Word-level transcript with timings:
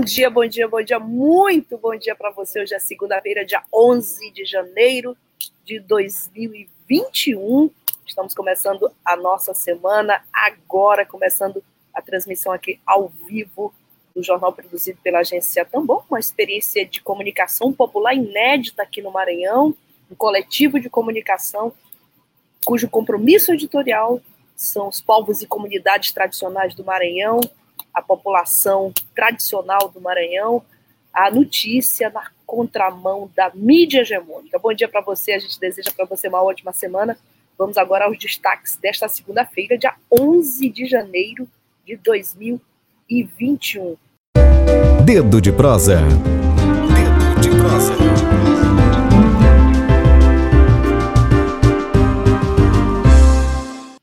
Bom 0.00 0.04
dia, 0.04 0.30
bom 0.30 0.46
dia, 0.46 0.66
bom 0.66 0.82
dia, 0.82 0.98
muito 0.98 1.76
bom 1.76 1.94
dia 1.94 2.16
para 2.16 2.30
você. 2.30 2.62
Hoje 2.62 2.74
é 2.74 2.78
segunda-feira, 2.78 3.44
dia 3.44 3.62
11 3.70 4.30
de 4.30 4.46
janeiro 4.46 5.14
de 5.62 5.78
2021. 5.78 7.70
Estamos 8.06 8.32
começando 8.32 8.90
a 9.04 9.14
nossa 9.14 9.52
semana 9.52 10.24
agora, 10.32 11.04
começando 11.04 11.62
a 11.92 12.00
transmissão 12.00 12.50
aqui 12.50 12.80
ao 12.86 13.10
vivo 13.28 13.74
do 14.16 14.22
jornal 14.22 14.54
produzido 14.54 14.98
pela 15.02 15.18
agência 15.18 15.66
Tambor, 15.66 16.02
uma 16.08 16.18
experiência 16.18 16.86
de 16.86 17.02
comunicação 17.02 17.70
popular 17.70 18.14
inédita 18.14 18.82
aqui 18.82 19.02
no 19.02 19.12
Maranhão, 19.12 19.76
um 20.10 20.14
coletivo 20.14 20.80
de 20.80 20.88
comunicação 20.88 21.74
cujo 22.64 22.88
compromisso 22.88 23.52
editorial 23.52 24.18
são 24.56 24.88
os 24.88 24.98
povos 25.02 25.42
e 25.42 25.46
comunidades 25.46 26.10
tradicionais 26.10 26.74
do 26.74 26.86
Maranhão, 26.86 27.38
a 27.92 28.02
população 28.02 28.92
tradicional 29.14 29.88
do 29.88 30.00
Maranhão, 30.00 30.62
a 31.12 31.30
notícia 31.30 32.10
na 32.10 32.30
contramão 32.46 33.30
da 33.34 33.50
mídia 33.54 34.00
hegemônica. 34.00 34.58
Bom 34.58 34.72
dia 34.72 34.88
para 34.88 35.00
você, 35.00 35.32
a 35.32 35.38
gente 35.38 35.58
deseja 35.58 35.90
para 35.94 36.04
você 36.04 36.28
uma 36.28 36.42
ótima 36.42 36.72
semana. 36.72 37.18
Vamos 37.58 37.76
agora 37.76 38.06
aos 38.06 38.18
destaques 38.18 38.76
desta 38.76 39.08
segunda-feira, 39.08 39.76
dia 39.76 39.94
11 40.10 40.70
de 40.70 40.86
janeiro 40.86 41.48
de 41.84 41.96
2021. 41.96 43.96
Dedo 45.04 45.40
de 45.40 45.52
prosa. 45.52 46.00
Dedo 46.00 47.40
de 47.40 47.50
prosa. 47.50 47.94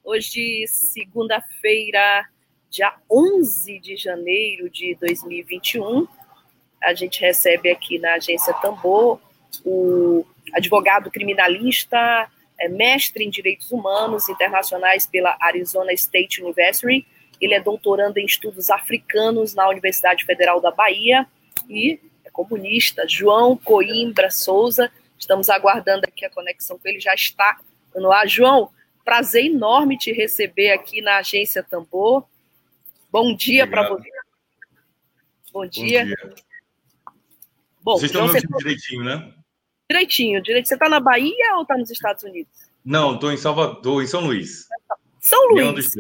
Hoje, 0.03 0.65
segunda-feira, 0.67 2.25
dia 2.69 2.93
11 3.09 3.79
de 3.79 3.95
janeiro 3.95 4.69
de 4.69 4.95
2021. 4.99 6.07
A 6.83 6.93
gente 6.93 7.21
recebe 7.21 7.71
aqui 7.71 7.99
na 7.99 8.15
agência 8.15 8.53
Tambor 8.55 9.19
o 9.65 10.25
advogado 10.53 11.09
criminalista, 11.09 12.29
é 12.59 12.67
mestre 12.67 13.23
em 13.23 13.29
direitos 13.29 13.71
humanos 13.71 14.27
internacionais 14.29 15.05
pela 15.05 15.37
Arizona 15.39 15.93
State 15.93 16.41
University. 16.41 17.05
Ele 17.39 17.53
é 17.53 17.59
doutorando 17.59 18.17
em 18.19 18.25
estudos 18.25 18.69
africanos 18.69 19.53
na 19.53 19.69
Universidade 19.69 20.25
Federal 20.25 20.59
da 20.59 20.71
Bahia 20.71 21.27
e 21.69 21.99
é 22.25 22.31
comunista. 22.31 23.05
João 23.07 23.55
Coimbra 23.55 24.31
Souza. 24.31 24.91
Estamos 25.19 25.49
aguardando 25.49 26.05
aqui 26.07 26.25
a 26.25 26.29
conexão 26.29 26.79
com 26.79 26.87
ele, 26.87 26.99
já 26.99 27.13
está 27.13 27.59
no 27.95 28.11
ar. 28.11 28.27
João, 28.27 28.71
prazer 29.05 29.45
enorme 29.45 29.97
te 29.97 30.11
receber 30.11 30.71
aqui 30.71 31.02
na 31.02 31.17
agência 31.17 31.61
Tambor. 31.61 32.25
Bom 33.11 33.36
dia 33.36 33.66
para 33.67 33.88
você. 33.89 34.09
Bom 35.53 35.66
dia. 35.66 36.05
Bom, 36.05 36.05
dia. 36.05 36.16
Bom 37.81 37.94
Vocês 37.94 38.11
estão 38.11 38.27
me 38.27 38.33
ouvindo 38.33 38.58
direitinho, 38.58 39.03
né? 39.03 39.33
Direitinho, 39.89 40.41
direito. 40.41 40.67
Você 40.67 40.73
está 40.73 40.89
na 40.89 40.99
Bahia 40.99 41.55
ou 41.55 41.61
está 41.61 41.77
nos 41.77 41.89
Estados 41.89 42.23
Unidos? 42.23 42.52
Não, 42.83 43.16
estou 43.16 43.31
em 43.31 43.38
Salvador, 43.38 44.03
em 44.03 44.08
São 44.08 44.22
Luís. 44.22 44.67
São 45.22 45.47
Luís. 45.49 45.94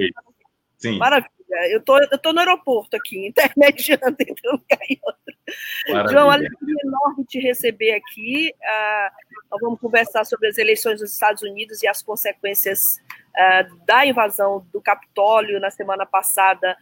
Sim. 0.77 0.97
Maravilha. 0.97 1.31
Eu 1.69 1.81
tô, 1.81 1.97
eu 1.97 2.17
tô 2.17 2.33
no 2.33 2.39
aeroporto 2.39 2.97
aqui, 2.97 3.25
intermediando 3.27 4.17
entre 4.19 4.49
um 4.49 4.51
lugar 4.51 4.79
e 4.89 4.99
outro. 5.01 6.11
João, 6.11 6.29
alegria 6.29 6.75
enorme 6.83 7.25
te 7.25 7.39
receber 7.39 7.93
aqui. 7.93 8.53
Uh, 8.53 9.39
nós 9.49 9.61
vamos 9.61 9.79
conversar 9.79 10.25
sobre 10.25 10.49
as 10.49 10.57
eleições 10.57 10.99
dos 10.99 11.13
Estados 11.13 11.41
Unidos 11.41 11.81
e 11.81 11.87
as 11.87 12.03
consequências 12.03 12.99
uh, 13.29 13.85
da 13.85 14.05
invasão 14.05 14.67
do 14.73 14.81
Capitólio 14.81 15.59
na 15.59 15.71
semana 15.71 16.05
passada 16.05 16.77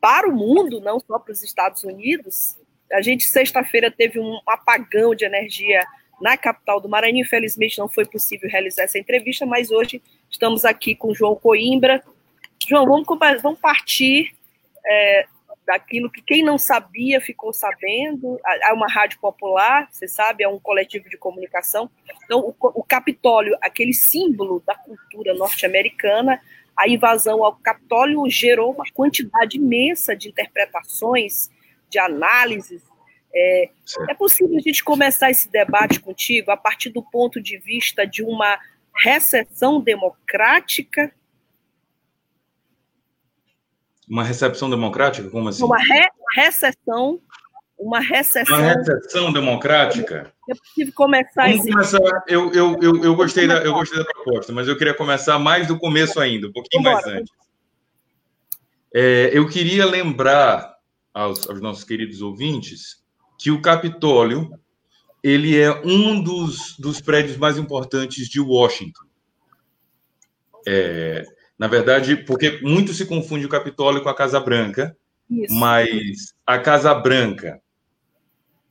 para 0.00 0.28
o 0.28 0.34
mundo, 0.34 0.80
não 0.80 1.00
só 1.00 1.18
para 1.18 1.32
os 1.32 1.42
Estados 1.42 1.84
Unidos. 1.84 2.56
A 2.92 3.02
gente, 3.02 3.24
sexta-feira, 3.24 3.90
teve 3.90 4.20
um 4.20 4.38
apagão 4.46 5.14
de 5.14 5.24
energia 5.24 5.84
na 6.20 6.36
capital 6.36 6.80
do 6.80 6.88
Maranhão. 6.88 7.20
Infelizmente, 7.20 7.78
não 7.78 7.88
foi 7.88 8.04
possível 8.04 8.48
realizar 8.48 8.84
essa 8.84 8.98
entrevista, 8.98 9.44
mas 9.44 9.70
hoje 9.70 10.02
estamos 10.30 10.64
aqui 10.64 10.94
com 10.94 11.14
João 11.14 11.34
Coimbra. 11.34 12.02
João, 12.68 12.86
vamos, 12.86 13.06
vamos 13.42 13.60
partir 13.60 14.34
é, 14.86 15.26
daquilo 15.66 16.10
que 16.10 16.22
quem 16.22 16.42
não 16.42 16.56
sabia 16.56 17.20
ficou 17.20 17.52
sabendo. 17.52 18.38
É 18.62 18.72
uma 18.72 18.86
rádio 18.86 19.18
popular, 19.18 19.88
você 19.90 20.06
sabe, 20.06 20.44
é 20.44 20.48
um 20.48 20.60
coletivo 20.60 21.08
de 21.10 21.18
comunicação. 21.18 21.90
Então, 22.24 22.40
o, 22.40 22.54
o 22.60 22.84
Capitólio, 22.84 23.56
aquele 23.60 23.92
símbolo 23.92 24.62
da 24.64 24.74
cultura 24.74 25.34
norte-americana, 25.34 26.40
a 26.76 26.88
invasão 26.88 27.42
ao 27.42 27.56
Capitólio 27.56 28.28
gerou 28.28 28.72
uma 28.72 28.84
quantidade 28.92 29.56
imensa 29.56 30.14
de 30.14 30.28
interpretações, 30.28 31.50
de 31.88 31.98
análises. 31.98 32.82
É, 33.34 33.70
é 34.08 34.14
possível 34.14 34.56
a 34.56 34.60
gente 34.60 34.84
começar 34.84 35.30
esse 35.30 35.50
debate 35.50 36.00
contigo 36.00 36.50
a 36.50 36.56
partir 36.56 36.90
do 36.90 37.02
ponto 37.02 37.40
de 37.40 37.58
vista 37.58 38.06
de 38.06 38.22
uma 38.22 38.58
recessão 38.94 39.80
democrática? 39.80 41.12
Uma 44.08 44.22
recepção 44.22 44.70
democrática? 44.70 45.28
Como 45.30 45.48
assim? 45.48 45.64
Uma 45.64 45.78
re 45.78 46.08
recessão 46.34 47.20
uma 47.78 48.00
recessão. 48.00 48.58
Uma 48.58 48.72
recessão 48.72 49.32
democrática? 49.32 50.32
É 50.48 50.54
possível 50.54 50.92
começar 50.94 51.48
Vamos 51.48 51.60
esse... 51.60 51.70
começar. 51.70 52.24
Eu, 52.26 52.52
eu, 52.52 52.78
eu, 52.80 53.04
eu, 53.04 53.14
gostei 53.14 53.46
da, 53.46 53.58
eu 53.58 53.74
gostei 53.74 53.98
da 53.98 54.04
proposta, 54.04 54.52
mas 54.52 54.66
eu 54.66 54.76
queria 54.76 54.94
começar 54.94 55.38
mais 55.38 55.66
do 55.66 55.78
começo 55.78 56.18
ainda, 56.18 56.48
um 56.48 56.52
pouquinho 56.52 56.82
mais 56.82 57.06
antes. 57.06 57.32
É, 58.94 59.30
eu 59.32 59.46
queria 59.48 59.84
lembrar 59.84 60.74
aos, 61.12 61.48
aos, 61.48 61.60
nossos 61.60 61.84
queridos 61.84 62.22
ouvintes 62.22 63.04
que 63.38 63.50
o 63.50 63.60
Capitólio 63.60 64.50
ele 65.22 65.58
é 65.58 65.70
um 65.84 66.22
dos, 66.22 66.76
dos 66.78 67.00
prédios 67.00 67.36
mais 67.36 67.58
importantes 67.58 68.28
de 68.28 68.40
Washington. 68.40 69.04
É, 70.66 71.24
na 71.58 71.66
verdade, 71.66 72.16
porque 72.16 72.60
muito 72.62 72.94
se 72.94 73.04
confunde 73.04 73.44
o 73.44 73.50
Capitólio 73.50 74.02
com 74.02 74.08
a 74.08 74.14
Casa 74.14 74.38
Branca, 74.40 74.96
Isso. 75.28 75.54
mas 75.54 76.34
a 76.46 76.58
Casa 76.58 76.94
Branca 76.94 77.60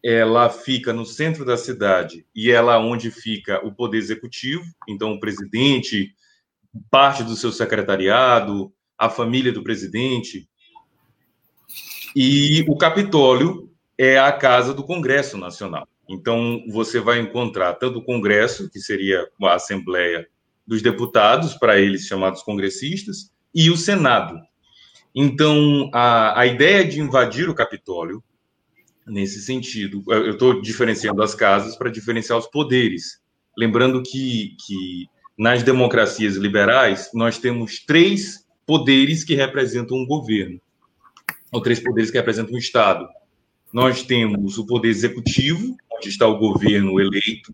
ela 0.07 0.51
fica 0.51 0.93
no 0.93 1.03
centro 1.03 1.43
da 1.43 1.57
cidade 1.57 2.27
e 2.35 2.51
ela 2.51 2.75
é 2.75 2.77
onde 2.77 3.09
fica 3.09 3.65
o 3.65 3.73
poder 3.73 3.97
executivo, 3.97 4.63
então 4.87 5.13
o 5.13 5.19
presidente, 5.19 6.13
parte 6.91 7.23
do 7.23 7.35
seu 7.35 7.51
secretariado, 7.51 8.71
a 8.95 9.09
família 9.09 9.51
do 9.51 9.63
presidente. 9.63 10.47
E 12.15 12.63
o 12.67 12.77
Capitólio 12.77 13.67
é 13.97 14.19
a 14.19 14.31
casa 14.31 14.75
do 14.75 14.83
Congresso 14.83 15.39
Nacional. 15.39 15.87
Então 16.07 16.63
você 16.69 16.99
vai 16.99 17.19
encontrar 17.19 17.73
tanto 17.73 17.97
o 17.97 18.05
Congresso, 18.05 18.69
que 18.69 18.79
seria 18.79 19.27
a 19.41 19.55
Assembleia 19.55 20.27
dos 20.67 20.83
Deputados, 20.83 21.55
para 21.55 21.79
eles 21.79 22.05
chamados 22.05 22.43
congressistas, 22.43 23.31
e 23.55 23.71
o 23.71 23.75
Senado. 23.75 24.39
Então 25.15 25.89
a, 25.91 26.41
a 26.41 26.45
ideia 26.45 26.85
de 26.85 27.01
invadir 27.01 27.49
o 27.49 27.55
Capitólio 27.55 28.23
nesse 29.05 29.41
sentido. 29.41 30.03
Eu 30.07 30.31
estou 30.31 30.61
diferenciando 30.61 31.21
as 31.21 31.35
casas 31.35 31.75
para 31.75 31.89
diferenciar 31.89 32.37
os 32.37 32.47
poderes. 32.47 33.21
Lembrando 33.57 34.01
que, 34.01 34.55
que 34.65 35.07
nas 35.37 35.63
democracias 35.63 36.35
liberais 36.35 37.09
nós 37.13 37.37
temos 37.37 37.79
três 37.85 38.45
poderes 38.65 39.23
que 39.23 39.35
representam 39.35 39.97
um 39.97 40.05
governo, 40.05 40.59
ou 41.51 41.61
três 41.61 41.79
poderes 41.79 42.09
que 42.09 42.17
representam 42.17 42.55
um 42.55 42.57
Estado. 42.57 43.07
Nós 43.71 44.03
temos 44.03 44.57
o 44.57 44.65
poder 44.65 44.89
executivo, 44.89 45.75
onde 45.91 46.09
está 46.09 46.27
o 46.27 46.37
governo 46.37 46.99
eleito. 46.99 47.53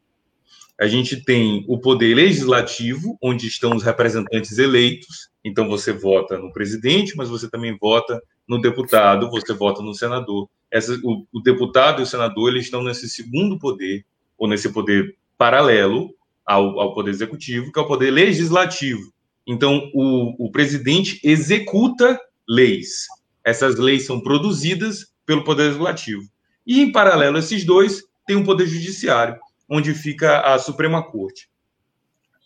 A 0.79 0.87
gente 0.87 1.23
tem 1.23 1.63
o 1.67 1.79
poder 1.79 2.15
legislativo, 2.15 3.17
onde 3.21 3.45
estão 3.45 3.75
os 3.75 3.83
representantes 3.83 4.57
eleitos. 4.57 5.29
Então 5.43 5.67
você 5.67 5.91
vota 5.91 6.37
no 6.37 6.51
presidente, 6.51 7.15
mas 7.15 7.29
você 7.29 7.49
também 7.49 7.77
vota 7.79 8.19
no 8.47 8.59
deputado, 8.59 9.29
você 9.29 9.53
vota 9.53 9.81
no 9.81 9.93
senador 9.93 10.49
essa, 10.71 10.97
o, 11.03 11.27
o, 11.33 11.41
deputado 11.41 11.99
e 11.99 12.03
o 12.03 12.07
senador 12.07 12.49
eles 12.49 12.65
estão 12.65 12.81
nesse 12.81 13.09
segundo 13.09 13.59
poder, 13.59 14.05
ou 14.37 14.47
nesse 14.47 14.71
poder 14.71 15.17
paralelo 15.37 16.15
ao, 16.45 16.79
ao 16.79 16.93
poder 16.93 17.11
executivo, 17.11 17.71
que 17.71 17.79
é 17.79 17.81
o 17.81 17.87
poder 17.87 18.09
legislativo. 18.09 19.11
Então, 19.45 19.89
o, 19.93 20.47
o 20.47 20.51
presidente 20.51 21.19
executa 21.23 22.17
leis. 22.47 23.05
Essas 23.43 23.75
leis 23.75 24.05
são 24.05 24.21
produzidas 24.21 25.11
pelo 25.25 25.43
poder 25.43 25.63
legislativo. 25.63 26.23
E, 26.65 26.79
em 26.79 26.91
paralelo 26.91 27.35
a 27.35 27.39
esses 27.39 27.65
dois, 27.65 28.03
tem 28.25 28.37
um 28.37 28.45
poder 28.45 28.67
judiciário, 28.67 29.37
onde 29.69 29.93
fica 29.93 30.39
a 30.41 30.57
Suprema 30.57 31.03
Corte. 31.03 31.49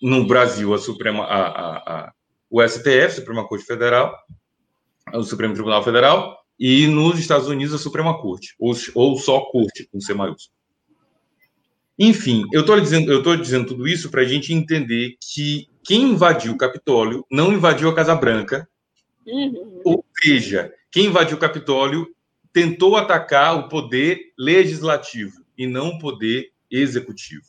No 0.02 0.26
Brasil, 0.26 0.74
a 0.74 0.78
Suprema, 0.78 1.26
a, 1.26 1.48
a, 1.48 1.78
a, 1.78 2.14
o 2.50 2.66
STF, 2.68 3.16
Suprema 3.16 3.48
Corte 3.48 3.66
Federal, 3.66 4.16
o 5.18 5.24
Supremo 5.24 5.54
Tribunal 5.54 5.84
Federal, 5.84 6.38
e 6.60 6.88
nos 6.88 7.20
Estados 7.20 7.48
Unidos, 7.48 7.74
a 7.74 7.78
Suprema 7.78 8.20
Corte, 8.20 8.56
ou, 8.60 8.74
ou 8.94 9.18
só 9.18 9.42
Corte, 9.42 9.88
com 9.92 10.00
C 10.00 10.14
maiúsculo. 10.14 10.56
Enfim, 11.98 12.44
eu 12.52 12.62
estou 12.62 12.80
dizendo, 12.80 13.38
dizendo 13.38 13.68
tudo 13.68 13.88
isso 13.88 14.10
para 14.10 14.22
a 14.22 14.26
gente 14.26 14.54
entender 14.54 15.16
que 15.22 15.70
quem 15.84 16.12
invadiu 16.12 16.54
o 16.54 16.58
Capitólio 16.58 17.26
não 17.32 17.54
invadiu 17.54 17.90
a 17.90 17.96
Casa 17.96 18.16
Branca, 18.16 18.68
uhum. 19.26 19.82
ou 19.84 20.06
seja, 20.22 20.74
quem 20.92 21.06
invadiu 21.06 21.38
o 21.38 21.40
Capitólio 21.40 22.08
tentou 22.52 22.96
atacar 22.96 23.58
o 23.58 23.70
poder 23.70 24.34
legislativo 24.38 25.44
e 25.58 25.68
não 25.68 25.90
o 25.90 26.00
poder 26.00 26.52
executivo. 26.70 27.44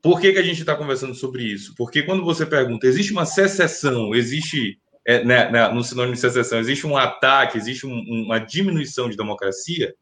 Por 0.00 0.20
que, 0.20 0.32
que 0.32 0.38
a 0.38 0.42
gente 0.42 0.60
está 0.60 0.76
conversando 0.76 1.14
sobre 1.14 1.42
isso? 1.44 1.74
Porque 1.76 2.02
quando 2.02 2.24
você 2.24 2.46
pergunta, 2.46 2.86
existe 2.86 3.12
uma 3.12 3.26
secessão, 3.26 4.14
existe, 4.14 4.78
é, 5.08 5.24
né, 5.24 5.50
né, 5.50 5.68
no 5.68 5.82
sinônimo 5.82 6.14
de 6.14 6.20
secessão, 6.20 6.58
existe 6.58 6.86
um 6.86 6.96
ataque, 6.96 7.56
existe 7.56 7.86
um, 7.86 8.24
uma 8.26 8.38
diminuição 8.38 9.08
de 9.08 9.16
democracia? 9.16 9.94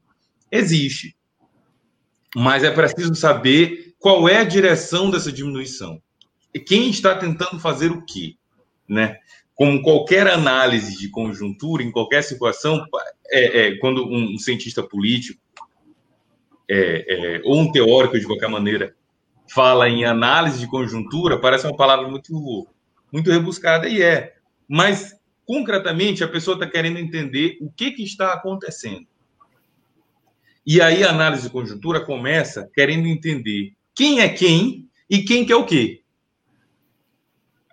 Existe 0.51 1.17
mas 2.39 2.63
é 2.63 2.71
preciso 2.71 3.15
saber 3.15 3.95
qual 3.99 4.29
é 4.29 4.37
a 4.37 4.45
direção 4.45 5.11
dessa 5.11 5.33
diminuição. 5.33 6.03
E 6.53 6.61
quem 6.61 6.91
está 6.91 7.15
tentando 7.15 7.59
fazer 7.59 7.91
o 7.91 8.05
quê? 8.05 8.35
Né? 8.87 9.17
Como 9.55 9.81
qualquer 9.81 10.27
análise 10.27 10.99
de 10.99 11.09
conjuntura, 11.09 11.83
em 11.83 11.91
qualquer 11.91 12.23
situação, 12.23 12.85
é, 13.31 13.69
é 13.69 13.77
quando 13.79 14.07
um 14.07 14.37
cientista 14.39 14.83
político 14.83 15.41
é, 16.69 17.37
é, 17.39 17.43
ou 17.43 17.59
um 17.59 17.73
teórico, 17.73 18.21
de 18.21 18.27
qualquer 18.27 18.51
maneira, 18.51 18.95
fala 19.49 19.89
em 19.89 20.05
análise 20.05 20.59
de 20.59 20.67
conjuntura, 20.67 21.41
parece 21.41 21.67
uma 21.67 21.77
palavra 21.77 22.07
muito, 22.07 22.69
muito 23.11 23.31
rebuscada, 23.31 23.89
e 23.89 24.03
é. 24.03 24.36
Mas, 24.69 25.15
concretamente, 25.47 26.25
a 26.25 26.29
pessoa 26.29 26.55
está 26.55 26.67
querendo 26.67 26.99
entender 26.99 27.59
o 27.61 27.71
que, 27.71 27.93
que 27.93 28.03
está 28.03 28.33
acontecendo. 28.33 29.07
E 30.67 30.81
aí 30.81 31.05
a 31.05 31.11
análise 31.11 31.45
de 31.45 31.51
conjuntura 31.51 32.01
começa 32.01 32.69
querendo 32.75 33.07
entender 33.07 33.73
quem 33.95 34.21
é 34.21 34.29
quem 34.29 34.89
e 35.09 35.23
quem 35.23 35.47
quer 35.47 35.55
o 35.55 35.65
quê. 35.65 36.03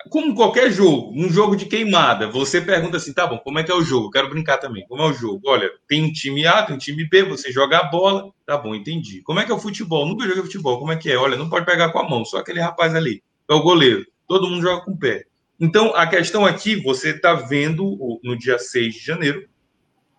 Como 0.10 0.36
qualquer 0.36 0.70
jogo, 0.72 1.12
um 1.16 1.28
jogo 1.28 1.56
de 1.56 1.66
queimada, 1.66 2.30
você 2.30 2.62
pergunta 2.62 2.98
assim, 2.98 3.14
tá 3.14 3.26
bom, 3.26 3.40
como 3.40 3.58
é 3.58 3.64
que 3.64 3.72
é 3.72 3.76
o 3.76 3.82
jogo? 3.82 4.12
Quero 4.12 4.30
brincar 4.30 4.58
também. 4.58 4.86
Como 4.86 5.02
é 5.02 5.08
o 5.08 5.14
jogo? 5.14 5.42
Olha, 5.46 5.72
tem 5.88 6.04
um 6.04 6.12
time 6.12 6.46
A, 6.46 6.62
tem 6.62 6.76
um 6.76 6.78
time 6.78 7.08
B, 7.08 7.24
você 7.24 7.52
joga 7.52 7.80
a 7.80 7.84
bola, 7.86 8.32
tá 8.46 8.58
bom, 8.58 8.76
entendi. 8.76 9.22
Como 9.24 9.40
é 9.40 9.46
que 9.46 9.52
é 9.52 9.56
o 9.56 9.60
futebol? 9.60 10.06
Nunca 10.06 10.28
joguei 10.28 10.44
futebol, 10.44 10.78
como 10.78 10.92
é 10.92 10.96
que 10.96 11.10
é? 11.10 11.18
Olha, 11.18 11.36
não 11.36 11.50
pode 11.50 11.66
pegar 11.66 11.90
com 11.90 12.00
a 12.00 12.08
mão, 12.08 12.24
só 12.24 12.38
aquele 12.38 12.60
rapaz 12.60 12.94
ali, 12.94 13.24
é 13.50 13.54
o 13.54 13.64
goleiro. 13.64 14.06
Todo 14.28 14.48
mundo 14.48 14.62
joga 14.62 14.86
com 14.86 14.92
o 14.92 14.98
pé. 14.98 15.26
Então, 15.60 15.96
a 15.96 16.08
questão 16.08 16.46
aqui, 16.46 16.76
você 16.76 17.12
está 17.12 17.34
vendo 17.34 18.20
no 18.24 18.38
dia 18.38 18.58
6 18.58 18.94
de 18.94 19.00
janeiro, 19.00 19.48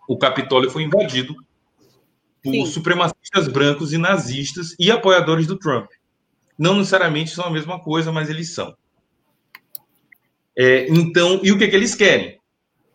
o 0.07 0.17
Capitólio 0.17 0.69
foi 0.69 0.83
invadido 0.83 1.35
por 2.43 2.53
Sim. 2.53 2.65
supremacistas 2.67 3.47
brancos 3.47 3.91
e 3.91 3.97
nazistas 3.97 4.75
e 4.79 4.91
apoiadores 4.91 5.47
do 5.47 5.57
Trump. 5.57 5.89
Não 6.57 6.77
necessariamente 6.77 7.31
são 7.31 7.45
a 7.45 7.49
mesma 7.49 7.79
coisa, 7.79 8.11
mas 8.11 8.29
eles 8.29 8.53
são. 8.53 8.75
É, 10.57 10.87
então, 10.87 11.41
e 11.43 11.51
o 11.51 11.57
que, 11.57 11.67
que 11.67 11.75
eles 11.75 11.95
querem? 11.95 12.39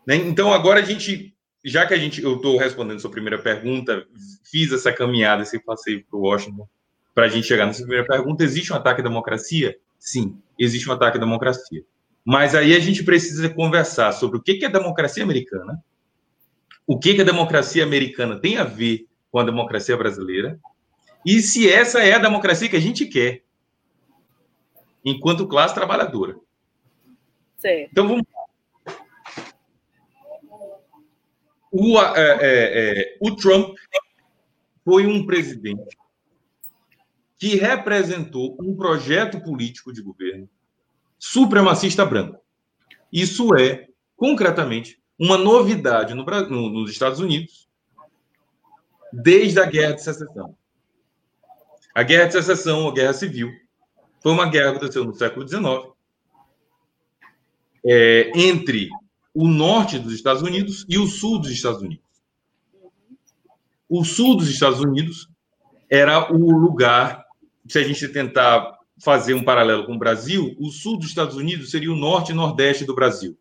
Né? 0.07 0.15
Então, 0.15 0.51
agora 0.51 0.79
a 0.79 0.83
gente, 0.83 1.35
já 1.63 1.85
que 1.85 1.93
a 1.93 1.97
gente, 1.97 2.23
eu 2.23 2.37
estou 2.37 2.57
respondendo 2.57 2.99
sua 2.99 3.11
primeira 3.11 3.37
pergunta, 3.37 4.05
fiz 4.49 4.71
essa 4.71 4.91
caminhada, 4.91 5.43
esse 5.43 5.59
passeio 5.59 6.03
para 6.09 6.19
Washington, 6.19 6.67
para 7.13 7.25
a 7.25 7.29
gente 7.29 7.45
chegar 7.45 7.67
nessa 7.67 7.81
primeira 7.83 8.07
pergunta: 8.07 8.43
existe 8.43 8.73
um 8.73 8.75
ataque 8.75 9.01
à 9.01 9.03
democracia? 9.03 9.77
Sim, 9.99 10.41
existe 10.57 10.89
um 10.89 10.93
ataque 10.93 11.17
à 11.17 11.19
democracia. 11.19 11.83
Mas 12.25 12.53
aí 12.53 12.75
a 12.75 12.79
gente 12.79 13.03
precisa 13.03 13.49
conversar 13.49 14.11
sobre 14.11 14.37
o 14.37 14.41
que, 14.41 14.63
é 14.63 14.69
democracia 14.69 15.23
americana, 15.23 15.83
o 16.85 16.99
que, 16.99 17.15
que 17.15 17.21
a 17.21 17.25
democracia 17.25 17.83
americana 17.83 18.39
tem 18.39 18.57
a 18.57 18.63
ver 18.63 19.07
com 19.31 19.39
a 19.39 19.43
democracia 19.43 19.97
brasileira 19.97 20.59
e 21.25 21.39
se 21.41 21.71
essa 21.71 22.03
é 22.03 22.13
a 22.13 22.19
democracia 22.19 22.69
que 22.69 22.75
a 22.75 22.81
gente 22.81 23.05
quer, 23.05 23.43
enquanto 25.03 25.47
classe 25.47 25.73
trabalhadora. 25.73 26.35
Então 27.91 28.07
vamos 28.07 28.25
o, 31.71 31.97
é, 31.97 32.11
é, 32.17 33.01
é, 33.01 33.17
o 33.21 33.33
Trump 33.33 33.77
foi 34.83 35.05
um 35.05 35.25
presidente 35.25 35.97
que 37.37 37.55
representou 37.55 38.57
um 38.59 38.75
projeto 38.75 39.41
político 39.41 39.93
de 39.93 40.01
governo 40.01 40.49
supremacista 41.21 42.03
branco. 42.03 42.41
Isso 43.13 43.55
é, 43.55 43.87
concretamente, 44.17 44.99
uma 45.19 45.37
novidade 45.37 46.15
no, 46.15 46.25
no, 46.25 46.69
nos 46.69 46.89
Estados 46.89 47.19
Unidos 47.19 47.69
desde 49.13 49.59
a 49.59 49.65
Guerra 49.65 49.93
de 49.93 50.03
Secessão. 50.03 50.57
A 51.93 52.01
Guerra 52.01 52.25
de 52.25 52.33
Secessão, 52.33 52.87
a 52.87 52.93
Guerra 52.93 53.13
Civil, 53.13 53.51
foi 54.23 54.31
uma 54.31 54.49
guerra 54.49 54.71
que 54.71 54.77
aconteceu 54.77 55.05
no 55.05 55.13
século 55.13 55.47
XIX 55.47 55.61
é, 57.85 58.31
entre 58.33 58.89
o 59.33 59.47
norte 59.47 59.99
dos 59.99 60.13
Estados 60.13 60.41
Unidos 60.41 60.85
e 60.89 60.97
o 60.97 61.05
sul 61.05 61.39
dos 61.39 61.51
Estados 61.51 61.81
Unidos. 61.81 62.05
O 63.87 64.03
sul 64.03 64.37
dos 64.37 64.49
Estados 64.49 64.79
Unidos 64.79 65.29
era 65.87 66.33
o 66.33 66.51
lugar, 66.51 67.25
se 67.67 67.77
a 67.77 67.83
gente 67.83 68.07
tentar 68.07 68.80
fazer 69.03 69.33
um 69.33 69.43
paralelo 69.43 69.85
com 69.85 69.95
o 69.95 69.99
Brasil, 69.99 70.55
o 70.59 70.69
sul 70.69 70.97
dos 70.97 71.07
Estados 71.07 71.35
Unidos 71.35 71.71
seria 71.71 71.91
o 71.91 71.95
norte 71.95 72.31
e 72.31 72.35
nordeste 72.35 72.85
do 72.85 72.95
Brasil. 72.95 73.37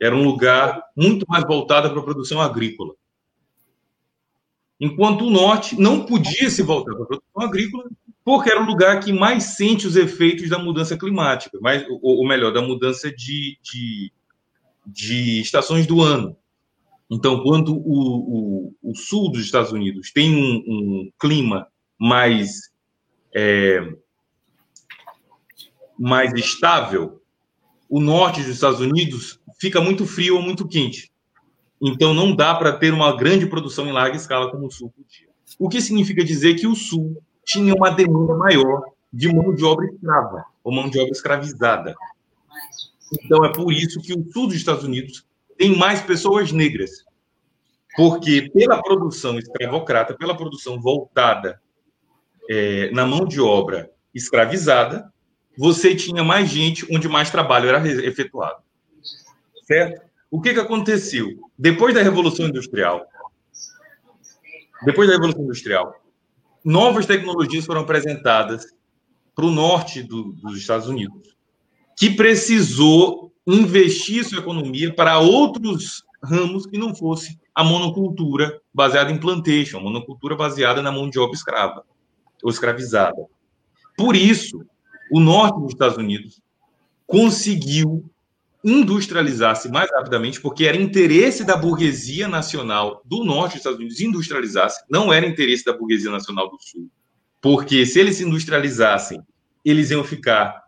Era 0.00 0.14
um 0.14 0.24
lugar 0.24 0.82
muito 0.96 1.24
mais 1.28 1.44
voltado 1.44 1.90
para 1.90 2.00
a 2.00 2.04
produção 2.04 2.40
agrícola 2.40 2.94
enquanto 4.80 5.24
o 5.24 5.30
norte 5.30 5.78
não 5.80 6.04
podia 6.04 6.48
se 6.50 6.62
voltar 6.62 6.94
para 6.94 7.04
a 7.04 7.06
produção 7.06 7.42
agrícola, 7.42 7.84
porque 8.24 8.50
era 8.50 8.62
o 8.62 8.66
lugar 8.66 9.00
que 9.00 9.12
mais 9.12 9.44
sente 9.44 9.86
os 9.86 9.96
efeitos 9.96 10.48
da 10.48 10.58
mudança 10.58 10.96
climática, 10.96 11.58
mais, 11.60 11.86
ou, 11.88 12.00
ou 12.02 12.28
melhor, 12.28 12.52
da 12.52 12.60
mudança 12.60 13.10
de, 13.10 13.58
de, 13.62 14.12
de, 14.86 15.40
estações 15.40 15.86
do 15.86 16.02
ano. 16.02 16.36
Então, 17.10 17.42
quando 17.42 17.74
o, 17.76 18.72
o, 18.72 18.74
o 18.82 18.94
sul 18.96 19.30
dos 19.30 19.42
Estados 19.42 19.70
Unidos 19.70 20.10
tem 20.12 20.34
um, 20.34 20.56
um 20.66 21.12
clima 21.18 21.68
mais, 21.98 22.72
é, 23.34 23.94
mais 25.98 26.32
estável, 26.34 27.20
o 27.88 28.00
norte 28.00 28.40
dos 28.40 28.50
Estados 28.50 28.80
Unidos 28.80 29.40
fica 29.58 29.80
muito 29.80 30.06
frio 30.06 30.36
ou 30.36 30.42
muito 30.42 30.66
quente. 30.66 31.10
Então, 31.80 32.14
não 32.14 32.34
dá 32.34 32.54
para 32.54 32.72
ter 32.72 32.92
uma 32.92 33.16
grande 33.16 33.46
produção 33.46 33.86
em 33.86 33.92
larga 33.92 34.16
escala 34.16 34.50
como 34.50 34.66
o 34.66 34.70
Sul 34.70 34.90
podia. 34.90 35.28
O 35.58 35.68
que 35.68 35.80
significa 35.80 36.24
dizer 36.24 36.54
que 36.54 36.66
o 36.66 36.74
Sul 36.74 37.22
tinha 37.44 37.74
uma 37.74 37.90
demanda 37.90 38.34
maior 38.34 38.82
de 39.12 39.32
mão 39.32 39.54
de 39.54 39.64
obra 39.64 39.86
escrava, 39.86 40.44
ou 40.64 40.72
mão 40.72 40.90
de 40.90 40.98
obra 40.98 41.12
escravizada. 41.12 41.94
Então, 43.12 43.44
é 43.44 43.52
por 43.52 43.72
isso 43.72 44.00
que 44.00 44.12
o 44.12 44.32
Sul 44.32 44.48
dos 44.48 44.56
Estados 44.56 44.84
Unidos 44.84 45.24
tem 45.56 45.76
mais 45.76 46.02
pessoas 46.02 46.50
negras. 46.50 47.04
Porque, 47.96 48.50
pela 48.50 48.82
produção 48.82 49.38
escravocrata, 49.38 50.14
pela 50.14 50.36
produção 50.36 50.80
voltada 50.80 51.60
é, 52.50 52.90
na 52.90 53.06
mão 53.06 53.24
de 53.24 53.40
obra 53.40 53.90
escravizada, 54.14 55.10
você 55.56 55.94
tinha 55.94 56.22
mais 56.22 56.48
gente 56.48 56.86
onde 56.90 57.08
mais 57.08 57.30
trabalho 57.30 57.68
era 57.68 57.86
efetuado. 58.04 58.62
Certo? 59.64 60.02
O 60.30 60.40
que, 60.40 60.52
que 60.52 60.60
aconteceu? 60.60 61.28
Depois 61.58 61.94
da 61.94 62.02
Revolução 62.02 62.46
Industrial, 62.46 63.06
depois 64.84 65.08
da 65.08 65.14
Revolução 65.14 65.42
Industrial, 65.42 65.94
novas 66.64 67.06
tecnologias 67.06 67.64
foram 67.64 67.82
apresentadas 67.82 68.66
para 69.34 69.44
o 69.44 69.50
norte 69.50 70.02
do, 70.02 70.32
dos 70.32 70.58
Estados 70.58 70.88
Unidos, 70.88 71.36
que 71.96 72.10
precisou 72.10 73.32
investir 73.46 74.24
sua 74.24 74.38
economia 74.38 74.92
para 74.94 75.18
outros 75.18 76.04
ramos 76.22 76.66
que 76.66 76.78
não 76.78 76.94
fosse 76.94 77.38
a 77.54 77.62
monocultura 77.62 78.60
baseada 78.74 79.10
em 79.10 79.18
plantation, 79.18 79.80
monocultura 79.80 80.34
baseada 80.34 80.82
na 80.82 80.90
mão 80.90 81.08
de 81.08 81.18
obra 81.18 81.34
escrava 81.34 81.84
ou 82.42 82.50
escravizada. 82.50 83.26
Por 83.96 84.14
isso, 84.14 84.64
o 85.10 85.20
norte 85.20 85.60
dos 85.60 85.72
Estados 85.72 85.96
Unidos 85.96 86.40
conseguiu 87.06 88.04
industrializasse 88.64 89.68
mais 89.68 89.88
rapidamente, 89.92 90.40
porque 90.40 90.64
era 90.64 90.76
interesse 90.76 91.44
da 91.44 91.56
burguesia 91.56 92.26
nacional 92.26 93.00
do 93.04 93.24
norte 93.24 93.52
dos 93.52 93.58
Estados 93.58 93.78
Unidos 93.78 94.00
industrializasse, 94.00 94.84
não 94.90 95.12
era 95.12 95.26
interesse 95.26 95.64
da 95.64 95.72
burguesia 95.72 96.10
nacional 96.10 96.50
do 96.50 96.58
sul. 96.60 96.90
Porque 97.40 97.86
se 97.86 98.00
eles 98.00 98.16
se 98.16 98.24
industrializassem, 98.24 99.22
eles 99.64 99.90
iam 99.90 100.02
ficar 100.02 100.64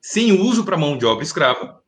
sem 0.00 0.32
uso 0.32 0.64
para 0.64 0.76
mão 0.76 0.96
de 0.96 1.04
obra 1.04 1.22
escrava 1.22 1.82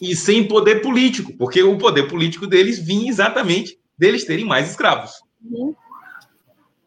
e 0.00 0.16
sem 0.16 0.48
poder 0.48 0.80
político, 0.80 1.36
porque 1.36 1.62
o 1.62 1.78
poder 1.78 2.08
político 2.08 2.46
deles 2.46 2.78
vinha 2.78 3.08
exatamente 3.08 3.78
deles 3.96 4.24
terem 4.24 4.44
mais 4.44 4.70
escravos. 4.70 5.12
Uhum. 5.44 5.74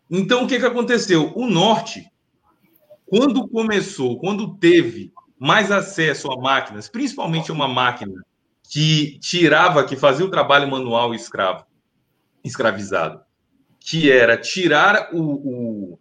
Então, 0.09 0.43
o 0.43 0.47
que, 0.47 0.59
que 0.59 0.65
aconteceu? 0.65 1.31
O 1.35 1.47
norte 1.47 2.10
quando 3.11 3.45
começou, 3.49 4.17
quando 4.17 4.55
teve 4.55 5.11
mais 5.37 5.69
acesso 5.69 6.31
a 6.31 6.39
máquinas, 6.39 6.87
principalmente 6.87 7.51
uma 7.51 7.67
máquina 7.67 8.23
que 8.71 9.19
tirava, 9.19 9.83
que 9.83 9.97
fazia 9.97 10.25
o 10.25 10.31
trabalho 10.31 10.71
manual 10.71 11.13
escravo, 11.13 11.65
escravizado, 12.41 13.19
que 13.81 14.09
era 14.09 14.37
tirar 14.37 15.09
o, 15.11 15.19
o 15.23 15.99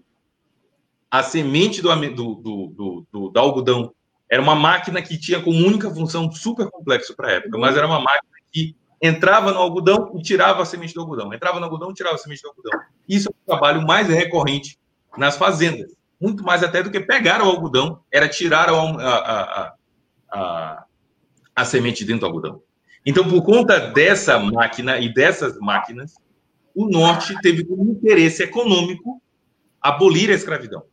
a 1.11 1.21
semente 1.25 1.83
do, 1.83 1.93
do, 2.13 3.07
do, 3.11 3.31
do, 3.33 3.41
algodão. 3.41 3.93
Era 4.31 4.41
uma 4.41 4.55
máquina 4.55 5.03
que 5.03 5.19
tinha 5.19 5.43
como 5.43 5.67
única 5.67 5.91
função 5.91 6.31
super 6.31 6.71
complexo 6.71 7.17
para 7.17 7.27
a 7.27 7.33
época, 7.33 7.59
mas 7.59 7.77
era 7.77 7.89
uma 7.89 7.99
máquina 7.99 8.31
que 8.53 8.77
entrava 9.03 9.51
no 9.51 9.59
algodão 9.59 10.13
e 10.17 10.23
tirava 10.23 10.63
a 10.63 10.65
semente 10.65 10.95
do 10.95 11.01
algodão. 11.01 11.35
Entrava 11.35 11.59
no 11.59 11.65
algodão 11.65 11.91
e 11.91 11.95
tirava 11.95 12.15
a 12.15 12.19
semente 12.19 12.43
do 12.43 12.51
algodão. 12.51 12.81
Isso 13.09 13.29
é 13.29 13.33
o 13.33 13.47
trabalho 13.47 13.85
mais 13.85 14.07
recorrente 14.07 14.79
nas 15.19 15.37
fazendas. 15.37 15.99
Muito 16.21 16.45
mais 16.45 16.63
até 16.63 16.83
do 16.83 16.91
que 16.91 17.01
pegar 17.01 17.43
o 17.43 17.47
algodão, 17.47 18.01
era 18.13 18.29
tirar 18.29 18.69
a, 18.69 18.75
a, 18.75 19.75
a, 20.31 20.85
a 21.57 21.65
semente 21.65 22.05
dentro 22.05 22.21
do 22.21 22.27
algodão. 22.27 22.63
Então, 23.05 23.27
por 23.27 23.43
conta 23.43 23.79
dessa 23.79 24.39
máquina 24.39 24.99
e 24.99 25.13
dessas 25.13 25.59
máquinas, 25.59 26.15
o 26.75 26.87
Norte 26.87 27.35
teve 27.41 27.65
como 27.65 27.91
interesse 27.91 28.43
econômico 28.43 29.23
abolir 29.81 30.31
a 30.31 30.35
escravidão. 30.35 30.85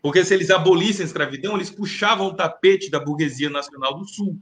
Porque 0.00 0.24
se 0.24 0.34
eles 0.34 0.50
abolissem 0.50 1.04
a 1.04 1.06
escravidão, 1.06 1.56
eles 1.56 1.70
puxavam 1.70 2.28
o 2.28 2.34
tapete 2.34 2.90
da 2.90 3.00
burguesia 3.00 3.50
nacional 3.50 3.98
do 3.98 4.06
Sul. 4.06 4.38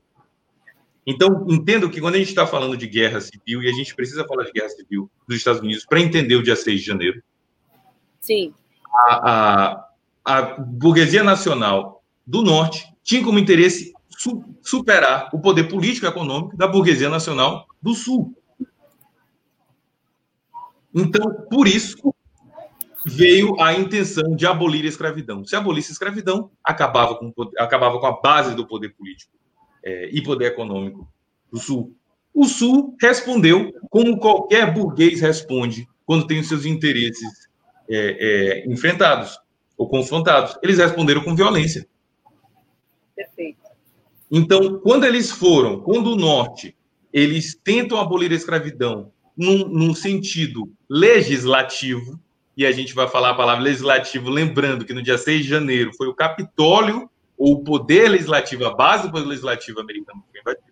Então, 1.06 1.46
entendo 1.48 1.90
que 1.90 2.00
quando 2.00 2.14
a 2.14 2.18
gente 2.18 2.28
está 2.28 2.46
falando 2.46 2.76
de 2.76 2.86
guerra 2.86 3.20
civil, 3.20 3.62
e 3.62 3.68
a 3.68 3.72
gente 3.72 3.94
precisa 3.94 4.24
falar 4.26 4.44
de 4.44 4.52
guerra 4.52 4.68
civil 4.68 5.10
dos 5.26 5.36
Estados 5.36 5.60
Unidos 5.60 5.84
para 5.84 6.00
entender 6.00 6.36
o 6.36 6.42
dia 6.42 6.56
6 6.56 6.80
de 6.80 6.86
janeiro. 6.86 7.22
Sim. 8.20 8.54
A, 8.92 9.30
a, 9.30 9.88
a 10.24 10.42
burguesia 10.58 11.22
nacional 11.22 12.02
do 12.26 12.42
Norte 12.42 12.92
tinha 13.02 13.24
como 13.24 13.38
interesse 13.38 13.92
su, 14.08 14.44
superar 14.62 15.30
o 15.32 15.40
poder 15.40 15.64
político 15.64 16.06
e 16.06 16.08
econômico 16.08 16.56
da 16.56 16.68
burguesia 16.68 17.08
nacional 17.08 17.66
do 17.80 17.94
Sul. 17.94 18.36
Então, 20.94 21.46
por 21.50 21.66
isso, 21.66 22.14
veio 23.06 23.60
a 23.60 23.72
intenção 23.72 24.34
de 24.34 24.46
abolir 24.46 24.84
a 24.84 24.88
escravidão. 24.88 25.44
Se 25.44 25.56
abolisse 25.56 25.90
a 25.90 25.94
escravidão, 25.94 26.50
acabava 26.62 27.14
com, 27.14 27.32
acabava 27.58 27.98
com 27.98 28.06
a 28.06 28.20
base 28.20 28.54
do 28.54 28.66
poder 28.66 28.90
político 28.90 29.32
é, 29.82 30.10
e 30.10 30.22
poder 30.22 30.46
econômico 30.46 31.08
do 31.50 31.58
Sul. 31.58 31.96
O 32.34 32.44
Sul 32.44 32.96
respondeu 33.00 33.72
como 33.88 34.18
qualquer 34.18 34.72
burguês 34.72 35.20
responde 35.20 35.88
quando 36.04 36.26
tem 36.26 36.40
os 36.40 36.48
seus 36.48 36.64
interesses 36.64 37.48
é, 37.90 38.62
é, 38.64 38.72
enfrentados 38.72 39.38
ou 39.76 39.88
confrontados. 39.88 40.56
Eles 40.62 40.78
responderam 40.78 41.22
com 41.22 41.34
violência. 41.34 41.86
Perfeito. 43.16 43.58
Então, 44.30 44.78
quando 44.78 45.04
eles 45.04 45.30
foram, 45.30 45.80
quando 45.80 46.12
o 46.12 46.16
Norte, 46.16 46.76
eles 47.12 47.58
tentam 47.62 47.98
abolir 47.98 48.30
a 48.30 48.36
escravidão 48.36 49.12
num, 49.36 49.66
num 49.68 49.94
sentido 49.94 50.72
legislativo, 50.88 52.20
e 52.56 52.64
a 52.64 52.72
gente 52.72 52.94
vai 52.94 53.08
falar 53.08 53.30
a 53.30 53.34
palavra 53.34 53.64
legislativo, 53.64 54.28
lembrando 54.30 54.84
que 54.84 54.92
no 54.92 55.02
dia 55.02 55.18
6 55.18 55.42
de 55.42 55.48
janeiro 55.48 55.92
foi 55.96 56.06
o 56.08 56.14
Capitólio 56.14 57.10
ou 57.36 57.54
o 57.54 57.64
poder 57.64 58.08
legislativo, 58.08 58.66
a 58.66 58.74
base 58.74 59.04
do 59.04 59.12
poder 59.12 59.26
legislativo 59.26 59.80
americano 59.80 60.22
foi 60.30 60.40
invadido. 60.40 60.69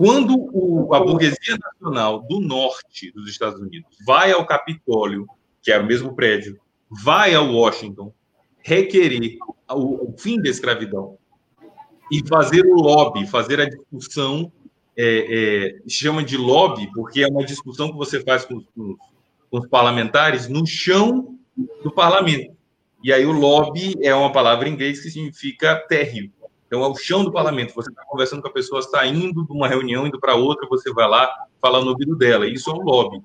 Quando 0.00 0.48
o, 0.50 0.94
a 0.94 1.00
burguesia 1.00 1.58
nacional 1.62 2.22
do 2.22 2.40
norte 2.40 3.12
dos 3.12 3.28
Estados 3.28 3.60
Unidos 3.60 3.98
vai 4.06 4.32
ao 4.32 4.46
Capitólio, 4.46 5.26
que 5.60 5.70
é 5.70 5.78
o 5.78 5.84
mesmo 5.84 6.14
prédio, 6.14 6.58
vai 6.90 7.34
a 7.34 7.42
Washington 7.42 8.10
requerer 8.64 9.36
o, 9.70 10.08
o 10.08 10.14
fim 10.16 10.40
da 10.40 10.48
escravidão 10.48 11.18
e 12.10 12.26
fazer 12.26 12.64
o 12.64 12.76
lobby, 12.76 13.26
fazer 13.26 13.60
a 13.60 13.68
discussão, 13.68 14.50
é, 14.96 15.74
é, 15.76 15.82
chama 15.86 16.24
de 16.24 16.38
lobby, 16.38 16.90
porque 16.94 17.22
é 17.22 17.26
uma 17.26 17.44
discussão 17.44 17.90
que 17.90 17.98
você 17.98 18.22
faz 18.22 18.46
com, 18.46 18.58
com, 18.74 18.96
com 19.50 19.58
os 19.58 19.68
parlamentares 19.68 20.48
no 20.48 20.66
chão 20.66 21.38
do 21.84 21.90
parlamento. 21.90 22.56
E 23.04 23.12
aí 23.12 23.26
o 23.26 23.32
lobby 23.32 23.94
é 24.00 24.14
uma 24.14 24.32
palavra 24.32 24.66
em 24.66 24.72
inglês 24.72 25.02
que 25.02 25.10
significa 25.10 25.76
térreo. 25.76 26.32
Então 26.70 26.84
é 26.84 26.88
o 26.88 26.94
chão 26.94 27.24
do 27.24 27.32
parlamento. 27.32 27.74
Você 27.74 27.90
está 27.90 28.04
conversando 28.04 28.40
com 28.40 28.48
a 28.48 28.52
pessoa, 28.52 28.78
está 28.78 29.04
indo 29.04 29.44
de 29.44 29.52
uma 29.52 29.66
reunião, 29.66 30.06
indo 30.06 30.20
para 30.20 30.36
outra, 30.36 30.68
você 30.68 30.92
vai 30.92 31.08
lá, 31.08 31.28
fala 31.60 31.82
no 31.82 31.90
ouvido 31.90 32.14
dela. 32.14 32.46
Isso 32.46 32.70
é 32.70 32.74
um 32.74 32.82
lobby. 32.82 33.20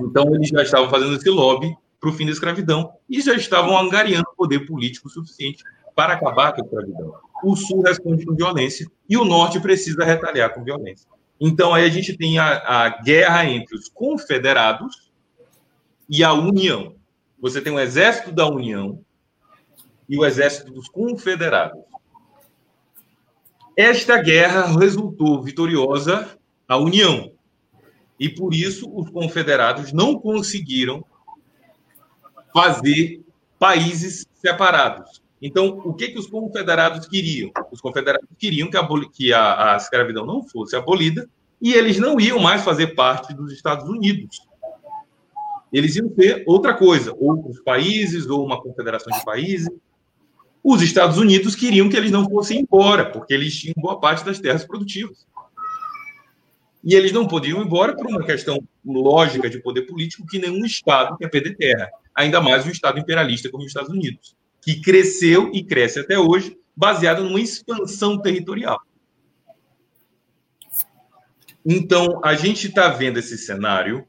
Então 0.00 0.34
eles 0.34 0.48
já 0.48 0.62
estavam 0.62 0.90
fazendo 0.90 1.14
esse 1.14 1.30
lobby 1.30 1.76
para 2.00 2.10
o 2.10 2.12
fim 2.12 2.26
da 2.26 2.32
escravidão 2.32 2.92
e 3.08 3.20
já 3.20 3.34
estavam 3.34 3.78
angariando 3.78 4.26
poder 4.36 4.66
político 4.66 5.08
suficiente 5.08 5.62
para 5.94 6.14
acabar 6.14 6.52
com 6.52 6.62
a 6.62 6.64
escravidão. 6.64 7.14
O 7.44 7.54
Sul 7.54 7.82
responde 7.82 8.26
com 8.26 8.34
violência 8.34 8.90
e 9.08 9.16
o 9.16 9.24
Norte 9.24 9.60
precisa 9.60 10.04
retaliar 10.04 10.52
com 10.52 10.64
violência. 10.64 11.08
Então 11.40 11.72
aí 11.72 11.84
a 11.84 11.88
gente 11.88 12.16
tem 12.16 12.38
a, 12.38 12.56
a 12.66 12.88
guerra 13.02 13.44
entre 13.46 13.76
os 13.76 13.88
confederados 13.88 15.12
e 16.08 16.24
a 16.24 16.32
União 16.32 16.94
você 17.44 17.60
tem 17.60 17.74
o 17.74 17.78
exército 17.78 18.32
da 18.32 18.46
União 18.46 19.04
e 20.08 20.16
o 20.16 20.24
exército 20.24 20.72
dos 20.72 20.88
confederados. 20.88 21.78
Esta 23.76 24.20
guerra 24.20 24.78
resultou 24.78 25.42
vitoriosa 25.42 26.38
a 26.68 26.76
União. 26.76 27.32
E 28.18 28.28
por 28.28 28.54
isso 28.54 28.90
os 28.94 29.10
confederados 29.10 29.92
não 29.92 30.18
conseguiram 30.18 31.04
fazer 32.54 33.22
países 33.58 34.24
separados. 34.34 35.22
Então, 35.42 35.66
o 35.84 35.92
que, 35.92 36.08
que 36.08 36.18
os 36.18 36.26
confederados 36.26 37.06
queriam? 37.08 37.50
Os 37.70 37.80
confederados 37.80 38.28
queriam 38.38 38.70
que, 38.70 38.76
a, 38.76 38.88
que 39.12 39.32
a, 39.32 39.74
a 39.74 39.76
escravidão 39.76 40.24
não 40.24 40.42
fosse 40.42 40.76
abolida 40.76 41.28
e 41.60 41.74
eles 41.74 41.98
não 41.98 42.20
iam 42.20 42.38
mais 42.38 42.62
fazer 42.62 42.94
parte 42.94 43.34
dos 43.34 43.52
Estados 43.52 43.88
Unidos 43.88 44.38
eles 45.74 45.96
iam 45.96 46.08
ter 46.08 46.44
outra 46.46 46.72
coisa, 46.72 47.12
outros 47.18 47.60
países 47.60 48.28
ou 48.28 48.46
uma 48.46 48.62
confederação 48.62 49.12
de 49.18 49.24
países. 49.24 49.68
Os 50.66 50.80
Estados 50.80 51.18
Unidos 51.18 51.54
queriam 51.54 51.90
que 51.90 51.96
eles 51.96 52.10
não 52.10 52.26
fossem 52.26 52.60
embora, 52.60 53.10
porque 53.10 53.34
eles 53.34 53.54
tinham 53.54 53.74
boa 53.76 54.00
parte 54.00 54.24
das 54.24 54.40
terras 54.40 54.64
produtivas. 54.64 55.26
E 56.82 56.94
eles 56.94 57.12
não 57.12 57.28
podiam 57.28 57.60
ir 57.60 57.66
embora 57.66 57.94
por 57.94 58.06
uma 58.06 58.24
questão 58.24 58.58
lógica 58.82 59.50
de 59.50 59.60
poder 59.60 59.82
político 59.82 60.26
que 60.26 60.38
nenhum 60.38 60.64
Estado 60.64 61.18
quer 61.18 61.28
perder 61.28 61.54
terra, 61.56 61.90
ainda 62.14 62.40
mais 62.40 62.64
um 62.64 62.70
Estado 62.70 62.98
imperialista 62.98 63.50
como 63.50 63.62
os 63.62 63.68
Estados 63.68 63.90
Unidos, 63.90 64.34
que 64.62 64.80
cresceu 64.80 65.50
e 65.52 65.62
cresce 65.62 66.00
até 66.00 66.18
hoje, 66.18 66.56
baseado 66.74 67.22
numa 67.22 67.40
expansão 67.40 68.18
territorial. 68.18 68.80
Então, 71.64 72.20
a 72.24 72.34
gente 72.34 72.68
está 72.68 72.88
vendo 72.88 73.18
esse 73.18 73.36
cenário 73.36 74.06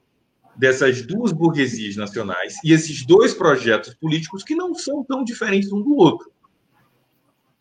dessas 0.55 1.01
duas 1.01 1.33
burguesias 1.33 1.97
nacionais 1.97 2.55
e 2.63 2.71
esses 2.71 3.05
dois 3.05 3.33
projetos 3.33 3.93
políticos 3.95 4.41
que 4.41 4.55
não 4.55 4.73
são 4.73 5.03
tão 5.03 5.21
diferentes 5.21 5.69
um 5.73 5.81
do 5.81 5.95
outro. 5.95 6.34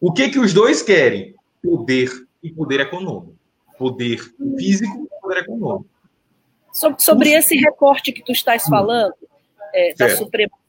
O 0.06 0.12
que 0.12 0.28
que 0.28 0.38
os 0.38 0.52
dois 0.52 0.82
querem? 0.82 1.34
Poder 1.62 2.10
e 2.42 2.52
poder 2.52 2.80
econômico. 2.80 3.38
Poder 3.78 4.18
físico 4.54 5.08
e 5.10 5.20
poder 5.22 5.38
econômico. 5.38 5.88
Sobre, 6.70 7.02
sobre 7.02 7.30
esse 7.30 7.56
recorte 7.56 8.12
que 8.12 8.22
tu 8.22 8.30
estás 8.30 8.64
falando, 8.64 9.14
é, 9.72 9.94
da 9.94 10.08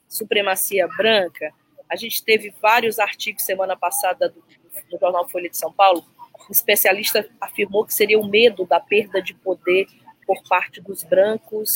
supremacia 0.08 0.88
branca, 0.88 1.52
a 1.90 1.98
gente 1.98 2.24
teve 2.24 2.54
vários 2.62 2.98
artigos 2.98 3.44
semana 3.44 3.76
passada 3.76 4.30
do, 4.30 4.42
do 4.90 4.98
jornal 4.98 5.28
Folha 5.28 5.50
de 5.50 5.58
São 5.58 5.74
Paulo. 5.74 6.06
Um 6.50 6.54
especialista 6.54 7.28
afirmou 7.42 7.84
que 7.84 7.94
seria 7.94 8.18
o 8.18 8.26
medo 8.26 8.66
da 8.66 8.80
perda 8.80 9.22
de 9.22 9.34
poder 9.34 9.86
por 10.26 10.42
parte 10.48 10.80
dos 10.80 11.04
brancos 11.04 11.74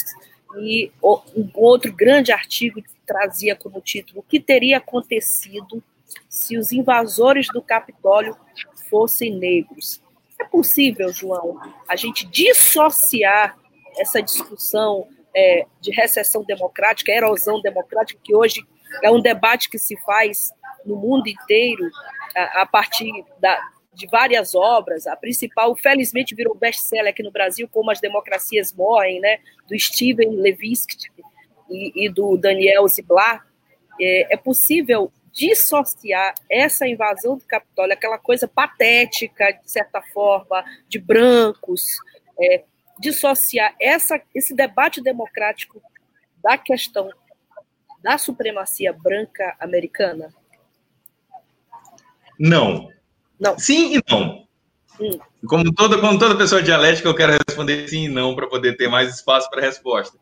e 0.60 0.94
um 1.04 1.50
outro 1.56 1.92
grande 1.92 2.32
artigo 2.32 2.82
que 2.82 2.89
trazia 3.06 3.54
como 3.54 3.82
título 3.82 4.22
o 4.22 4.24
que 4.24 4.39
teria 4.39 4.78
acontecido 4.78 5.84
se 6.28 6.58
os 6.58 6.72
invasores 6.72 7.48
do 7.48 7.62
Capitólio 7.62 8.36
fossem 8.89 9.38
negros. 9.38 10.01
É 10.39 10.46
possível, 10.46 11.12
João, 11.12 11.60
a 11.88 11.96
gente 11.96 12.25
dissociar 12.25 13.58
essa 13.98 14.22
discussão 14.22 15.08
é, 15.36 15.66
de 15.82 15.92
recessão 15.92 16.44
democrática, 16.44 17.12
erosão 17.12 17.62
democrática, 17.62 18.20
que 18.24 18.36
hoje 18.36 18.66
é 19.04 19.12
um 19.12 19.22
debate 19.22 19.70
que 19.70 19.78
se 19.78 19.98
faz 19.98 20.51
no 20.86 20.96
mundo 20.96 21.28
inteiro 21.28 21.89
a, 22.36 22.62
a 22.62 22.66
partir 22.66 23.12
da, 23.39 23.60
de 23.94 24.08
várias 24.08 24.56
obras. 24.56 25.06
A 25.06 25.16
principal, 25.16 25.75
felizmente, 25.75 26.34
virou 26.34 26.56
best-seller 26.56 27.10
aqui 27.10 27.22
no 27.22 27.32
Brasil, 27.32 27.68
como 27.70 27.92
As 27.92 28.00
Democracias 28.00 28.74
Morrem, 28.74 29.20
né, 29.20 29.39
do 29.68 29.78
Steven 29.78 30.32
Levitsky 30.38 31.10
e, 31.70 32.06
e 32.06 32.10
do 32.10 32.38
Daniel 32.38 32.88
Ziblatt. 32.88 33.44
É, 34.01 34.34
é 34.34 34.38
possível 34.38 35.12
dissociar 35.39 36.36
essa 36.50 36.86
invasão 36.86 37.38
do 37.38 37.46
Capitólio, 37.46 37.93
aquela 37.93 38.17
coisa 38.17 38.46
patética, 38.46 39.53
de 39.53 39.72
certa 39.72 40.01
forma, 40.01 40.65
de 40.89 41.00
brancos, 41.00 41.84
é, 42.38 42.65
dissociar 43.00 43.74
essa, 43.79 44.22
esse 44.36 44.53
debate 44.53 45.01
democrático 45.01 45.81
da 46.43 46.58
questão 46.58 47.10
da 48.03 48.17
supremacia 48.17 48.91
branca 48.91 49.55
americana? 49.62 50.34
Não. 52.38 52.89
Não. 53.39 53.58
Sim 53.58 53.96
e 53.96 54.03
não. 54.12 54.46
Hum. 55.00 55.19
Como, 55.48 55.74
toda, 55.74 56.01
como 56.01 56.19
toda 56.19 56.38
pessoa 56.38 56.62
dialética, 56.62 57.08
eu 57.08 57.15
quero 57.15 57.38
responder 57.48 57.88
sim 57.88 58.05
e 58.05 58.10
não 58.10 58.36
para 58.36 58.48
poder 58.48 58.75
ter 58.75 58.89
mais 58.89 59.15
espaço 59.15 59.50
para 59.50 59.62
resposta. 59.62 60.17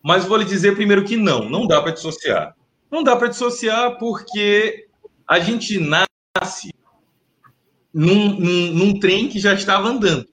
Mas 0.00 0.24
vou 0.24 0.36
lhe 0.36 0.44
dizer 0.44 0.76
primeiro 0.76 1.04
que 1.04 1.16
não, 1.16 1.48
não 1.48 1.66
dá 1.66 1.82
para 1.82 1.90
dissociar. 1.90 2.54
Não 2.90 3.02
dá 3.04 3.16
para 3.16 3.28
dissociar 3.28 3.98
porque 3.98 4.86
a 5.26 5.38
gente 5.38 5.78
nasce 5.78 6.74
num, 7.94 8.38
num, 8.38 8.72
num, 8.72 8.98
trem 8.98 9.28
que 9.28 9.38
já 9.38 9.54
estava 9.54 9.88
andando. 9.88 10.26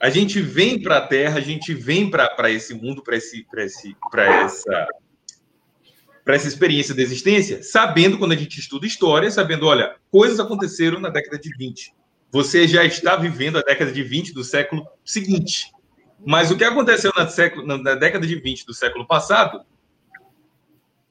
A 0.00 0.08
gente 0.08 0.40
vem 0.40 0.80
para 0.80 0.96
a 0.96 1.06
Terra, 1.06 1.38
a 1.38 1.42
gente 1.42 1.74
vem 1.74 2.10
para 2.10 2.50
esse 2.50 2.72
mundo, 2.72 3.02
para 3.02 3.16
esse, 3.16 3.46
esse, 3.56 3.96
essa, 4.16 4.88
essa 6.26 6.48
experiência 6.48 6.94
de 6.94 7.02
existência, 7.02 7.62
sabendo, 7.62 8.18
quando 8.18 8.32
a 8.32 8.36
gente 8.36 8.58
estuda 8.58 8.86
história, 8.86 9.30
sabendo, 9.30 9.66
olha, 9.66 9.96
coisas 10.10 10.40
aconteceram 10.40 10.98
na 10.98 11.10
década 11.10 11.38
de 11.38 11.50
20. 11.54 11.92
Você 12.32 12.66
já 12.66 12.84
está 12.84 13.16
vivendo 13.16 13.58
a 13.58 13.62
década 13.62 13.92
de 13.92 14.02
20 14.02 14.32
do 14.32 14.44
século 14.44 14.86
seguinte. 15.04 15.70
Mas 16.24 16.50
o 16.50 16.56
que 16.56 16.64
aconteceu 16.64 17.12
na, 17.16 17.28
século, 17.28 17.66
na 17.66 17.94
década 17.94 18.26
de 18.26 18.36
20 18.36 18.64
do 18.64 18.72
século 18.72 19.06
passado, 19.06 19.62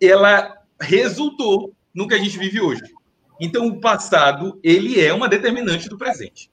ela 0.01 0.57
resultou 0.79 1.73
no 1.93 2.07
que 2.07 2.13
a 2.13 2.17
gente 2.17 2.37
vive 2.37 2.61
hoje. 2.61 2.81
Então, 3.39 3.67
o 3.67 3.79
passado, 3.79 4.59
ele 4.63 4.99
é 4.99 5.13
uma 5.13 5.29
determinante 5.29 5.87
do 5.87 5.97
presente. 5.97 6.51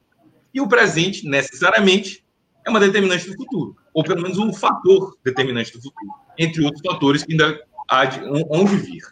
E 0.55 0.61
o 0.61 0.69
presente, 0.69 1.29
necessariamente, 1.29 2.25
é 2.65 2.71
uma 2.71 2.81
determinante 2.81 3.29
do 3.29 3.37
futuro. 3.37 3.76
Ou 3.93 4.05
pelo 4.05 4.23
menos 4.23 4.38
um 4.38 4.53
fator 4.53 5.17
determinante 5.25 5.73
do 5.73 5.83
futuro. 5.83 6.11
Entre 6.38 6.65
outros 6.65 6.83
fatores 6.85 7.25
que 7.25 7.33
ainda 7.33 7.61
há 7.88 8.05
de 8.05 8.21
onde 8.50 8.76
vir. 8.76 9.03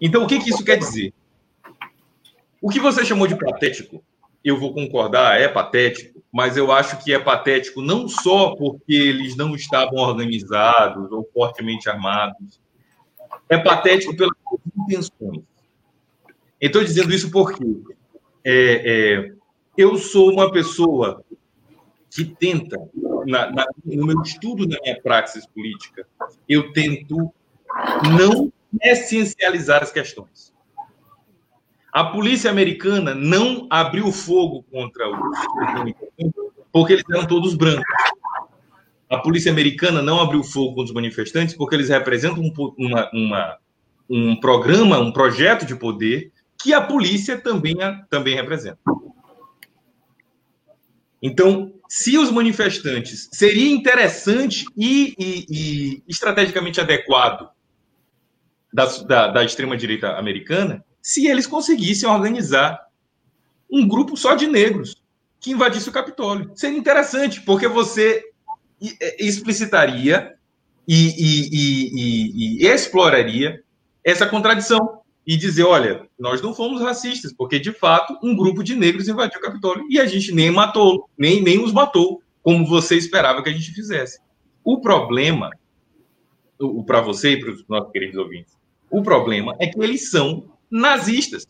Então, 0.00 0.24
o 0.24 0.26
que, 0.26 0.38
que 0.38 0.50
isso 0.50 0.64
quer 0.64 0.78
dizer? 0.78 1.12
O 2.60 2.68
que 2.68 2.80
você 2.80 3.04
chamou 3.04 3.26
de 3.26 3.36
patético, 3.36 4.02
eu 4.44 4.58
vou 4.58 4.72
concordar, 4.72 5.40
é 5.40 5.48
patético, 5.48 6.22
mas 6.32 6.56
eu 6.56 6.70
acho 6.70 7.02
que 7.02 7.12
é 7.12 7.18
patético 7.18 7.80
não 7.80 8.08
só 8.08 8.54
porque 8.56 8.92
eles 8.92 9.36
não 9.36 9.54
estavam 9.54 9.98
organizados 9.98 11.10
ou 11.10 11.28
fortemente 11.32 11.88
armados, 11.88 12.60
é 13.48 13.58
patético 13.58 14.16
pelas 14.16 14.34
intenções. 14.76 15.42
Estou 16.60 16.82
dizendo 16.82 17.12
isso 17.12 17.30
porque 17.30 17.64
é, 18.44 19.24
é, 19.24 19.32
eu 19.76 19.96
sou 19.98 20.32
uma 20.32 20.50
pessoa 20.50 21.24
que 22.10 22.24
tenta, 22.24 22.78
na, 23.26 23.50
na, 23.50 23.66
no 23.84 24.06
meu 24.06 24.22
estudo, 24.22 24.66
na 24.66 24.78
minha 24.82 25.00
praxis 25.00 25.46
política, 25.46 26.06
eu 26.48 26.72
tento 26.72 27.32
não 28.16 28.52
essencializar 28.82 29.82
as 29.82 29.92
questões. 29.92 30.54
A 31.92 32.04
polícia 32.04 32.50
americana 32.50 33.14
não 33.14 33.66
abriu 33.70 34.12
fogo 34.12 34.62
contra 34.70 35.08
os 35.08 35.38
porque 36.72 36.92
eles 36.92 37.04
eram 37.10 37.26
todos 37.26 37.54
brancos. 37.54 37.84
A 39.08 39.18
polícia 39.18 39.52
americana 39.52 40.02
não 40.02 40.20
abriu 40.20 40.42
fogo 40.42 40.74
contra 40.74 40.84
os 40.84 40.92
manifestantes 40.92 41.54
porque 41.54 41.74
eles 41.74 41.88
representam 41.88 42.42
um, 42.42 42.52
uma, 42.76 43.10
uma, 43.12 43.58
um 44.10 44.36
programa, 44.36 44.98
um 44.98 45.12
projeto 45.12 45.64
de 45.64 45.76
poder 45.76 46.32
que 46.60 46.72
a 46.72 46.80
polícia 46.80 47.38
também, 47.38 47.76
também 48.10 48.34
representa. 48.34 48.78
Então, 51.22 51.72
se 51.88 52.18
os 52.18 52.30
manifestantes 52.30 53.28
seria 53.32 53.70
interessante 53.70 54.64
e, 54.76 55.14
e, 55.18 55.46
e 55.48 56.02
estrategicamente 56.08 56.80
adequado 56.80 57.48
da, 58.72 58.86
da, 59.02 59.28
da 59.28 59.44
extrema-direita 59.44 60.16
americana, 60.16 60.84
se 61.00 61.26
eles 61.26 61.46
conseguissem 61.46 62.08
organizar 62.08 62.86
um 63.70 63.86
grupo 63.86 64.16
só 64.16 64.34
de 64.34 64.46
negros 64.46 64.96
que 65.40 65.52
invadisse 65.52 65.88
o 65.88 65.92
Capitólio. 65.92 66.50
Seria 66.54 66.78
interessante, 66.78 67.40
porque 67.40 67.68
você 67.68 68.24
explicitaria 69.18 70.34
e, 70.86 71.08
e, 71.08 71.48
e, 71.52 72.62
e, 72.62 72.66
exploraria 72.66 73.62
essa 74.04 74.26
contradição 74.26 75.00
e 75.26 75.36
dizer, 75.36 75.64
olha, 75.64 76.06
nós 76.18 76.40
não 76.40 76.54
fomos 76.54 76.80
racistas, 76.80 77.32
porque 77.32 77.58
de 77.58 77.72
fato 77.72 78.16
um 78.22 78.36
grupo 78.36 78.62
de 78.62 78.76
negros 78.76 79.08
invadiu 79.08 79.40
o 79.40 79.42
Capitólio 79.42 79.84
e 79.90 79.98
a 79.98 80.06
gente 80.06 80.32
nem 80.32 80.50
matou, 80.50 81.08
nem, 81.18 81.42
nem 81.42 81.62
os 81.62 81.72
matou, 81.72 82.22
como 82.42 82.64
você 82.64 82.96
esperava 82.96 83.42
que 83.42 83.48
a 83.48 83.52
gente 83.52 83.72
fizesse. 83.72 84.20
O 84.62 84.80
problema, 84.80 85.50
para 86.86 87.00
você 87.00 87.32
e 87.32 87.40
para 87.40 87.50
os 87.50 87.66
nossos 87.66 87.90
queridos 87.90 88.16
ouvintes, 88.16 88.56
o 88.88 89.02
problema 89.02 89.56
é 89.58 89.66
que 89.66 89.80
eles 89.82 90.10
são 90.10 90.48
nazistas. 90.70 91.46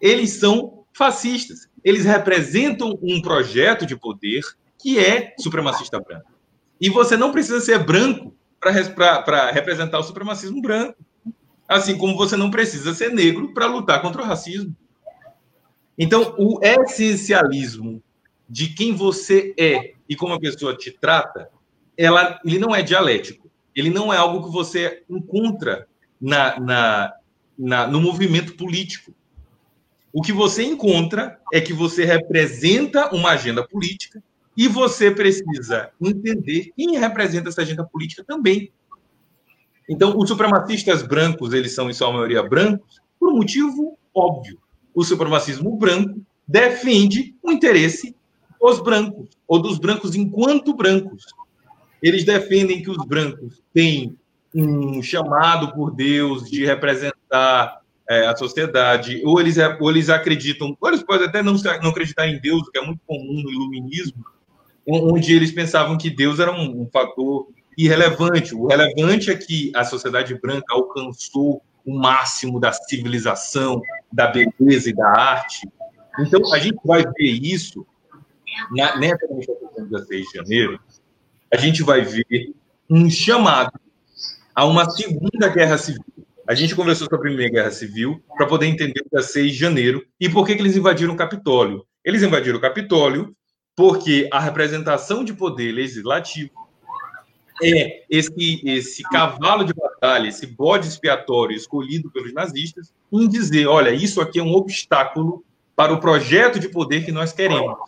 Eles 0.00 0.30
são 0.30 0.84
fascistas. 0.92 1.68
Eles 1.84 2.04
representam 2.04 2.98
um 3.00 3.20
projeto 3.22 3.86
de 3.86 3.96
poder 3.96 4.42
que 4.78 4.98
é 4.98 5.34
supremacista 5.38 6.00
branco. 6.00 6.37
E 6.80 6.88
você 6.88 7.16
não 7.16 7.32
precisa 7.32 7.60
ser 7.60 7.78
branco 7.84 8.34
para 8.60 9.50
representar 9.50 9.98
o 9.98 10.02
supremacismo 10.02 10.60
branco. 10.60 10.96
Assim 11.66 11.98
como 11.98 12.16
você 12.16 12.36
não 12.36 12.50
precisa 12.50 12.94
ser 12.94 13.12
negro 13.12 13.52
para 13.52 13.66
lutar 13.66 14.00
contra 14.00 14.22
o 14.22 14.24
racismo. 14.24 14.74
Então, 15.98 16.34
o 16.38 16.60
essencialismo 16.62 18.02
de 18.48 18.68
quem 18.68 18.94
você 18.94 19.52
é 19.58 19.94
e 20.08 20.16
como 20.16 20.32
a 20.32 20.40
pessoa 20.40 20.76
te 20.76 20.90
trata, 20.90 21.50
ela, 21.96 22.40
ele 22.44 22.58
não 22.58 22.74
é 22.74 22.82
dialético. 22.82 23.50
Ele 23.74 23.90
não 23.90 24.12
é 24.12 24.16
algo 24.16 24.46
que 24.46 24.52
você 24.52 25.02
encontra 25.10 25.86
na, 26.20 26.58
na, 26.58 27.14
na, 27.58 27.86
no 27.86 28.00
movimento 28.00 28.56
político. 28.56 29.12
O 30.12 30.22
que 30.22 30.32
você 30.32 30.62
encontra 30.62 31.38
é 31.52 31.60
que 31.60 31.72
você 31.72 32.04
representa 32.04 33.14
uma 33.14 33.30
agenda 33.30 33.66
política 33.66 34.22
e 34.58 34.66
você 34.66 35.08
precisa 35.08 35.90
entender 36.00 36.72
quem 36.76 36.98
representa 36.98 37.48
essa 37.48 37.62
agenda 37.62 37.84
política 37.84 38.24
também. 38.24 38.72
Então, 39.88 40.18
os 40.18 40.28
supremacistas 40.28 41.00
brancos, 41.00 41.52
eles 41.52 41.72
são, 41.72 41.88
em 41.88 41.92
sua 41.92 42.12
maioria, 42.12 42.42
brancos, 42.42 43.00
por 43.20 43.30
um 43.32 43.36
motivo 43.36 43.96
óbvio. 44.12 44.58
O 44.92 45.04
supremacismo 45.04 45.76
branco 45.76 46.20
defende 46.46 47.36
o 47.40 47.52
interesse 47.52 48.16
dos 48.60 48.80
brancos, 48.80 49.28
ou 49.46 49.62
dos 49.62 49.78
brancos 49.78 50.16
enquanto 50.16 50.74
brancos. 50.74 51.26
Eles 52.02 52.24
defendem 52.24 52.82
que 52.82 52.90
os 52.90 52.98
brancos 53.06 53.62
têm 53.72 54.16
um 54.52 55.00
chamado 55.00 55.72
por 55.72 55.94
Deus 55.94 56.50
de 56.50 56.64
representar 56.64 57.80
é, 58.10 58.26
a 58.26 58.34
sociedade, 58.34 59.22
ou 59.24 59.40
eles, 59.40 59.56
ou 59.78 59.88
eles 59.88 60.10
acreditam, 60.10 60.76
ou 60.80 60.88
eles 60.88 61.04
podem 61.04 61.28
até 61.28 61.44
não, 61.44 61.54
não 61.54 61.90
acreditar 61.90 62.26
em 62.26 62.40
Deus, 62.40 62.66
o 62.66 62.70
que 62.72 62.78
é 62.78 62.84
muito 62.84 63.00
comum 63.06 63.40
no 63.40 63.52
iluminismo, 63.52 64.24
onde 64.88 65.34
eles 65.34 65.52
pensavam 65.52 65.98
que 65.98 66.08
Deus 66.08 66.40
era 66.40 66.52
um, 66.52 66.82
um 66.82 66.88
fator 66.90 67.48
irrelevante. 67.76 68.54
O 68.54 68.66
relevante 68.66 69.30
é 69.30 69.36
que 69.36 69.70
a 69.74 69.84
sociedade 69.84 70.34
branca 70.40 70.66
alcançou 70.70 71.62
o 71.84 71.98
máximo 71.98 72.58
da 72.58 72.72
civilização, 72.72 73.80
da 74.12 74.26
beleza 74.26 74.90
e 74.90 74.94
da 74.94 75.08
arte. 75.08 75.68
Então, 76.18 76.52
a 76.52 76.58
gente 76.58 76.78
vai 76.84 77.02
ver 77.02 77.30
isso 77.42 77.86
na, 78.70 78.96
nessa 78.98 79.26
manifestação 79.28 79.86
do 79.86 80.04
6 80.04 80.26
de 80.26 80.38
janeiro, 80.38 80.80
a 81.52 81.56
gente 81.56 81.82
vai 81.82 82.02
ver 82.02 82.52
um 82.90 83.08
chamado 83.08 83.78
a 84.54 84.64
uma 84.64 84.88
segunda 84.90 85.48
guerra 85.48 85.78
civil. 85.78 86.04
A 86.46 86.54
gente 86.54 86.74
conversou 86.74 87.04
sobre 87.04 87.16
a 87.16 87.20
Primeira 87.20 87.52
Guerra 87.52 87.70
Civil 87.70 88.22
para 88.36 88.46
poder 88.46 88.66
entender 88.66 89.00
o 89.00 89.08
dia 89.10 89.22
6 89.22 89.52
de 89.52 89.58
janeiro 89.58 90.02
e 90.18 90.30
por 90.30 90.46
que, 90.46 90.54
que 90.54 90.62
eles 90.62 90.76
invadiram 90.76 91.12
o 91.12 91.16
Capitólio. 91.16 91.84
Eles 92.02 92.22
invadiram 92.22 92.56
o 92.56 92.60
Capitólio 92.60 93.36
porque 93.78 94.28
a 94.32 94.40
representação 94.40 95.22
de 95.22 95.32
poder 95.32 95.70
legislativo 95.70 96.50
é 97.62 98.02
esse, 98.10 98.60
esse 98.64 99.04
cavalo 99.04 99.62
de 99.62 99.72
batalha, 99.72 100.26
esse 100.26 100.48
bode 100.48 100.88
expiatório 100.88 101.56
escolhido 101.56 102.10
pelos 102.10 102.32
nazistas, 102.32 102.92
em 103.12 103.28
dizer: 103.28 103.68
olha, 103.68 103.90
isso 103.90 104.20
aqui 104.20 104.40
é 104.40 104.42
um 104.42 104.52
obstáculo 104.52 105.44
para 105.76 105.92
o 105.92 106.00
projeto 106.00 106.58
de 106.58 106.68
poder 106.68 107.04
que 107.04 107.12
nós 107.12 107.32
queremos. 107.32 107.78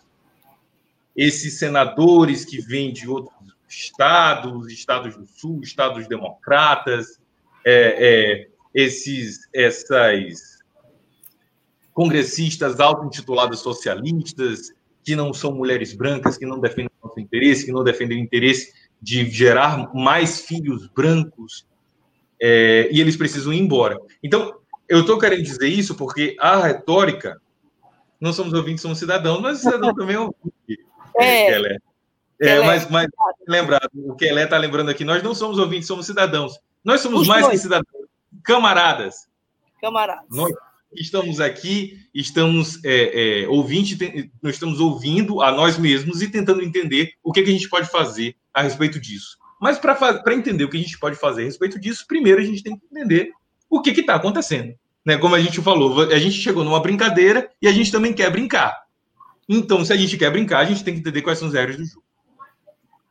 Esses 1.16 1.58
senadores 1.58 2.44
que 2.44 2.60
vêm 2.60 2.92
de 2.92 3.08
outros 3.08 3.34
estados, 3.68 4.70
estados 4.70 5.16
do 5.16 5.26
sul, 5.26 5.60
estados 5.60 6.06
democratas, 6.06 7.18
é, 7.66 7.96
é, 7.98 8.48
esses, 8.72 9.48
essas 9.52 10.60
congressistas 11.92 12.78
auto-intituladas 12.78 13.58
socialistas, 13.58 14.72
que 15.10 15.16
não 15.16 15.34
são 15.34 15.50
mulheres 15.50 15.92
brancas, 15.92 16.38
que 16.38 16.46
não 16.46 16.60
defendem 16.60 16.90
o 17.02 17.08
nosso 17.08 17.18
interesse, 17.18 17.66
que 17.66 17.72
não 17.72 17.82
defendem 17.82 18.20
o 18.20 18.22
interesse 18.22 18.72
de 19.02 19.28
gerar 19.28 19.92
mais 19.92 20.42
filhos 20.42 20.86
brancos, 20.86 21.66
é, 22.40 22.88
e 22.92 23.00
eles 23.00 23.16
precisam 23.16 23.52
ir 23.52 23.58
embora. 23.58 23.98
Então, 24.22 24.54
eu 24.88 25.00
estou 25.00 25.18
querendo 25.18 25.42
dizer 25.42 25.66
isso 25.66 25.96
porque 25.96 26.36
a 26.38 26.60
retórica, 26.60 27.40
não 28.20 28.32
somos 28.32 28.52
ouvintes, 28.52 28.82
somos 28.82 28.98
cidadãos, 28.98 29.40
mas 29.40 29.58
cidadão 29.58 29.92
também 29.92 30.14
é 30.14 30.20
ouvinte. 30.20 30.86
É, 31.18 31.50
é, 31.50 31.78
é, 32.40 32.64
mas, 32.64 32.88
mas 32.88 33.08
lembrado, 33.48 33.90
o 33.92 34.14
que 34.14 34.26
Elé 34.26 34.44
está 34.44 34.58
lembrando 34.58 34.90
aqui, 34.90 35.04
nós 35.04 35.24
não 35.24 35.34
somos 35.34 35.58
ouvintes, 35.58 35.88
somos 35.88 36.06
cidadãos. 36.06 36.60
Nós 36.84 37.00
somos 37.00 37.22
Os 37.22 37.26
mais 37.26 37.42
dois. 37.42 37.56
que 37.56 37.62
cidadãos. 37.62 38.06
camaradas. 38.44 39.28
Camaradas. 39.80 40.24
Nós 40.30 40.52
estamos 40.92 41.40
aqui, 41.40 41.98
estamos 42.14 42.82
é, 42.84 43.42
é, 43.42 43.46
nós 44.42 44.54
estamos 44.54 44.80
ouvindo 44.80 45.40
a 45.42 45.52
nós 45.52 45.78
mesmos 45.78 46.22
e 46.22 46.28
tentando 46.28 46.62
entender 46.62 47.12
o 47.22 47.32
que, 47.32 47.42
que 47.42 47.50
a 47.50 47.52
gente 47.52 47.68
pode 47.68 47.88
fazer 47.88 48.34
a 48.52 48.62
respeito 48.62 49.00
disso. 49.00 49.38
Mas 49.60 49.78
para 49.78 50.34
entender 50.34 50.64
o 50.64 50.70
que 50.70 50.78
a 50.78 50.80
gente 50.80 50.98
pode 50.98 51.16
fazer 51.16 51.42
a 51.42 51.44
respeito 51.44 51.78
disso, 51.78 52.06
primeiro 52.08 52.40
a 52.40 52.44
gente 52.44 52.62
tem 52.62 52.76
que 52.76 52.86
entender 52.90 53.30
o 53.68 53.80
que 53.80 53.90
está 53.90 54.14
acontecendo. 54.14 54.74
Né? 55.04 55.16
Como 55.18 55.34
a 55.34 55.40
gente 55.40 55.60
falou, 55.60 56.02
a 56.02 56.18
gente 56.18 56.36
chegou 56.36 56.64
numa 56.64 56.80
brincadeira 56.80 57.50
e 57.60 57.68
a 57.68 57.72
gente 57.72 57.92
também 57.92 58.12
quer 58.12 58.30
brincar. 58.30 58.74
Então, 59.48 59.84
se 59.84 59.92
a 59.92 59.96
gente 59.96 60.16
quer 60.16 60.30
brincar, 60.30 60.60
a 60.60 60.64
gente 60.64 60.84
tem 60.84 60.94
que 60.94 61.00
entender 61.00 61.22
quais 61.22 61.38
são 61.38 61.48
as 61.48 61.54
regras 61.54 61.76
do 61.76 61.84
jogo. 61.84 62.04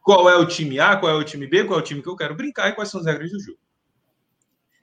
Qual 0.01 0.29
é 0.29 0.35
o 0.37 0.45
time 0.45 0.79
A, 0.79 0.95
qual 0.95 1.11
é 1.11 1.15
o 1.15 1.23
time 1.23 1.45
B, 1.45 1.65
qual 1.65 1.79
é 1.79 1.81
o 1.81 1.85
time 1.85 2.01
que 2.01 2.09
eu 2.09 2.15
quero 2.15 2.35
brincar 2.35 2.69
e 2.69 2.73
quais 2.73 2.89
são 2.89 2.99
as 2.99 3.05
regras 3.05 3.31
do 3.31 3.39
jogo. 3.39 3.59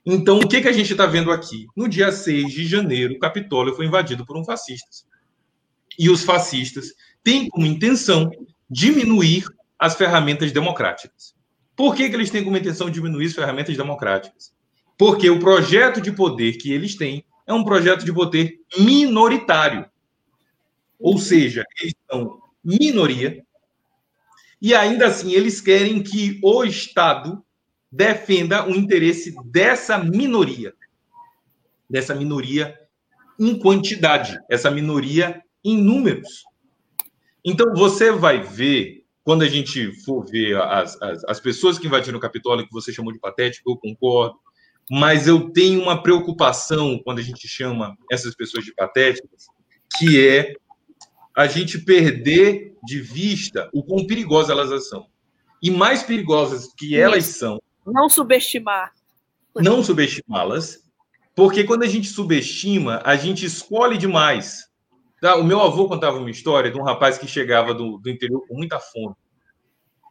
Então, 0.09 0.39
o 0.39 0.47
que, 0.47 0.61
que 0.61 0.69
a 0.69 0.73
gente 0.73 0.93
está 0.93 1.05
vendo 1.05 1.33
aqui? 1.33 1.67
No 1.77 1.89
dia 1.89 2.13
6 2.13 2.53
de 2.53 2.65
janeiro, 2.65 3.15
o 3.15 3.19
Capitólio 3.19 3.75
foi 3.75 3.87
invadido 3.87 4.25
por 4.25 4.37
um 4.37 4.45
fascistas. 4.45 5.05
E 5.99 6.09
os 6.09 6.23
fascistas 6.23 6.95
têm 7.25 7.49
como 7.49 7.67
intenção 7.67 8.31
diminuir 8.71 9.45
as 9.77 9.97
ferramentas 9.97 10.53
democráticas. 10.53 11.35
Por 11.75 11.97
que, 11.97 12.09
que 12.09 12.15
eles 12.15 12.31
têm 12.31 12.45
como 12.45 12.57
intenção 12.57 12.89
diminuir 12.89 13.27
as 13.27 13.35
ferramentas 13.35 13.77
democráticas? 13.77 14.55
Porque 14.97 15.29
o 15.29 15.41
projeto 15.41 16.01
de 16.01 16.13
poder 16.13 16.53
que 16.53 16.73
eles 16.73 16.95
têm 16.95 17.25
é 17.45 17.53
um 17.53 17.65
projeto 17.65 18.05
de 18.05 18.13
poder 18.13 18.61
minoritário. 18.79 19.91
Ou 21.01 21.19
seja, 21.19 21.65
eles 21.81 21.95
são 22.09 22.41
minoria 22.65 23.45
e 24.63 24.75
ainda 24.75 25.09
assim 25.09 25.33
eles 25.33 25.61
querem 25.61 26.03
que 26.03 26.41
o 26.43 26.65
Estado 26.65 27.45
defenda 27.91 28.67
o 28.67 28.71
interesse 28.71 29.35
dessa 29.45 29.99
minoria, 29.99 30.75
dessa 31.89 32.15
minoria 32.15 32.79
em 33.39 33.59
quantidade, 33.59 34.39
essa 34.49 34.71
minoria 34.71 35.43
em 35.65 35.77
números. 35.77 36.45
Então 37.45 37.75
você 37.75 38.11
vai 38.11 38.43
ver 38.43 39.05
quando 39.23 39.43
a 39.43 39.49
gente 39.49 39.93
for 40.05 40.25
ver 40.25 40.57
as, 40.57 41.01
as, 41.03 41.25
as 41.25 41.41
pessoas 41.41 41.79
que 41.79 41.87
invadiram 41.87 42.19
o 42.19 42.21
Capitólio, 42.21 42.65
que 42.65 42.73
você 42.73 42.93
chamou 42.93 43.13
de 43.13 43.19
patético, 43.19 43.71
eu 43.71 43.77
concordo, 43.77 44.39
mas 44.91 45.27
eu 45.27 45.51
tenho 45.51 45.83
uma 45.83 46.01
preocupação 46.01 47.01
quando 47.03 47.19
a 47.19 47.23
gente 47.23 47.49
chama 47.49 47.97
essas 48.11 48.37
pessoas 48.37 48.65
de 48.65 48.73
patéticas, 48.73 49.47
que 49.99 50.25
é 50.25 50.55
a 51.37 51.47
gente 51.47 51.79
perder 51.79 52.75
de 52.85 53.01
vista 53.01 53.69
o 53.73 53.83
quão 53.83 54.07
perigosas 54.07 54.51
elas 54.51 54.89
são. 54.89 55.09
E 55.63 55.71
mais 55.71 56.03
perigosas 56.03 56.73
que 56.77 56.97
elas 56.97 57.25
são. 57.25 57.61
Não 57.87 58.09
subestimar. 58.09 58.93
Não 59.55 59.83
subestimá-las, 59.83 60.81
porque 61.35 61.65
quando 61.65 61.83
a 61.83 61.87
gente 61.87 62.09
subestima, 62.09 63.01
a 63.05 63.17
gente 63.17 63.47
escolhe 63.47 63.97
demais. 63.97 64.67
Tá? 65.21 65.37
O 65.37 65.45
meu 65.45 65.61
avô 65.63 65.89
contava 65.89 66.19
uma 66.19 66.31
história 66.31 66.71
de 66.71 66.79
um 66.79 66.83
rapaz 66.83 67.17
que 67.17 67.27
chegava 67.27 67.73
do, 67.73 67.99
do 67.99 68.11
interior 68.11 68.47
com 68.47 68.55
muita 68.55 68.79
fome. 68.79 69.15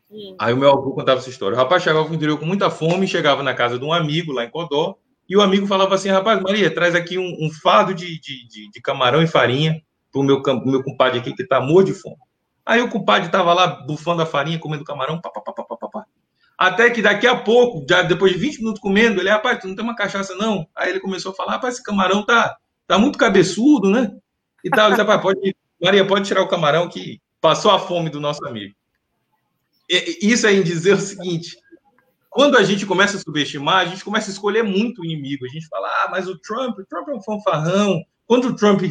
Hum. 0.10 0.36
Aí 0.40 0.54
o 0.54 0.58
meu 0.58 0.72
avô 0.72 0.94
contava 0.94 1.20
essa 1.20 1.30
história. 1.30 1.56
O 1.56 1.60
rapaz 1.60 1.84
chegava 1.84 2.08
do 2.08 2.16
interior 2.16 2.40
com 2.40 2.46
muita 2.46 2.70
fome, 2.70 3.08
chegava 3.08 3.44
na 3.44 3.54
casa 3.54 3.78
de 3.78 3.86
um 3.86 3.94
amigo 3.94 4.32
lá 4.32 4.46
em 4.46 4.50
Codó, 4.50 4.98
e 5.28 5.36
o 5.36 5.42
amigo 5.42 5.68
falava 5.68 5.96
assim: 5.96 6.10
rapaz, 6.10 6.42
Maria, 6.42 6.74
traz 6.74 6.96
aqui 6.96 7.18
um, 7.18 7.46
um 7.46 7.50
fardo 7.52 7.94
de, 7.94 8.20
de, 8.20 8.48
de, 8.48 8.72
de 8.72 8.82
camarão 8.82 9.22
e 9.22 9.28
farinha 9.28 9.82
pro 10.12 10.24
meu, 10.24 10.42
meu 10.66 10.84
compadre 10.84 11.20
aqui 11.20 11.34
que 11.34 11.46
tá 11.46 11.60
morto 11.60 11.88
de 11.88 11.94
fome. 11.94 12.18
Aí 12.66 12.82
o 12.82 12.90
compadre 12.90 13.30
tava 13.30 13.54
lá 13.54 13.68
bufando 13.68 14.22
a 14.22 14.26
farinha, 14.26 14.58
comendo 14.58 14.84
camarão, 14.84 15.22
pá, 15.22 15.30
pá, 15.30 15.42
pá, 15.42 15.54
pá, 15.54 15.78
pá, 15.78 15.88
pá. 15.88 16.05
Até 16.58 16.89
que 16.89 17.02
daqui 17.02 17.28
a 17.28 17.36
pouco, 17.36 17.86
já 17.89 18.02
depois 18.02 18.32
de 18.32 18.38
20 18.38 18.60
minutos 18.60 18.82
comendo, 18.82 19.22
ele, 19.22 19.30
rapaz, 19.30 19.60
tu 19.60 19.68
não 19.68 19.76
tem 19.76 19.84
uma 19.84 19.96
cachaça 19.96 20.34
não? 20.36 20.65
Aí 20.76 20.89
ele 20.89 21.02
começou 21.02 21.32
a 21.32 21.36
falar, 21.36 21.54
rapaz, 21.54 21.76
esse 21.76 21.84
camarão 21.84 22.26
tá, 22.26 22.58
tá 22.88 22.98
muito 22.98 23.18
cabeçudo, 23.18 23.89
né? 23.89 24.12
E 24.63 24.70
tal, 24.70 24.89
disse, 24.89 25.02
rapaz, 25.02 25.22
pode, 25.22 25.56
Maria, 25.82 26.08
pode 26.08 26.26
tirar 26.26 26.41
o 26.41 26.48
camarão 26.48 26.88
que 26.88 27.20
passou 27.41 27.72
a 27.72 27.80
fome 27.80 28.10
do 28.10 28.22
nosso 28.22 28.46
amigo. 28.46 28.74
E, 29.89 30.20
isso 30.22 30.48
aí 30.48 30.58
em 30.58 30.63
dizer 30.63 30.94
o 30.94 31.00
seguinte, 31.00 31.58
quando 32.30 32.58
a 32.58 32.63
gente 32.63 32.86
começa 32.86 33.18
a 33.18 33.20
subestimar, 33.20 33.78
a 33.78 33.86
gente 33.86 34.04
começa 34.04 34.30
a 34.30 34.34
escolher 34.34 34.63
muito 34.63 35.02
o 35.02 35.06
inimigo. 35.06 35.46
A 35.46 35.50
gente 35.50 35.68
fala, 35.68 35.88
ah, 35.88 36.08
mas 36.10 36.28
o 36.28 36.38
Trump, 36.38 36.80
o 36.80 36.86
Trump 36.86 37.08
é 37.10 37.13
um 37.13 37.22
fanfarrão. 37.22 38.02
Quando 38.26 38.48
o 38.50 38.56
Trump 38.56 38.82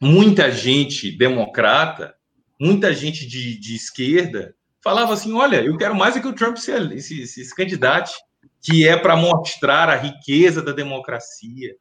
muita 0.00 0.50
gente 0.50 1.10
democrata, 1.16 2.14
muita 2.60 2.92
gente 2.92 3.26
de, 3.26 3.58
de 3.58 3.74
esquerda, 3.74 4.54
falava 4.82 5.14
assim: 5.14 5.32
olha, 5.32 5.62
eu 5.62 5.76
quero 5.76 5.94
mais 5.94 6.16
é 6.16 6.20
que 6.20 6.28
o 6.28 6.34
Trump 6.34 6.56
se, 6.56 7.00
se, 7.00 7.26
se, 7.26 7.44
se 7.44 7.54
candidate, 7.54 8.12
que 8.60 8.86
é 8.86 8.96
para 8.96 9.16
mostrar 9.16 9.88
a 9.88 9.96
riqueza 9.96 10.62
da 10.62 10.72
democracia, 10.72 11.74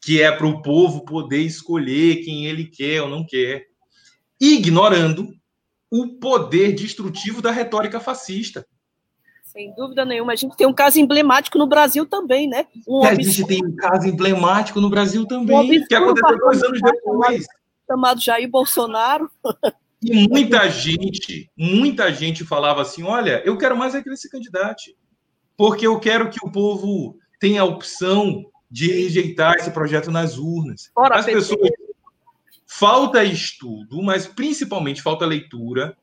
que 0.00 0.22
é 0.22 0.30
para 0.30 0.46
o 0.46 0.62
povo 0.62 1.04
poder 1.04 1.40
escolher 1.40 2.24
quem 2.24 2.46
ele 2.46 2.66
quer 2.66 3.02
ou 3.02 3.08
não 3.08 3.24
quer, 3.24 3.66
ignorando 4.40 5.34
o 5.90 6.18
poder 6.18 6.74
destrutivo 6.74 7.40
da 7.40 7.50
retórica 7.50 8.00
fascista. 8.00 8.66
Sem 9.56 9.72
dúvida 9.74 10.04
nenhuma. 10.04 10.34
A 10.34 10.36
gente 10.36 10.54
tem 10.54 10.66
um 10.66 10.72
caso 10.74 11.00
emblemático 11.00 11.56
no 11.56 11.66
Brasil 11.66 12.04
também, 12.04 12.46
né? 12.46 12.66
Um 12.86 13.02
a 13.02 13.14
gente 13.14 13.42
tem 13.46 13.64
um 13.64 13.74
caso 13.74 14.06
emblemático 14.06 14.82
no 14.82 14.90
Brasil 14.90 15.26
também, 15.26 15.80
um 15.80 15.86
que 15.86 15.94
aconteceu 15.94 16.38
dois 16.38 16.62
anos 16.62 16.78
depois. 16.78 17.46
Chamado 17.90 18.20
Jair 18.20 18.50
Bolsonaro. 18.50 19.30
E 20.02 20.28
muita 20.28 20.68
gente, 20.68 21.50
muita 21.56 22.12
gente 22.12 22.44
falava 22.44 22.82
assim: 22.82 23.02
olha, 23.02 23.40
eu 23.46 23.56
quero 23.56 23.74
mais 23.74 23.94
é 23.94 24.02
que 24.02 24.10
ele 24.10 24.16
se 24.18 24.28
candidate, 24.28 24.94
porque 25.56 25.86
eu 25.86 25.98
quero 25.98 26.28
que 26.28 26.44
o 26.44 26.52
povo 26.52 27.16
tenha 27.40 27.62
a 27.62 27.64
opção 27.64 28.44
de 28.70 28.92
rejeitar 28.92 29.54
esse 29.54 29.70
projeto 29.70 30.10
nas 30.10 30.36
urnas. 30.36 30.90
As 30.94 31.24
pessoas. 31.24 31.70
Falta 32.66 33.24
estudo, 33.24 34.02
mas 34.02 34.26
principalmente 34.26 35.00
falta 35.00 35.24
leitura 35.24 35.96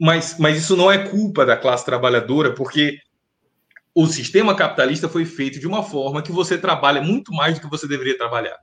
mas, 0.00 0.38
mas 0.38 0.58
isso 0.58 0.76
não 0.76 0.90
é 0.90 1.08
culpa 1.08 1.44
da 1.44 1.56
classe 1.56 1.84
trabalhadora, 1.84 2.54
porque 2.54 2.98
o 3.94 4.06
sistema 4.06 4.54
capitalista 4.54 5.08
foi 5.08 5.24
feito 5.24 5.58
de 5.58 5.66
uma 5.66 5.82
forma 5.82 6.22
que 6.22 6.30
você 6.30 6.56
trabalha 6.56 7.02
muito 7.02 7.32
mais 7.32 7.54
do 7.54 7.60
que 7.60 7.70
você 7.70 7.88
deveria 7.88 8.16
trabalhar. 8.16 8.56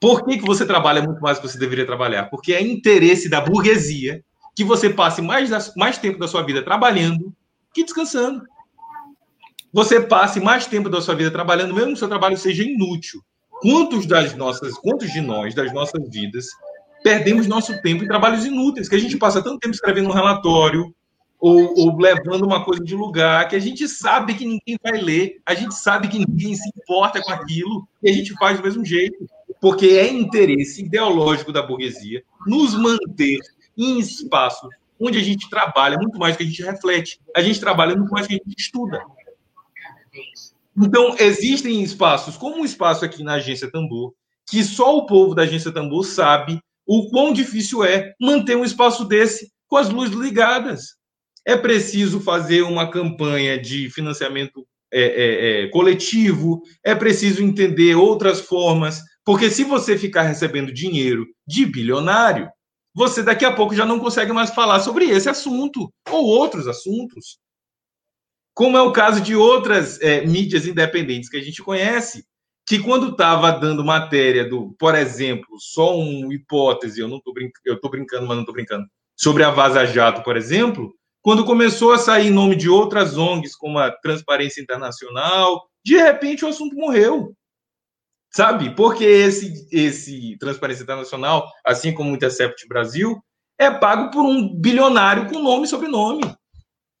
Por 0.00 0.24
que, 0.24 0.38
que 0.38 0.44
você 0.44 0.66
trabalha 0.66 1.00
muito 1.02 1.20
mais 1.20 1.38
do 1.38 1.42
que 1.42 1.48
você 1.48 1.58
deveria 1.58 1.86
trabalhar? 1.86 2.24
Porque 2.24 2.52
é 2.52 2.60
interesse 2.60 3.28
da 3.28 3.40
burguesia 3.40 4.22
que 4.56 4.64
você 4.64 4.90
passe 4.90 5.22
mais, 5.22 5.50
mais 5.76 5.98
tempo 5.98 6.18
da 6.18 6.28
sua 6.28 6.42
vida 6.42 6.62
trabalhando 6.62 7.32
que 7.72 7.84
descansando. 7.84 8.42
Você 9.72 10.00
passe 10.00 10.40
mais 10.40 10.66
tempo 10.66 10.88
da 10.88 11.00
sua 11.00 11.16
vida 11.16 11.30
trabalhando, 11.30 11.74
mesmo 11.74 11.88
que 11.88 11.94
o 11.94 11.98
seu 11.98 12.08
trabalho 12.08 12.36
seja 12.36 12.62
inútil. 12.62 13.20
Quantos 13.60 14.06
das 14.06 14.34
nossas, 14.34 14.74
quantos 14.74 15.12
de 15.12 15.20
nós, 15.20 15.54
das 15.54 15.72
nossas 15.72 16.08
vidas, 16.10 16.46
perdemos 17.04 17.46
nosso 17.46 17.82
tempo 17.82 18.02
em 18.02 18.08
trabalhos 18.08 18.46
inúteis, 18.46 18.88
que 18.88 18.94
a 18.94 18.98
gente 18.98 19.18
passa 19.18 19.44
tanto 19.44 19.58
tempo 19.58 19.74
escrevendo 19.74 20.08
um 20.08 20.12
relatório 20.12 20.92
ou, 21.38 21.78
ou, 21.78 21.98
levando 21.98 22.46
uma 22.46 22.64
coisa 22.64 22.82
de 22.82 22.94
lugar 22.94 23.46
que 23.46 23.54
a 23.54 23.58
gente 23.58 23.86
sabe 23.86 24.32
que 24.32 24.46
ninguém 24.46 24.78
vai 24.82 24.98
ler, 24.98 25.42
a 25.44 25.54
gente 25.54 25.74
sabe 25.74 26.08
que 26.08 26.18
ninguém 26.18 26.54
se 26.54 26.66
importa 26.74 27.22
com 27.22 27.30
aquilo 27.30 27.86
e 28.02 28.08
a 28.08 28.12
gente 28.12 28.32
faz 28.38 28.56
do 28.56 28.64
mesmo 28.64 28.82
jeito, 28.82 29.28
porque 29.60 29.88
é 29.88 30.10
interesse 30.10 30.82
ideológico 30.82 31.52
da 31.52 31.62
burguesia 31.62 32.24
nos 32.46 32.74
manter 32.74 33.38
em 33.76 33.98
espaços 33.98 34.70
onde 34.98 35.18
a 35.18 35.22
gente 35.22 35.50
trabalha 35.50 35.98
muito 35.98 36.18
mais 36.18 36.34
do 36.34 36.38
que 36.38 36.44
a 36.44 36.46
gente 36.46 36.62
reflete, 36.62 37.20
a 37.36 37.42
gente 37.42 37.60
trabalha 37.60 37.94
muito 37.94 38.10
mais 38.10 38.26
do 38.26 38.30
que 38.30 38.36
a 38.36 38.48
gente 38.48 38.58
estuda. 38.58 39.04
Então, 40.74 41.14
existem 41.18 41.82
espaços, 41.82 42.38
como 42.38 42.62
um 42.62 42.64
espaço 42.64 43.04
aqui 43.04 43.22
na 43.22 43.34
Agência 43.34 43.70
Tambor, 43.70 44.14
que 44.48 44.64
só 44.64 44.96
o 44.96 45.04
povo 45.04 45.34
da 45.34 45.42
Agência 45.42 45.70
Tambor 45.70 46.04
sabe 46.04 46.63
o 46.86 47.08
quão 47.10 47.32
difícil 47.32 47.84
é 47.84 48.12
manter 48.20 48.56
um 48.56 48.64
espaço 48.64 49.04
desse 49.04 49.50
com 49.66 49.76
as 49.76 49.88
luzes 49.88 50.14
ligadas. 50.14 50.94
É 51.46 51.56
preciso 51.56 52.20
fazer 52.20 52.62
uma 52.62 52.90
campanha 52.90 53.60
de 53.60 53.90
financiamento 53.90 54.66
é, 54.92 55.02
é, 55.02 55.64
é, 55.64 55.68
coletivo, 55.70 56.62
é 56.84 56.94
preciso 56.94 57.42
entender 57.42 57.96
outras 57.96 58.40
formas, 58.40 59.02
porque 59.24 59.50
se 59.50 59.64
você 59.64 59.98
ficar 59.98 60.22
recebendo 60.22 60.72
dinheiro 60.72 61.26
de 61.46 61.66
bilionário, 61.66 62.48
você 62.94 63.22
daqui 63.22 63.44
a 63.44 63.52
pouco 63.52 63.74
já 63.74 63.84
não 63.84 63.98
consegue 63.98 64.32
mais 64.32 64.50
falar 64.50 64.78
sobre 64.80 65.06
esse 65.06 65.28
assunto 65.28 65.92
ou 66.08 66.24
outros 66.24 66.68
assuntos. 66.68 67.38
Como 68.54 68.76
é 68.76 68.82
o 68.82 68.92
caso 68.92 69.20
de 69.20 69.34
outras 69.34 70.00
é, 70.00 70.24
mídias 70.24 70.64
independentes 70.64 71.28
que 71.28 71.36
a 71.36 71.42
gente 71.42 71.60
conhece, 71.60 72.24
que 72.66 72.78
quando 72.78 73.10
estava 73.10 73.52
dando 73.52 73.84
matéria 73.84 74.48
do, 74.48 74.74
por 74.78 74.94
exemplo, 74.94 75.46
só 75.58 75.96
uma 75.96 76.32
hipótese, 76.32 77.00
eu 77.00 77.08
não 77.08 77.20
brincando, 77.32 77.62
eu 77.64 77.80
tô 77.80 77.88
brincando, 77.88 78.26
mas 78.26 78.36
não 78.36 78.44
tô 78.44 78.52
brincando, 78.52 78.86
sobre 79.16 79.42
a 79.44 79.50
Vaza 79.50 79.84
Jato, 79.86 80.22
por 80.22 80.36
exemplo, 80.36 80.94
quando 81.22 81.44
começou 81.44 81.92
a 81.92 81.98
sair 81.98 82.30
nome 82.30 82.56
de 82.56 82.68
outras 82.68 83.16
ONGs, 83.16 83.54
como 83.56 83.78
a 83.78 83.90
Transparência 83.90 84.60
Internacional, 84.60 85.68
de 85.84 85.96
repente 85.96 86.44
o 86.44 86.48
assunto 86.48 86.74
morreu. 86.76 87.34
Sabe? 88.32 88.74
Porque 88.74 89.04
esse, 89.04 89.68
esse 89.70 90.36
Transparência 90.38 90.82
Internacional, 90.82 91.48
assim 91.64 91.94
como 91.94 92.10
o 92.10 92.14
Intercept 92.14 92.66
Brasil, 92.66 93.22
é 93.58 93.70
pago 93.70 94.10
por 94.10 94.24
um 94.24 94.52
bilionário 94.54 95.28
com 95.28 95.38
nome 95.38 95.64
e 95.64 95.68
sobrenome. 95.68 96.22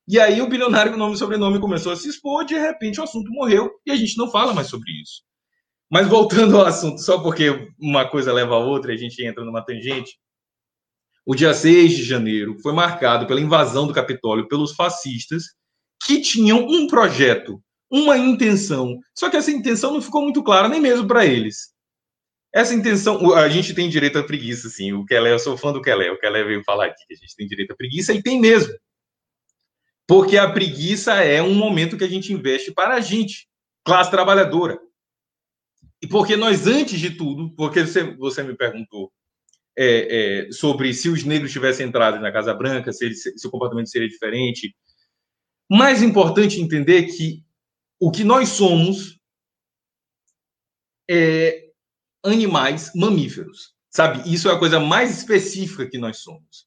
E 0.06 0.20
aí 0.20 0.40
o 0.40 0.48
bilionário 0.48 0.92
com 0.92 0.98
nome 0.98 1.14
e 1.14 1.18
sobrenome 1.18 1.58
começou 1.58 1.90
a 1.90 1.96
se 1.96 2.08
expor, 2.08 2.44
de 2.44 2.54
repente 2.54 3.00
o 3.00 3.04
assunto 3.04 3.32
morreu 3.32 3.70
e 3.86 3.90
a 3.90 3.96
gente 3.96 4.16
não 4.16 4.30
fala 4.30 4.54
mais 4.54 4.68
sobre 4.68 4.90
isso. 5.02 5.22
Mas 5.90 6.08
voltando 6.08 6.58
ao 6.58 6.66
assunto, 6.66 7.00
só 7.00 7.22
porque 7.22 7.72
uma 7.78 8.08
coisa 8.08 8.32
leva 8.32 8.54
a 8.54 8.58
outra 8.58 8.92
e 8.92 8.94
a 8.94 8.98
gente 8.98 9.24
entra 9.24 9.44
numa 9.44 9.64
tangente, 9.64 10.18
o 11.26 11.34
dia 11.34 11.54
6 11.54 11.96
de 11.96 12.02
janeiro 12.02 12.58
foi 12.60 12.72
marcado 12.72 13.26
pela 13.26 13.40
invasão 13.40 13.86
do 13.86 13.94
Capitólio 13.94 14.48
pelos 14.48 14.74
fascistas 14.74 15.44
que 16.04 16.20
tinham 16.20 16.66
um 16.66 16.86
projeto, 16.86 17.62
uma 17.90 18.18
intenção, 18.18 18.98
só 19.16 19.30
que 19.30 19.36
essa 19.36 19.50
intenção 19.50 19.92
não 19.92 20.02
ficou 20.02 20.22
muito 20.22 20.42
clara 20.42 20.68
nem 20.68 20.80
mesmo 20.80 21.06
para 21.06 21.24
eles. 21.24 21.74
Essa 22.54 22.72
intenção, 22.72 23.34
a 23.34 23.48
gente 23.48 23.74
tem 23.74 23.88
direito 23.88 24.16
à 24.16 24.22
preguiça, 24.22 24.68
sim. 24.68 24.92
O 24.92 25.04
Kelé, 25.04 25.32
eu 25.32 25.40
sou 25.40 25.56
fã 25.56 25.72
do 25.72 25.82
Kelé. 25.82 26.12
O 26.12 26.18
Kelé 26.20 26.44
veio 26.44 26.62
falar 26.62 26.86
aqui 26.86 27.04
que 27.04 27.14
a 27.14 27.16
gente 27.16 27.34
tem 27.34 27.48
direito 27.48 27.72
à 27.72 27.76
preguiça 27.76 28.12
e 28.12 28.22
tem 28.22 28.40
mesmo. 28.40 28.72
Porque 30.06 30.38
a 30.38 30.48
preguiça 30.48 31.14
é 31.14 31.42
um 31.42 31.54
momento 31.54 31.96
que 31.96 32.04
a 32.04 32.08
gente 32.08 32.32
investe 32.32 32.72
para 32.72 32.94
a 32.94 33.00
gente, 33.00 33.48
classe 33.84 34.08
trabalhadora. 34.08 34.78
E 36.04 36.06
porque 36.06 36.36
nós, 36.36 36.66
antes 36.66 37.00
de 37.00 37.12
tudo, 37.16 37.48
porque 37.56 37.80
você, 37.80 38.04
você 38.16 38.42
me 38.42 38.54
perguntou 38.54 39.10
é, 39.74 40.48
é, 40.48 40.52
sobre 40.52 40.92
se 40.92 41.08
os 41.08 41.24
negros 41.24 41.50
tivessem 41.50 41.86
entrado 41.86 42.20
na 42.20 42.30
Casa 42.30 42.52
Branca, 42.52 42.92
se, 42.92 43.06
ele, 43.06 43.14
se 43.14 43.46
o 43.46 43.50
comportamento 43.50 43.88
seria 43.88 44.06
diferente. 44.06 44.76
Mais 45.66 46.02
importante 46.02 46.60
entender 46.60 47.04
que 47.04 47.42
o 47.98 48.10
que 48.10 48.22
nós 48.22 48.50
somos 48.50 49.18
é 51.08 51.70
animais 52.22 52.92
mamíferos, 52.94 53.74
sabe? 53.88 54.30
Isso 54.30 54.50
é 54.50 54.52
a 54.52 54.58
coisa 54.58 54.78
mais 54.78 55.10
específica 55.16 55.88
que 55.88 55.96
nós 55.96 56.18
somos 56.18 56.66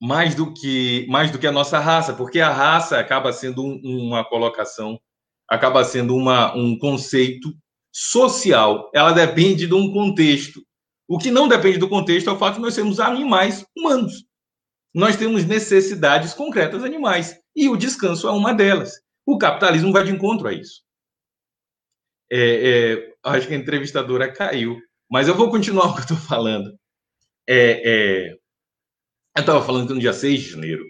mais 0.00 0.34
do 0.34 0.54
que 0.54 1.06
mais 1.08 1.30
do 1.30 1.38
que 1.38 1.46
a 1.46 1.52
nossa 1.52 1.78
raça, 1.78 2.14
porque 2.14 2.40
a 2.40 2.50
raça 2.50 2.98
acaba 2.98 3.30
sendo 3.30 3.62
um, 3.62 3.78
uma 3.84 4.24
colocação, 4.24 4.98
acaba 5.46 5.84
sendo 5.84 6.16
uma, 6.16 6.56
um 6.56 6.78
conceito 6.78 7.54
social. 7.92 8.90
Ela 8.94 9.12
depende 9.12 9.66
de 9.66 9.74
um 9.74 9.92
contexto. 9.92 10.64
O 11.06 11.18
que 11.18 11.30
não 11.30 11.46
depende 11.46 11.78
do 11.78 11.88
contexto 11.88 12.30
é 12.30 12.32
o 12.32 12.38
fato 12.38 12.54
de 12.54 12.62
nós 12.62 12.74
sermos 12.74 12.98
animais 12.98 13.66
humanos. 13.76 14.24
Nós 14.94 15.16
temos 15.16 15.44
necessidades 15.44 16.34
concretas 16.34 16.82
animais 16.82 17.38
e 17.54 17.68
o 17.68 17.76
descanso 17.76 18.26
é 18.26 18.30
uma 18.30 18.52
delas. 18.52 18.92
O 19.26 19.38
capitalismo 19.38 19.92
vai 19.92 20.04
de 20.04 20.10
encontro 20.10 20.48
a 20.48 20.52
isso. 20.52 20.82
É, 22.30 22.94
é, 22.94 23.14
acho 23.24 23.46
que 23.46 23.54
a 23.54 23.58
entrevistadora 23.58 24.32
caiu, 24.32 24.80
mas 25.10 25.28
eu 25.28 25.34
vou 25.34 25.50
continuar 25.50 25.86
o 25.92 25.94
que 25.94 26.00
eu 26.00 26.02
estou 26.04 26.16
falando. 26.16 26.74
É, 27.46 28.30
é 28.30 28.42
eu 29.34 29.40
estava 29.40 29.64
falando 29.64 29.86
que 29.86 29.94
no 29.94 30.00
dia 30.00 30.12
6 30.12 30.42
de 30.42 30.50
janeiro, 30.50 30.84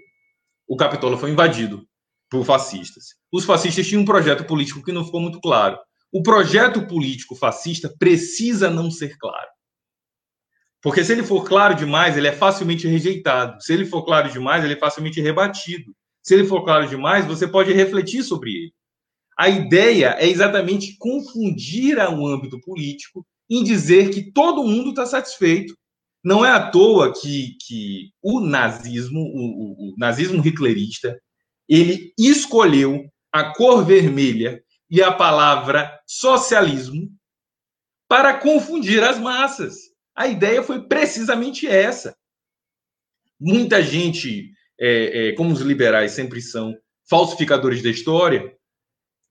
o 0.67 0.77
Capitólio 0.77 1.17
foi 1.17 1.31
invadido 1.31 1.87
por 2.29 2.45
fascistas. 2.45 3.15
Os 3.31 3.45
fascistas 3.45 3.87
tinham 3.87 4.03
um 4.03 4.07
projeto 4.07 4.45
político 4.45 4.83
que 4.83 4.91
não 4.91 5.05
ficou 5.05 5.21
muito 5.21 5.41
claro. 5.41 5.79
O 6.13 6.23
projeto 6.23 6.87
político 6.87 7.35
fascista 7.35 7.93
precisa 7.99 8.69
não 8.69 8.91
ser 8.91 9.17
claro. 9.19 9.49
Porque 10.83 11.03
se 11.03 11.13
ele 11.13 11.23
for 11.23 11.45
claro 11.45 11.75
demais, 11.75 12.17
ele 12.17 12.29
é 12.29 12.33
facilmente 12.33 12.87
rejeitado. 12.87 13.63
Se 13.63 13.73
ele 13.73 13.87
for 13.87 14.05
claro 14.05 14.31
demais, 14.31 14.63
ele 14.63 14.75
é 14.75 14.79
facilmente 14.79 15.21
rebatido. 15.21 15.95
Se 16.23 16.35
ele 16.35 16.45
for 16.45 16.65
claro 16.65 16.87
demais, 16.87 17.25
você 17.25 17.49
pode 17.49 17.73
refletir 17.73 18.23
sobre 18.23 18.51
ele. 18.51 18.75
A 19.39 19.49
ideia 19.49 20.17
é 20.19 20.29
exatamente 20.29 20.97
confundir 20.99 21.97
o 21.99 22.27
âmbito 22.27 22.61
político 22.61 23.27
em 23.49 23.65
dizer 23.65 24.11
que 24.11 24.31
todo 24.33 24.65
mundo 24.65 24.91
está 24.91 25.07
satisfeito 25.07 25.75
não 26.25 26.45
é 26.45 26.51
à 26.51 26.71
toa 26.71 27.13
que, 27.13 27.57
que 27.67 28.11
o 28.23 28.41
nazismo, 28.41 29.21
o, 29.21 29.25
o, 29.25 29.93
o 29.93 29.95
nazismo 29.99 30.45
hitlerista, 30.47 31.19
ele 31.69 32.13
escolheu 32.19 33.05
a 33.33 33.53
cor 33.53 33.85
vermelha 33.85 34.63
e 34.93 35.03
a 35.03 35.11
palavra 35.11 35.99
socialismo 36.07 37.11
para 38.07 38.39
confundir 38.39 39.03
as 39.03 39.19
massas. 39.19 39.75
A 40.15 40.29
ideia 40.29 40.63
foi 40.63 40.87
precisamente 40.87 41.67
essa. 41.67 42.15
Muita 43.41 43.83
gente, 43.83 44.53
é, 44.79 45.31
é, 45.31 45.33
como 45.33 45.51
os 45.51 45.63
liberais 45.63 46.13
sempre 46.13 46.43
são 46.43 46.77
falsificadores 47.09 47.83
da 47.83 47.89
história, 47.89 48.55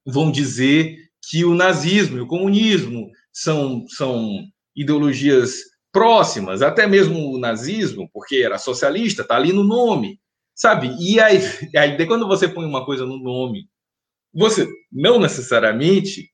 vão 0.04 0.32
dizer 0.32 0.97
que 1.30 1.45
o 1.45 1.54
nazismo 1.54 2.17
e 2.17 2.21
o 2.21 2.28
comunismo 2.28 3.12
são, 3.32 3.86
são 3.88 4.43
ideologias 4.76 5.58
próximas, 5.91 6.63
até 6.63 6.88
mesmo 6.88 7.32
o 7.32 7.38
nazismo, 7.38 8.10
porque 8.12 8.38
era 8.38 8.58
socialista, 8.58 9.21
está 9.21 9.36
ali 9.36 9.54
no 9.54 9.63
nome, 9.63 10.19
sabe? 10.56 10.95
E 11.00 11.19
aí, 11.19 11.38
aí, 11.78 12.08
quando 12.08 12.28
você 12.28 12.47
põe 12.47 12.65
uma 12.65 12.84
coisa 12.84 13.06
no 13.06 13.19
nome, 13.21 13.69
você 14.33 14.67
não 14.91 15.19
necessariamente 15.19 16.31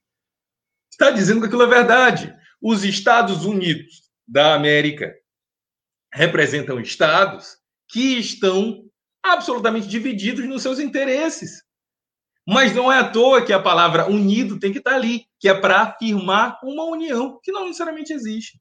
está 0.91 1.12
dizendo 1.12 1.41
que 1.41 1.47
aquilo 1.47 1.63
é 1.63 1.67
verdade. 1.67 2.36
Os 2.62 2.83
Estados 2.83 3.45
Unidos 3.45 4.10
da 4.27 4.55
América 4.55 5.13
representam 6.13 6.79
estados 6.79 7.57
que 7.89 8.17
estão 8.17 8.83
absolutamente 9.23 9.88
divididos 9.88 10.45
nos 10.45 10.62
seus 10.62 10.79
interesses. 10.79 11.63
Mas 12.47 12.73
não 12.73 12.91
é 12.91 12.99
à 12.99 13.10
toa 13.10 13.45
que 13.45 13.51
a 13.51 13.62
palavra 13.62 14.10
unido 14.10 14.57
tem 14.57 14.71
que 14.71 14.77
estar 14.77 14.95
ali, 14.95 15.25
que 15.39 15.49
é 15.49 15.53
para 15.53 15.81
afirmar 15.81 16.60
uma 16.63 16.86
união 16.86 17.39
que 17.43 17.51
não 17.51 17.65
necessariamente 17.65 18.13
existe. 18.13 18.60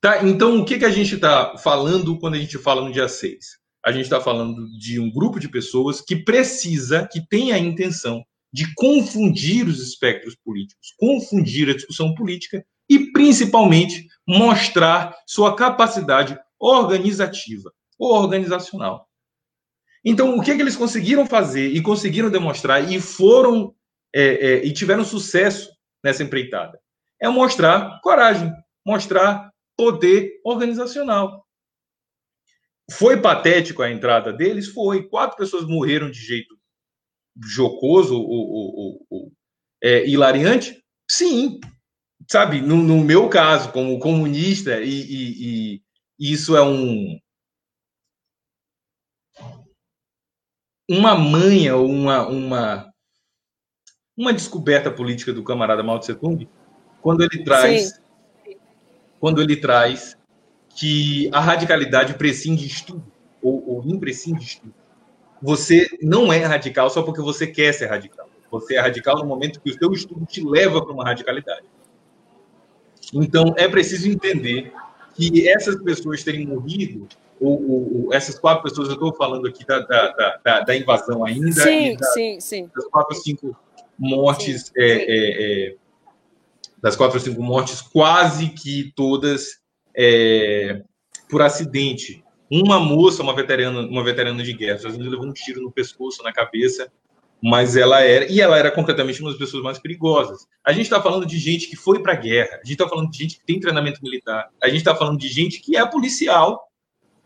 Tá, 0.00 0.22
então, 0.24 0.60
o 0.60 0.64
que, 0.64 0.78
que 0.78 0.84
a 0.84 0.90
gente 0.90 1.14
está 1.14 1.56
falando 1.58 2.18
quando 2.18 2.34
a 2.34 2.38
gente 2.38 2.58
fala 2.58 2.82
no 2.82 2.92
dia 2.92 3.08
6? 3.08 3.59
A 3.84 3.92
gente 3.92 4.04
está 4.04 4.20
falando 4.20 4.66
de 4.78 5.00
um 5.00 5.10
grupo 5.10 5.40
de 5.40 5.48
pessoas 5.48 6.00
que 6.00 6.16
precisa, 6.16 7.08
que 7.10 7.26
tem 7.26 7.52
a 7.52 7.58
intenção 7.58 8.22
de 8.52 8.72
confundir 8.74 9.66
os 9.66 9.80
espectros 9.80 10.36
políticos, 10.44 10.92
confundir 10.98 11.70
a 11.70 11.74
discussão 11.74 12.14
política 12.14 12.64
e, 12.88 13.12
principalmente, 13.12 14.06
mostrar 14.26 15.16
sua 15.26 15.54
capacidade 15.54 16.38
organizativa 16.58 17.72
ou 17.98 18.12
organizacional. 18.12 19.08
Então, 20.04 20.36
o 20.36 20.42
que, 20.42 20.54
que 20.54 20.62
eles 20.62 20.76
conseguiram 20.76 21.26
fazer 21.26 21.68
e 21.68 21.80
conseguiram 21.80 22.30
demonstrar 22.30 22.90
e 22.90 23.00
foram 23.00 23.74
é, 24.14 24.22
é, 24.22 24.66
e 24.66 24.72
tiveram 24.72 25.04
sucesso 25.04 25.70
nessa 26.02 26.22
empreitada? 26.22 26.80
É 27.20 27.28
mostrar 27.28 28.00
coragem, 28.02 28.52
mostrar 28.84 29.50
poder 29.76 30.40
organizacional. 30.44 31.39
Foi 32.90 33.20
patético 33.20 33.82
a 33.82 33.90
entrada 33.90 34.32
deles? 34.32 34.68
Foi. 34.68 35.08
Quatro 35.08 35.36
pessoas 35.36 35.64
morreram 35.66 36.10
de 36.10 36.20
jeito 36.20 36.58
jocoso 37.42 38.14
ou, 38.14 38.26
ou, 38.28 39.06
ou 39.08 39.32
é, 39.82 40.06
hilariante? 40.06 40.82
Sim. 41.10 41.60
Sabe, 42.30 42.60
no, 42.60 42.76
no, 42.76 43.02
meu 43.02 43.28
caso, 43.28 43.72
como 43.72 43.98
comunista, 43.98 44.80
e, 44.80 44.88
e, 44.88 45.82
e 46.18 46.32
isso 46.32 46.56
é 46.56 46.62
um. 46.62 47.18
Uma 50.88 51.14
manha, 51.16 51.76
uma, 51.76 52.26
uma, 52.26 52.92
uma 54.16 54.32
descoberta 54.32 54.90
política 54.90 55.32
do 55.32 55.42
camarada 55.42 55.82
Mao 55.82 55.98
Tse 55.98 56.14
Tung, 56.14 56.48
quando 57.00 57.22
ele 57.22 57.42
traz 57.42 57.90
Sim 57.90 58.00
quando 59.20 59.42
ele 59.42 59.54
traz 59.54 60.16
que 60.80 61.28
a 61.30 61.40
radicalidade 61.40 62.14
prescinde 62.14 62.66
de 62.66 62.72
estudo, 62.72 63.04
ou, 63.42 63.62
ou 63.68 63.82
imprescinde 63.84 64.38
de 64.38 64.46
estudo. 64.46 64.74
Você 65.42 65.86
não 66.00 66.32
é 66.32 66.42
radical 66.42 66.88
só 66.88 67.02
porque 67.02 67.20
você 67.20 67.46
quer 67.46 67.74
ser 67.74 67.84
radical. 67.84 68.30
Você 68.50 68.76
é 68.76 68.80
radical 68.80 69.18
no 69.18 69.26
momento 69.26 69.60
que 69.60 69.70
o 69.70 69.78
seu 69.78 69.92
estudo 69.92 70.24
te 70.24 70.42
leva 70.42 70.82
para 70.82 70.90
uma 70.90 71.04
radicalidade. 71.04 71.66
Então, 73.12 73.54
é 73.58 73.68
preciso 73.68 74.08
entender 74.08 74.72
que 75.14 75.46
essas 75.50 75.76
pessoas 75.82 76.24
terem 76.24 76.46
morrido, 76.46 77.06
ou, 77.38 77.70
ou, 77.70 78.06
ou 78.06 78.14
essas 78.14 78.38
quatro 78.38 78.62
pessoas, 78.62 78.88
eu 78.88 78.94
estou 78.94 79.14
falando 79.14 79.46
aqui 79.46 79.66
da, 79.66 79.80
da, 79.80 80.40
da, 80.42 80.60
da, 80.60 80.76
invasão 80.76 81.26
ainda, 81.26 81.62
sim, 81.62 81.94
da, 81.94 82.06
sim, 82.06 82.40
sim. 82.40 82.70
das 82.74 82.86
quatro 82.86 83.14
ou 83.14 83.22
cinco 83.22 83.56
mortes 83.98 84.68
sim, 84.68 84.72
é, 84.78 84.98
sim. 84.98 85.04
É, 85.08 85.68
é, 85.68 85.76
das 86.80 86.96
quatro 86.96 87.18
ou 87.18 87.22
cinco 87.22 87.42
mortes, 87.42 87.82
quase 87.82 88.48
que 88.48 88.94
todas 88.96 89.59
é, 89.96 90.82
por 91.28 91.42
acidente. 91.42 92.22
Uma 92.50 92.80
moça, 92.80 93.22
uma 93.22 93.34
veterana, 93.34 93.80
uma 93.82 94.02
veterana 94.02 94.42
de 94.42 94.52
guerra, 94.52 94.80
ela 94.82 94.96
levou 94.96 95.26
um 95.26 95.32
tiro 95.32 95.62
no 95.62 95.70
pescoço, 95.70 96.22
na 96.22 96.32
cabeça, 96.32 96.90
mas 97.42 97.76
ela 97.76 98.00
era, 98.00 98.30
e 98.30 98.40
ela 98.40 98.58
era 98.58 98.70
concretamente 98.70 99.20
uma 99.20 99.30
das 99.30 99.38
pessoas 99.38 99.62
mais 99.62 99.78
perigosas. 99.78 100.46
A 100.64 100.72
gente 100.72 100.84
está 100.84 101.00
falando 101.00 101.24
de 101.24 101.38
gente 101.38 101.68
que 101.68 101.76
foi 101.76 102.02
para 102.02 102.12
a 102.12 102.16
guerra, 102.16 102.54
a 102.54 102.66
gente 102.66 102.72
está 102.72 102.88
falando 102.88 103.10
de 103.10 103.18
gente 103.18 103.38
que 103.38 103.46
tem 103.46 103.60
treinamento 103.60 104.02
militar, 104.02 104.48
a 104.62 104.66
gente 104.68 104.78
está 104.78 104.94
falando 104.94 105.18
de 105.18 105.28
gente 105.28 105.60
que 105.60 105.76
é 105.76 105.86
policial 105.86 106.68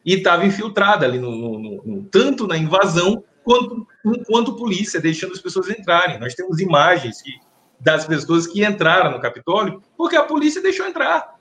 e 0.05 0.15
estava 0.15 0.45
infiltrada 0.45 1.07
ali, 1.07 1.19
no, 1.19 1.31
no, 1.31 1.83
no, 1.83 2.05
tanto 2.05 2.47
na 2.47 2.57
invasão 2.57 3.25
quanto 3.43 3.87
enquanto 4.05 4.57
polícia, 4.57 5.01
deixando 5.01 5.33
as 5.33 5.41
pessoas 5.41 5.69
entrarem. 5.71 6.19
Nós 6.21 6.35
temos 6.35 6.61
imagens 6.61 7.23
que 7.23 7.33
das 7.81 8.07
pessoas 8.07 8.47
que 8.47 8.65
entraram 8.65 9.11
no 9.11 9.21
Capitólio, 9.21 9.83
porque 9.97 10.17
a 10.17 10.23
polícia 10.23 10.63
deixou 10.63 10.87
entrar. 10.87 11.34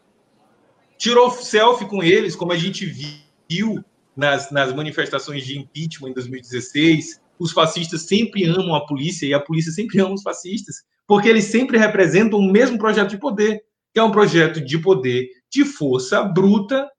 Tirou 1.04 1.30
selfie 1.30 1.86
com 1.86 2.02
eles, 2.02 2.34
como 2.34 2.54
a 2.54 2.58
gente 2.58 2.86
viu 2.86 3.84
nas, 4.16 4.50
nas 4.52 4.72
manifestações 4.72 5.46
de 5.46 5.60
impeachment 5.60 6.12
em 6.12 6.14
2016. 6.14 7.22
Os 7.38 7.52
fascistas 7.52 8.04
sempre 8.04 8.46
amam 8.46 8.74
a 8.74 8.86
polícia 8.86 9.26
e 9.26 9.34
a 9.34 9.40
polícia 9.40 9.74
sempre 9.74 10.00
ama 10.00 10.14
os 10.14 10.22
fascistas, 10.22 10.78
porque 11.06 11.28
eles 11.28 11.44
sempre 11.44 11.78
representam 11.78 12.40
o 12.40 12.50
mesmo 12.50 12.78
projeto 12.78 13.10
de 13.10 13.18
poder, 13.18 13.62
que 13.94 14.00
é 14.00 14.04
um 14.04 14.14
projeto 14.14 14.62
de 14.62 14.80
poder 14.80 15.28
de 15.52 15.66
força 15.66 16.24
bruta 16.24 16.90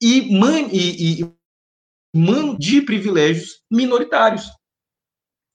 e, 0.00 0.34
man, 0.34 0.68
e, 0.72 1.20
e 1.20 1.32
man 2.16 2.56
de 2.56 2.80
privilégios 2.80 3.62
minoritários. 3.70 4.46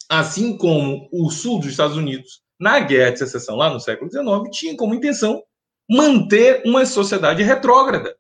Assim 0.08 0.56
como 0.56 1.10
o 1.12 1.32
sul 1.32 1.58
dos 1.58 1.72
Estados 1.72 1.98
Unidos, 1.98 2.44
na 2.60 2.80
guerra 2.80 3.10
de 3.10 3.20
secessão 3.20 3.56
lá 3.56 3.72
no 3.72 3.80
século 3.80 4.12
XIX, 4.12 4.56
tinha 4.56 4.78
como 4.78 4.94
intenção 4.94 5.42
manter 5.90 6.62
uma 6.66 6.86
sociedade 6.86 7.44
retrógrada. 7.44 8.16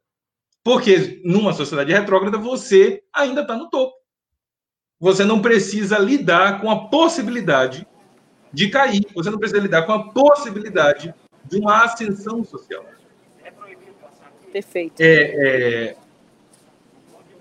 Porque 0.63 1.21
numa 1.23 1.53
sociedade 1.53 1.93
retrógrada 1.93 2.37
você 2.37 3.03
ainda 3.13 3.41
está 3.41 3.55
no 3.55 3.69
topo. 3.69 3.95
Você 4.99 5.23
não 5.23 5.41
precisa 5.41 5.97
lidar 5.97 6.59
com 6.59 6.71
a 6.71 6.87
possibilidade 6.89 7.87
de 8.51 8.69
cair, 8.69 9.05
você 9.13 9.29
não 9.29 9.37
precisa 9.37 9.61
lidar 9.61 9.83
com 9.83 9.93
a 9.93 10.11
possibilidade 10.11 11.13
de 11.45 11.57
uma 11.57 11.83
ascensão 11.83 12.43
social. 12.43 12.85
Perfeito. 14.51 14.99
É, 14.99 15.91
é... 15.91 15.97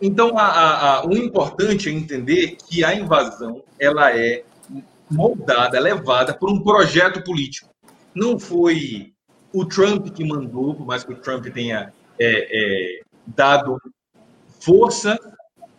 Então, 0.03 0.37
a, 0.37 0.45
a, 0.45 0.97
a, 0.97 1.07
o 1.07 1.17
importante 1.17 1.89
é 1.89 1.93
entender 1.93 2.57
que 2.69 2.85
a 2.85 2.95
invasão 2.95 3.63
ela 3.79 4.15
é 4.15 4.45
moldada, 5.11 5.81
levada 5.81 6.35
por 6.35 6.51
um 6.51 6.63
projeto 6.63 7.25
político. 7.25 7.71
Não 8.15 8.39
foi 8.39 9.15
o 9.53 9.65
Trump 9.65 10.09
que 10.11 10.25
mandou, 10.25 10.75
por 10.75 10.87
mais 10.87 11.05
que 11.05 11.13
o 11.13 11.17
Trump 11.17 11.47
tenha 11.47 11.93
é, 12.19 12.99
é, 12.99 13.01
dado 13.27 13.81
força 14.61 15.19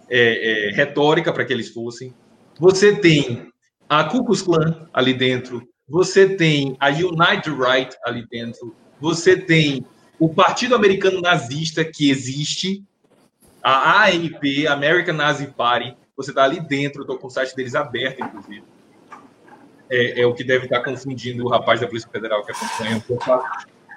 é, 0.09 0.69
é 0.69 0.71
retórica 0.71 1.33
para 1.33 1.45
que 1.45 1.53
eles 1.53 1.69
fossem. 1.69 2.13
Você 2.59 2.95
tem 2.95 3.51
a 3.89 4.03
Ku 4.03 4.23
Klux 4.25 4.41
Klan 4.41 4.87
ali 4.93 5.13
dentro, 5.13 5.67
você 5.87 6.35
tem 6.35 6.75
a 6.79 6.89
United 6.89 7.49
Right 7.49 7.95
ali 8.05 8.25
dentro, 8.29 8.75
você 8.99 9.37
tem 9.37 9.85
o 10.19 10.29
Partido 10.33 10.75
Americano 10.75 11.21
Nazista 11.21 11.85
que 11.85 12.09
existe, 12.09 12.83
a 13.61 14.05
ANP, 14.07 14.67
American 14.67 15.15
Nazi 15.15 15.47
Party, 15.47 15.95
você 16.15 16.31
está 16.31 16.43
ali 16.43 16.59
dentro, 16.59 17.01
estou 17.01 17.17
com 17.17 17.27
o 17.27 17.29
site 17.29 17.55
deles 17.55 17.75
aberto, 17.75 18.23
inclusive 18.23 18.63
é, 19.89 20.21
é, 20.21 20.25
o 20.25 20.33
que 20.33 20.43
deve 20.43 20.65
estar 20.65 20.83
confundindo 20.83 21.45
o 21.45 21.49
rapaz 21.49 21.79
da 21.79 21.87
Polícia 21.87 22.09
Federal 22.09 22.45
que 22.45 22.51
acompanha 22.51 22.97
o 22.97 23.01
que 23.01 23.13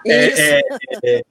é, 0.07 0.59
é, 0.59 0.63
é, 1.05 1.23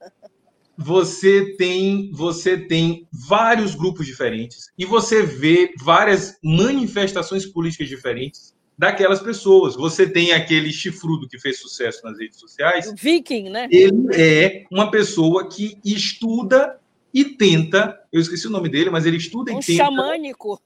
você 0.77 1.55
tem 1.57 2.11
você 2.13 2.57
tem 2.57 3.07
vários 3.11 3.75
grupos 3.75 4.05
diferentes 4.05 4.71
e 4.77 4.85
você 4.85 5.23
vê 5.23 5.73
várias 5.81 6.37
manifestações 6.43 7.45
políticas 7.45 7.87
diferentes 7.87 8.53
daquelas 8.77 9.19
pessoas. 9.19 9.75
Você 9.75 10.09
tem 10.09 10.31
aquele 10.31 10.71
chifrudo 10.71 11.27
que 11.27 11.37
fez 11.37 11.59
sucesso 11.59 12.01
nas 12.05 12.17
redes 12.17 12.39
sociais. 12.39 12.93
Viking, 12.95 13.49
né? 13.49 13.67
Ele 13.69 14.07
é 14.15 14.63
uma 14.71 14.89
pessoa 14.89 15.49
que 15.49 15.77
estuda 15.83 16.79
e 17.13 17.25
tenta. 17.25 17.99
Eu 18.09 18.21
esqueci 18.21 18.47
o 18.47 18.49
nome 18.49 18.69
dele, 18.69 18.89
mas 18.89 19.05
ele 19.05 19.17
estuda 19.17 19.51
um 19.51 19.59
e 19.59 19.63
tenta. 19.65 19.83
xamânico. 19.83 20.61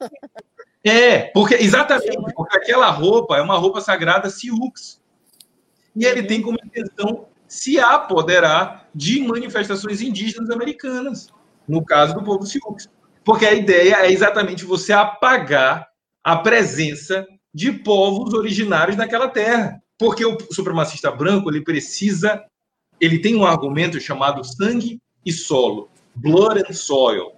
É, 0.83 1.19
porque 1.33 1.55
exatamente, 1.55 2.33
porque 2.35 2.57
aquela 2.57 2.89
roupa 2.89 3.37
é 3.37 3.41
uma 3.41 3.57
roupa 3.57 3.79
sagrada 3.79 4.29
Siux. 4.29 5.01
E 5.95 6.05
ele 6.05 6.23
tem 6.23 6.41
como 6.41 6.57
intenção 6.63 7.27
se 7.47 7.79
apoderar 7.79 8.89
de 8.93 9.21
manifestações 9.21 10.01
indígenas 10.01 10.49
americanas, 10.49 11.29
no 11.67 11.85
caso 11.85 12.13
do 12.13 12.23
povo 12.23 12.45
Siux. 12.45 12.89
Porque 13.23 13.45
a 13.45 13.53
ideia 13.53 14.05
é 14.05 14.11
exatamente 14.11 14.65
você 14.65 14.91
apagar 14.91 15.87
a 16.23 16.35
presença 16.35 17.25
de 17.53 17.71
povos 17.71 18.33
originários 18.33 18.97
naquela 18.97 19.29
terra. 19.29 19.81
Porque 19.97 20.25
o 20.25 20.37
supremacista 20.51 21.11
branco, 21.11 21.49
ele 21.49 21.63
precisa, 21.63 22.43
ele 22.99 23.19
tem 23.19 23.35
um 23.35 23.45
argumento 23.45 23.99
chamado 24.01 24.43
sangue 24.43 24.99
e 25.25 25.31
solo, 25.31 25.89
blood 26.15 26.63
and 26.67 26.73
soil, 26.73 27.31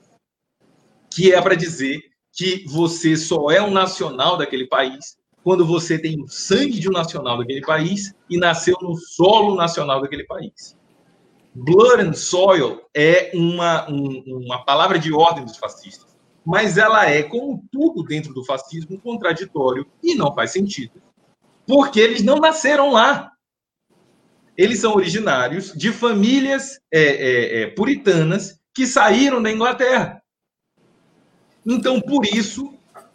que 1.12 1.32
é 1.32 1.40
para 1.40 1.56
dizer 1.56 2.02
que 2.36 2.66
você 2.68 3.16
só 3.16 3.50
é 3.50 3.62
um 3.62 3.72
nacional 3.72 4.38
daquele 4.38 4.68
país 4.68 5.18
quando 5.42 5.66
você 5.66 5.98
tem 5.98 6.22
o 6.22 6.28
sangue 6.28 6.80
de 6.80 6.90
um 6.90 6.92
nacional 6.92 7.38
daquele 7.38 7.62
país 7.62 8.14
e 8.30 8.38
nasceu 8.38 8.76
no 8.82 8.96
solo 8.98 9.56
nacional 9.56 10.02
daquele 10.02 10.26
país. 10.26 10.76
Blood 11.54 12.02
and 12.02 12.14
soil 12.14 12.82
é 12.94 13.32
uma, 13.34 13.90
um, 13.90 14.24
uma 14.26 14.66
palavra 14.66 15.00
de 15.00 15.14
ordem 15.14 15.46
dos 15.46 15.56
fascistas, 15.56 16.18
mas 16.44 16.78
ela 16.78 17.10
é, 17.10 17.24
como 17.24 17.64
tudo 17.72 18.04
dentro 18.04 18.34
do 18.34 18.44
fascismo, 18.44 19.00
contraditório 19.00 19.86
e 20.04 20.16
não 20.16 20.34
faz 20.34 20.52
sentido. 20.52 21.02
Porque 21.66 22.00
eles 22.00 22.24
não 22.24 22.38
nasceram 22.38 22.92
lá. 22.92 23.32
Eles 24.58 24.80
são 24.80 24.96
originários 24.96 25.74
de 25.74 25.92
famílias 25.92 26.80
é, 26.92 27.02
é, 27.02 27.62
é, 27.62 27.68
puritanas 27.68 28.60
que 28.74 28.86
saíram 28.86 29.42
da 29.42 29.52
Inglaterra. 29.52 30.22
Então, 31.66 32.00
por 32.00 32.26
isso, 32.26 32.74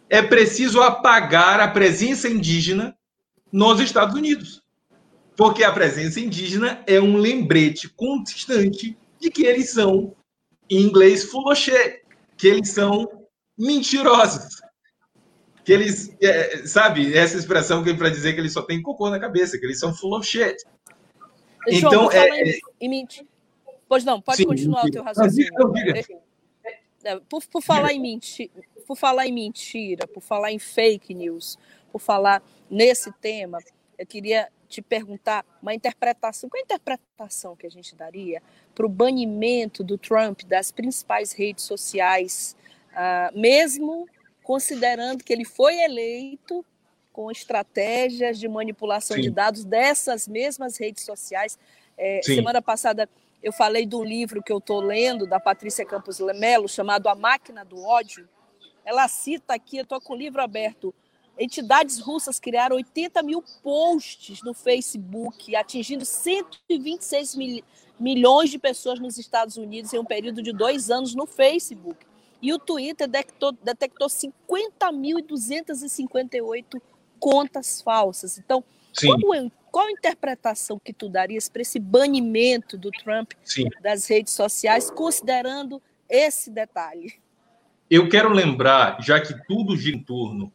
é 0.09 0.21
preciso 0.21 0.81
apagar 0.81 1.59
a 1.59 1.67
presença 1.67 2.27
indígena 2.27 2.95
nos 3.51 3.79
Estados 3.79 4.15
Unidos. 4.15 4.61
Porque 5.37 5.63
a 5.63 5.71
presença 5.71 6.19
indígena 6.19 6.83
é 6.85 6.99
um 6.99 7.17
lembrete 7.17 7.87
constante 7.89 8.97
de 9.19 9.31
que 9.31 9.45
eles 9.45 9.69
são, 9.69 10.13
em 10.69 10.81
inglês, 10.81 11.23
fuloché, 11.23 12.01
que 12.35 12.47
eles 12.47 12.69
são 12.69 13.07
mentirosos. 13.57 14.61
Que 15.63 15.71
eles, 15.71 16.15
é, 16.21 16.65
sabe, 16.65 17.15
essa 17.15 17.37
expressão 17.37 17.83
que 17.83 17.91
é 17.91 17.93
para 17.93 18.09
dizer 18.09 18.33
que 18.33 18.39
eles 18.39 18.51
só 18.51 18.63
têm 18.63 18.81
cocô 18.81 19.09
na 19.09 19.19
cabeça, 19.19 19.57
que 19.57 19.65
eles 19.65 19.79
são 19.79 19.93
full 19.93 20.17
of 20.17 20.27
shit. 20.27 20.57
Então, 21.67 22.11
é, 22.11 22.27
em, 22.81 23.01
em 23.01 23.07
Pois 23.87 24.03
não, 24.03 24.21
pode 24.21 24.37
sim, 24.37 24.45
continuar 24.45 24.85
o 24.85 24.89
teu 24.91 25.03
raciocínio. 25.03 25.51
Não, 25.53 25.75
é, 25.77 26.03
por, 27.29 27.45
por, 27.47 27.61
falar 27.61 27.93
em 27.93 27.99
mentira, 27.99 28.51
por 28.85 28.97
falar 28.97 29.27
em 29.27 29.31
mentira, 29.31 30.07
por 30.07 30.21
falar 30.21 30.51
em 30.51 30.59
fake 30.59 31.13
news, 31.13 31.57
por 31.91 31.99
falar 31.99 32.43
nesse 32.69 33.11
tema, 33.13 33.59
eu 33.97 34.05
queria 34.05 34.49
te 34.67 34.81
perguntar 34.81 35.45
uma 35.61 35.73
interpretação. 35.73 36.49
Qual 36.49 36.59
a 36.59 36.63
interpretação 36.63 37.55
que 37.55 37.67
a 37.67 37.69
gente 37.69 37.93
daria 37.95 38.41
para 38.73 38.85
o 38.85 38.89
banimento 38.89 39.83
do 39.83 39.97
Trump 39.97 40.43
das 40.43 40.71
principais 40.71 41.33
redes 41.33 41.65
sociais, 41.65 42.55
uh, 42.91 43.37
mesmo 43.37 44.07
considerando 44.43 45.23
que 45.23 45.31
ele 45.31 45.45
foi 45.45 45.75
eleito 45.81 46.65
com 47.11 47.29
estratégias 47.29 48.39
de 48.39 48.47
manipulação 48.47 49.17
Sim. 49.17 49.23
de 49.23 49.29
dados 49.29 49.65
dessas 49.65 50.27
mesmas 50.27 50.77
redes 50.77 51.03
sociais? 51.03 51.59
É, 51.97 52.21
semana 52.23 52.61
passada 52.61 53.07
eu 53.41 53.51
falei 53.51 53.85
do 53.85 54.03
livro 54.03 54.43
que 54.43 54.51
eu 54.51 54.59
estou 54.59 54.81
lendo, 54.81 55.25
da 55.25 55.39
Patrícia 55.39 55.85
Campos 55.85 56.19
Lemelo, 56.19 56.67
chamado 56.67 57.07
A 57.07 57.15
Máquina 57.15 57.65
do 57.65 57.81
Ódio. 57.81 58.29
Ela 58.85 59.07
cita 59.07 59.55
aqui, 59.55 59.77
eu 59.77 59.83
estou 59.83 59.99
com 59.99 60.13
o 60.13 60.17
livro 60.17 60.41
aberto, 60.41 60.93
entidades 61.37 61.99
russas 61.99 62.39
criaram 62.39 62.75
80 62.75 63.21
mil 63.23 63.43
posts 63.63 64.41
no 64.43 64.53
Facebook, 64.53 65.55
atingindo 65.55 66.05
126 66.05 67.35
mil, 67.35 67.63
milhões 67.99 68.49
de 68.49 68.59
pessoas 68.59 68.99
nos 68.99 69.17
Estados 69.17 69.55
Unidos 69.57 69.93
em 69.93 69.99
um 69.99 70.05
período 70.05 70.41
de 70.41 70.51
dois 70.51 70.89
anos 70.89 71.15
no 71.15 71.25
Facebook. 71.25 72.05
E 72.41 72.51
o 72.53 72.59
Twitter 72.59 73.07
detectou, 73.07 73.51
detectou 73.51 74.07
50.258 74.07 76.81
contas 77.19 77.81
falsas. 77.81 78.39
Então, 78.39 78.63
Sim. 78.93 79.07
qual 79.19 79.33
é 79.33 79.51
qual 79.71 79.87
a 79.87 79.91
interpretação 79.91 80.77
que 80.77 80.91
tu 80.91 81.07
darias 81.07 81.47
para 81.47 81.61
esse 81.61 81.79
banimento 81.79 82.77
do 82.77 82.91
Trump 82.91 83.31
Sim. 83.43 83.69
das 83.81 84.05
redes 84.05 84.33
sociais, 84.33 84.91
considerando 84.91 85.81
esse 86.09 86.51
detalhe? 86.51 87.13
Eu 87.89 88.09
quero 88.09 88.29
lembrar, 88.33 89.01
já 89.01 89.19
que 89.21 89.33
tudo 89.47 89.77
gira 89.77 89.95
em 89.95 90.03
torno, 90.03 90.51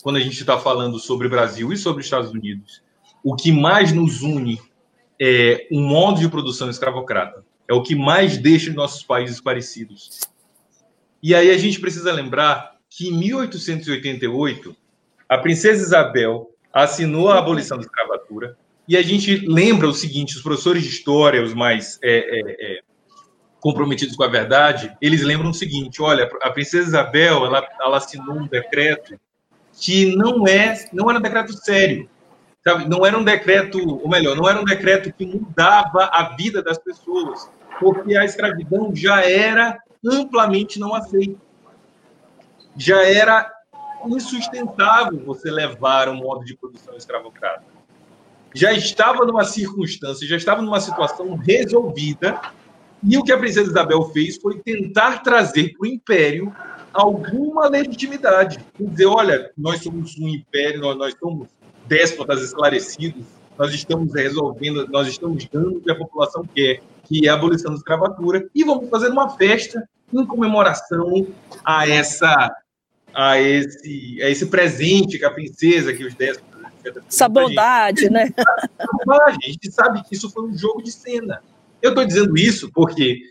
quando 0.00 0.16
a 0.16 0.20
gente 0.20 0.38
está 0.38 0.58
falando 0.58 0.98
sobre 1.00 1.28
Brasil 1.28 1.72
e 1.72 1.76
sobre 1.76 2.04
Estados 2.04 2.30
Unidos, 2.30 2.82
o 3.24 3.34
que 3.34 3.50
mais 3.50 3.92
nos 3.92 4.22
une 4.22 4.60
é 5.20 5.66
um 5.72 5.82
modo 5.82 6.20
de 6.20 6.28
produção 6.28 6.70
escravocrata. 6.70 7.44
É 7.68 7.74
o 7.74 7.82
que 7.82 7.96
mais 7.96 8.38
deixa 8.38 8.70
os 8.70 8.76
nossos 8.76 9.02
países 9.02 9.40
parecidos. 9.40 10.20
E 11.20 11.34
aí 11.34 11.50
a 11.50 11.58
gente 11.58 11.80
precisa 11.80 12.12
lembrar 12.12 12.76
que 12.88 13.08
em 13.08 13.18
1888, 13.18 14.76
a 15.28 15.38
princesa 15.38 15.82
Isabel 15.82 16.50
assinou 16.84 17.30
a 17.30 17.38
abolição 17.38 17.78
da 17.78 17.84
escravatura. 17.84 18.56
E 18.86 18.96
a 18.96 19.02
gente 19.02 19.36
lembra 19.46 19.88
o 19.88 19.94
seguinte: 19.94 20.36
os 20.36 20.42
professores 20.42 20.82
de 20.82 20.90
história, 20.90 21.42
os 21.42 21.54
mais 21.54 21.98
é, 22.02 22.18
é, 22.18 22.76
é, 22.76 22.80
comprometidos 23.60 24.14
com 24.14 24.22
a 24.22 24.28
verdade, 24.28 24.94
eles 25.00 25.22
lembram 25.22 25.50
o 25.50 25.54
seguinte: 25.54 26.02
olha, 26.02 26.30
a 26.42 26.50
princesa 26.50 26.88
Isabel 26.88 27.46
ela, 27.46 27.66
ela 27.80 27.96
assinou 27.96 28.36
um 28.36 28.46
decreto 28.46 29.18
que 29.72 30.14
não 30.16 30.46
é 30.46 30.86
não 30.92 31.08
era 31.08 31.18
um 31.18 31.22
decreto 31.22 31.52
sério, 31.54 32.08
sabe? 32.62 32.88
Não 32.88 33.04
era 33.04 33.18
um 33.18 33.24
decreto, 33.24 33.78
ou 33.78 34.08
melhor, 34.08 34.36
não 34.36 34.48
era 34.48 34.60
um 34.60 34.64
decreto 34.64 35.12
que 35.12 35.26
mudava 35.26 36.10
a 36.12 36.36
vida 36.36 36.62
das 36.62 36.78
pessoas. 36.78 37.48
porque 37.80 38.16
a 38.16 38.24
escravidão 38.24 38.94
já 38.94 39.22
era 39.22 39.78
amplamente 40.04 40.78
não 40.78 40.94
aceita. 40.94 41.40
Já 42.76 43.02
era 43.02 43.50
insustentável 44.06 45.18
você 45.24 45.50
levar 45.50 46.08
um 46.08 46.16
modo 46.16 46.44
de 46.44 46.56
produção 46.56 46.96
escravocrata. 46.96 47.64
Já 48.54 48.72
estava 48.72 49.24
numa 49.26 49.44
circunstância, 49.44 50.26
já 50.26 50.36
estava 50.36 50.62
numa 50.62 50.80
situação 50.80 51.36
resolvida, 51.36 52.40
e 53.02 53.18
o 53.18 53.22
que 53.22 53.32
a 53.32 53.38
princesa 53.38 53.70
Isabel 53.70 54.02
fez 54.04 54.36
foi 54.38 54.58
tentar 54.60 55.22
trazer 55.22 55.72
para 55.74 55.82
o 55.82 55.86
império 55.86 56.54
alguma 56.92 57.68
legitimidade. 57.68 58.58
Dizer, 58.80 59.06
olha, 59.06 59.50
nós 59.56 59.82
somos 59.82 60.18
um 60.18 60.28
império, 60.28 60.80
nós, 60.80 60.96
nós 60.96 61.14
somos 61.18 61.48
déspotas 61.86 62.42
esclarecidos, 62.42 63.26
nós 63.58 63.72
estamos 63.72 64.14
resolvendo, 64.14 64.86
nós 64.88 65.06
estamos 65.06 65.46
dando 65.46 65.76
o 65.76 65.80
que 65.80 65.90
a 65.90 65.94
população 65.94 66.44
quer, 66.54 66.80
que 67.04 67.26
é 67.26 67.30
a 67.30 67.34
abolição 67.34 67.72
da 67.72 67.78
escravatura, 67.78 68.48
e 68.54 68.64
vamos 68.64 68.88
fazer 68.90 69.10
uma 69.10 69.28
festa 69.30 69.86
em 70.12 70.24
comemoração 70.24 71.26
a 71.64 71.88
essa 71.88 72.50
a 73.16 73.40
esse, 73.40 74.22
a 74.22 74.28
esse 74.28 74.44
presente 74.46 75.18
que 75.18 75.24
a 75.24 75.30
princesa, 75.30 75.94
que 75.94 76.04
os 76.04 76.14
déspotas... 76.14 76.54
Essa 77.08 77.28
bondade, 77.28 78.10
né? 78.10 78.28
A 79.26 79.32
gente 79.42 79.72
sabe 79.72 80.04
que 80.04 80.14
isso 80.14 80.30
foi 80.30 80.44
um 80.44 80.56
jogo 80.56 80.82
de 80.82 80.92
cena. 80.92 81.42
Eu 81.82 81.90
estou 81.90 82.04
dizendo 82.04 82.36
isso 82.36 82.70
porque 82.72 83.22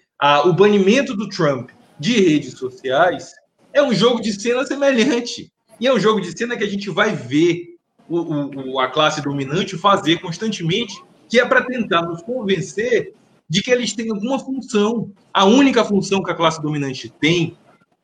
o 0.43 0.51
banimento 0.51 1.15
do 1.15 1.29
Trump 1.29 1.69
de 1.97 2.19
redes 2.19 2.57
sociais 2.57 3.31
é 3.71 3.81
um 3.81 3.93
jogo 3.93 4.19
de 4.21 4.33
cena 4.33 4.65
semelhante. 4.65 5.53
E 5.79 5.87
é 5.87 5.93
um 5.93 5.99
jogo 5.99 6.19
de 6.19 6.37
cena 6.37 6.57
que 6.57 6.63
a 6.63 6.69
gente 6.69 6.89
vai 6.89 7.15
ver 7.15 7.75
o, 8.09 8.73
o, 8.73 8.79
a 8.79 8.89
classe 8.89 9.21
dominante 9.21 9.77
fazer 9.77 10.19
constantemente, 10.19 11.01
que 11.29 11.39
é 11.39 11.45
para 11.45 11.63
tentar 11.63 12.01
nos 12.01 12.21
convencer 12.23 13.13
de 13.47 13.61
que 13.61 13.71
eles 13.71 13.93
têm 13.93 14.09
alguma 14.09 14.39
função. 14.39 15.11
A 15.33 15.45
única 15.45 15.85
função 15.85 16.23
que 16.23 16.31
a 16.31 16.35
classe 16.35 16.61
dominante 16.61 17.13
tem 17.21 17.55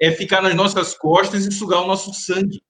é 0.02 0.10
ficar 0.12 0.42
nas 0.42 0.56
nossas 0.56 0.96
costas 0.96 1.46
e 1.46 1.52
sugar 1.52 1.84
o 1.84 1.88
nosso 1.88 2.12
sangue. 2.12 2.64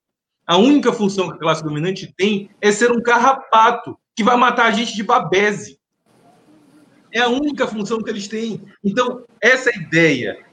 A 0.45 0.57
única 0.57 0.91
função 0.91 1.29
que 1.29 1.35
a 1.35 1.39
classe 1.39 1.63
dominante 1.63 2.13
tem 2.17 2.49
é 2.59 2.73
ser 2.73 2.91
um 2.91 3.01
carrapato 3.01 3.97
que 4.13 4.21
vai 4.21 4.35
matar 4.35 4.65
a 4.65 4.71
gente 4.71 4.93
de 4.93 5.01
babese. 5.01 5.79
É 7.13 7.21
a 7.21 7.29
única 7.29 7.65
função 7.65 8.01
que 8.01 8.09
eles 8.09 8.27
têm. 8.27 8.61
Então, 8.83 9.23
essa 9.41 9.73
ideia 9.73 10.45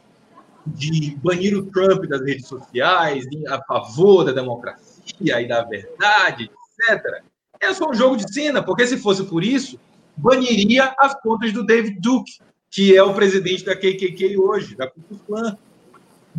de 0.66 1.16
banir 1.16 1.56
o 1.56 1.66
Trump 1.66 2.04
das 2.04 2.20
redes 2.20 2.46
sociais, 2.46 3.24
a 3.48 3.60
favor 3.64 4.24
da 4.24 4.32
democracia 4.32 5.40
e 5.40 5.48
da 5.48 5.64
verdade, 5.64 6.48
etc., 6.80 7.22
é 7.60 7.74
só 7.74 7.90
um 7.90 7.94
jogo 7.94 8.16
de 8.16 8.32
cena, 8.32 8.62
porque 8.62 8.86
se 8.86 8.98
fosse 8.98 9.24
por 9.24 9.42
isso, 9.42 9.80
baniria 10.16 10.94
as 11.00 11.20
contas 11.20 11.52
do 11.52 11.64
David 11.64 11.98
Duke, 12.00 12.38
que 12.70 12.94
é 12.94 13.02
o 13.02 13.14
presidente 13.14 13.64
da 13.64 13.74
KKK 13.74 14.36
hoje, 14.36 14.76
da 14.76 14.86
Ku 14.86 15.00
Klux. 15.26 15.58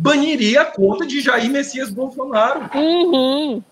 Baniria 0.00 0.62
a 0.62 0.64
conta 0.64 1.06
de 1.06 1.20
Jair 1.20 1.50
Messias 1.50 1.90
Bolsonaro. 1.90 2.70
Uhum. 2.74 3.62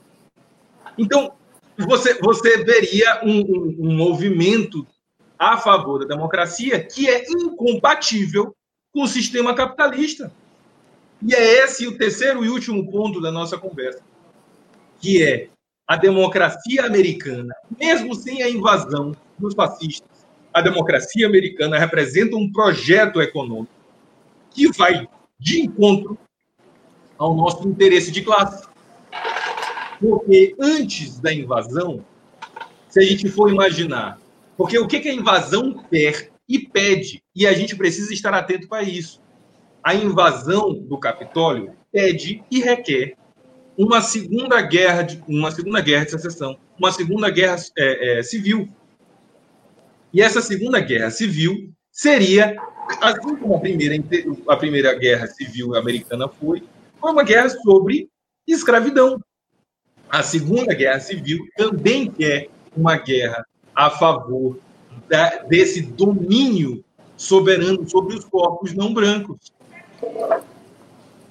Então, 0.99 1.33
você, 1.79 2.19
você 2.21 2.63
veria 2.65 3.21
um, 3.25 3.41
um, 3.41 3.77
um 3.79 3.97
movimento 3.97 4.87
a 5.39 5.57
favor 5.57 6.01
da 6.01 6.15
democracia 6.15 6.85
que 6.85 7.09
é 7.09 7.25
incompatível 7.31 8.55
com 8.93 9.05
o 9.05 9.09
sistema 9.09 9.55
capitalista. 9.55 10.31
E 11.23 11.35
é 11.35 11.65
esse 11.65 11.87
o 11.87 11.97
terceiro 11.97 12.45
e 12.45 12.51
último 12.51 12.91
ponto 12.91 13.23
da 13.23 13.33
nossa 13.33 13.57
conversa, 13.57 14.03
que 15.01 15.25
é 15.25 15.49
a 15.87 15.97
democracia 15.97 16.85
americana, 16.85 17.55
mesmo 17.81 18.15
sem 18.15 18.43
a 18.43 18.51
invasão 18.51 19.17
dos 19.39 19.55
fascistas, 19.55 20.27
a 20.53 20.61
democracia 20.61 21.27
americana 21.27 21.79
representa 21.79 22.37
um 22.37 22.53
projeto 22.53 23.23
econômico 23.23 23.73
que 24.51 24.71
vai 24.77 25.09
de 25.39 25.61
encontro 25.61 26.19
ao 27.17 27.35
nosso 27.35 27.67
interesse 27.69 28.11
de 28.11 28.23
classe. 28.23 28.67
Porque 30.01 30.55
antes 30.61 31.19
da 31.19 31.33
invasão, 31.33 32.05
se 32.89 33.01
a 33.01 33.03
gente 33.03 33.29
for 33.29 33.51
imaginar, 33.51 34.19
porque 34.57 34.79
o 34.79 34.87
que 34.87 35.09
a 35.09 35.15
invasão 35.15 35.85
quer 35.91 36.31
e 36.49 36.59
pede, 36.59 37.23
e 37.35 37.47
a 37.47 37.53
gente 37.53 37.77
precisa 37.77 38.13
estar 38.13 38.33
atento 38.33 38.69
para 38.69 38.83
isso. 38.83 39.21
A 39.83 39.95
invasão 39.95 40.75
do 40.75 40.99
Capitólio 40.99 41.75
pede 41.93 42.43
e 42.51 42.61
requer 42.61 43.17
uma 43.77 44.01
segunda 44.01 44.61
guerra 44.61 45.03
de 45.03 45.23
uma 45.29 45.51
segunda 45.51 45.81
guerra 45.81 46.05
de 46.05 46.11
secessão, 46.11 46.59
uma 46.79 46.91
segunda 46.91 47.31
guerra 47.31 47.57
é, 47.77 48.19
é, 48.19 48.23
civil. 48.23 48.69
E 50.13 50.23
essa 50.23 50.41
segunda 50.41 50.81
guerra 50.81 51.11
civil 51.11 51.73
seria, 51.99 52.57
assim 53.01 53.35
como 53.35 53.57
a 53.57 53.59
primeira, 53.59 53.97
a 54.49 54.57
primeira 54.57 54.95
guerra 54.95 55.27
civil 55.27 55.75
americana 55.75 56.29
foi, 56.29 56.63
foi 57.01 57.11
uma 57.11 57.25
guerra 57.25 57.49
sobre 57.49 58.09
escravidão. 58.47 59.21
A 60.09 60.23
segunda 60.23 60.73
guerra 60.75 61.01
civil 61.01 61.45
também 61.57 62.15
é 62.21 62.47
uma 62.77 62.97
guerra 62.97 63.45
a 63.75 63.91
favor 63.91 64.61
da, 65.09 65.43
desse 65.43 65.83
domínio 65.83 66.85
soberano 67.17 67.89
sobre 67.91 68.15
os 68.15 68.25
corpos 68.25 68.73
não 68.75 68.95
brancos. 68.95 69.53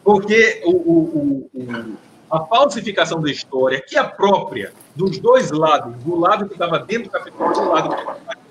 Porque 0.03 0.61
o, 0.65 0.71
o, 0.71 1.49
o, 1.53 1.97
a 2.29 2.41
falsificação 2.41 3.21
da 3.21 3.31
história, 3.31 3.81
que 3.81 3.97
é 3.97 4.03
própria 4.03 4.73
dos 4.93 5.17
dois 5.17 5.49
lados, 5.49 5.95
do 6.03 6.19
lado 6.19 6.45
que 6.45 6.53
estava 6.53 6.77
dentro 6.79 7.05
do 7.05 7.11
Capitólio 7.11 7.53
e 7.53 7.55
do 7.55 7.69
lado 7.69 7.89
que 7.89 8.46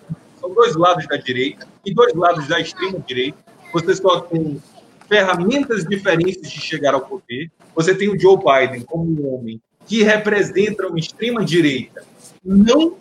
são 0.47 0.55
dois 0.55 0.76
lados 0.76 1.07
da 1.09 1.16
direita 1.16 1.66
e 1.84 1.92
dois 1.92 2.14
lados 2.14 2.47
da 2.47 2.61
extrema 2.61 3.01
direita. 3.01 3.38
Você 3.72 3.97
só 3.97 4.20
tem 4.20 4.62
ferramentas 5.09 5.84
diferentes 5.84 6.51
de 6.51 6.61
chegar 6.61 6.94
ao 6.94 7.01
poder. 7.01 7.51
Você 7.74 7.94
tem 7.94 8.09
o 8.09 8.18
Joe 8.18 8.36
Biden 8.36 8.82
como 8.82 9.05
um 9.05 9.34
homem 9.34 9.61
que 9.86 10.03
representa 10.03 10.86
uma 10.86 10.99
extrema 10.99 11.44
direita 11.44 12.05
não 12.44 12.97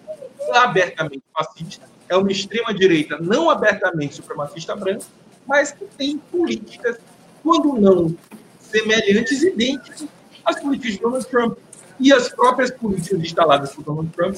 abertamente 0.54 1.24
fascista, 1.36 1.86
é 2.08 2.16
uma 2.16 2.32
extrema 2.32 2.74
direita 2.74 3.18
não 3.20 3.50
abertamente 3.50 4.16
supremacista 4.16 4.76
branca, 4.76 5.06
mas 5.48 5.72
que 5.72 5.86
tem 5.98 6.18
políticas, 6.18 6.98
quando 7.44 7.74
não 7.74 8.16
semelhantes, 8.60 9.42
idênticas 9.42 10.06
as 10.44 10.60
políticas 10.60 10.94
de 10.94 11.02
Donald 11.02 11.26
Trump 11.28 11.58
e 12.00 12.14
as 12.14 12.30
próprias 12.30 12.70
políticas 12.70 13.20
instaladas 13.20 13.74
por 13.74 13.84
Donald 13.84 14.10
Trump, 14.12 14.38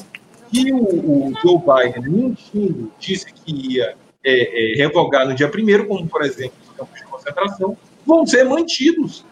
que 0.52 0.72
o, 0.72 0.78
o 0.78 1.34
Joe 1.42 1.60
Biden, 1.60 2.10
mentindo, 2.10 2.92
disse 3.00 3.32
que 3.34 3.74
ia 3.74 3.96
é, 4.24 4.74
é, 4.74 4.76
revogar 4.76 5.28
no 5.28 5.34
dia 5.34 5.50
primeiro, 5.50 5.88
como, 5.88 6.08
por 6.08 6.24
exemplo, 6.24 6.58
os 6.64 6.76
campos 6.76 7.00
de 7.00 7.06
concentração, 7.06 7.78
vão 8.06 8.26
ser 8.26 8.44
mantidos. 8.44 9.26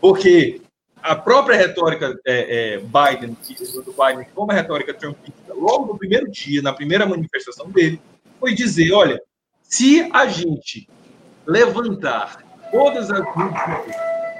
Porque 0.00 0.60
a 1.02 1.14
própria 1.14 1.56
retórica 1.56 2.18
é, 2.26 2.74
é 2.74 2.78
Biden, 2.78 3.36
do 3.84 3.92
Biden, 3.92 4.26
como 4.34 4.50
a 4.50 4.54
retórica 4.54 4.94
trumpista, 4.94 5.54
logo 5.54 5.92
no 5.92 5.98
primeiro 5.98 6.30
dia, 6.30 6.62
na 6.62 6.72
primeira 6.72 7.06
manifestação 7.06 7.70
dele, 7.70 8.00
foi 8.40 8.54
dizer, 8.54 8.92
olha, 8.92 9.20
se 9.62 10.08
a 10.12 10.26
gente 10.26 10.88
levantar 11.46 12.42
todas 12.70 13.10
as 13.10 13.24
dúvidas 13.34 13.96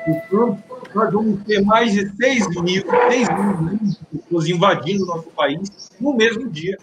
do 0.07 0.28
Trump 0.28 0.61
nós 0.95 1.12
vamos 1.12 1.42
ter 1.45 1.61
mais 1.62 1.92
de 1.92 2.09
6 2.16 2.49
mil, 2.62 2.82
6 2.82 3.28
mil 3.28 3.78
pessoas 4.12 4.49
invadindo 4.49 5.05
o 5.05 5.07
nosso 5.07 5.30
país 5.30 5.90
no 6.01 6.14
mesmo 6.14 6.49
dia. 6.49 6.78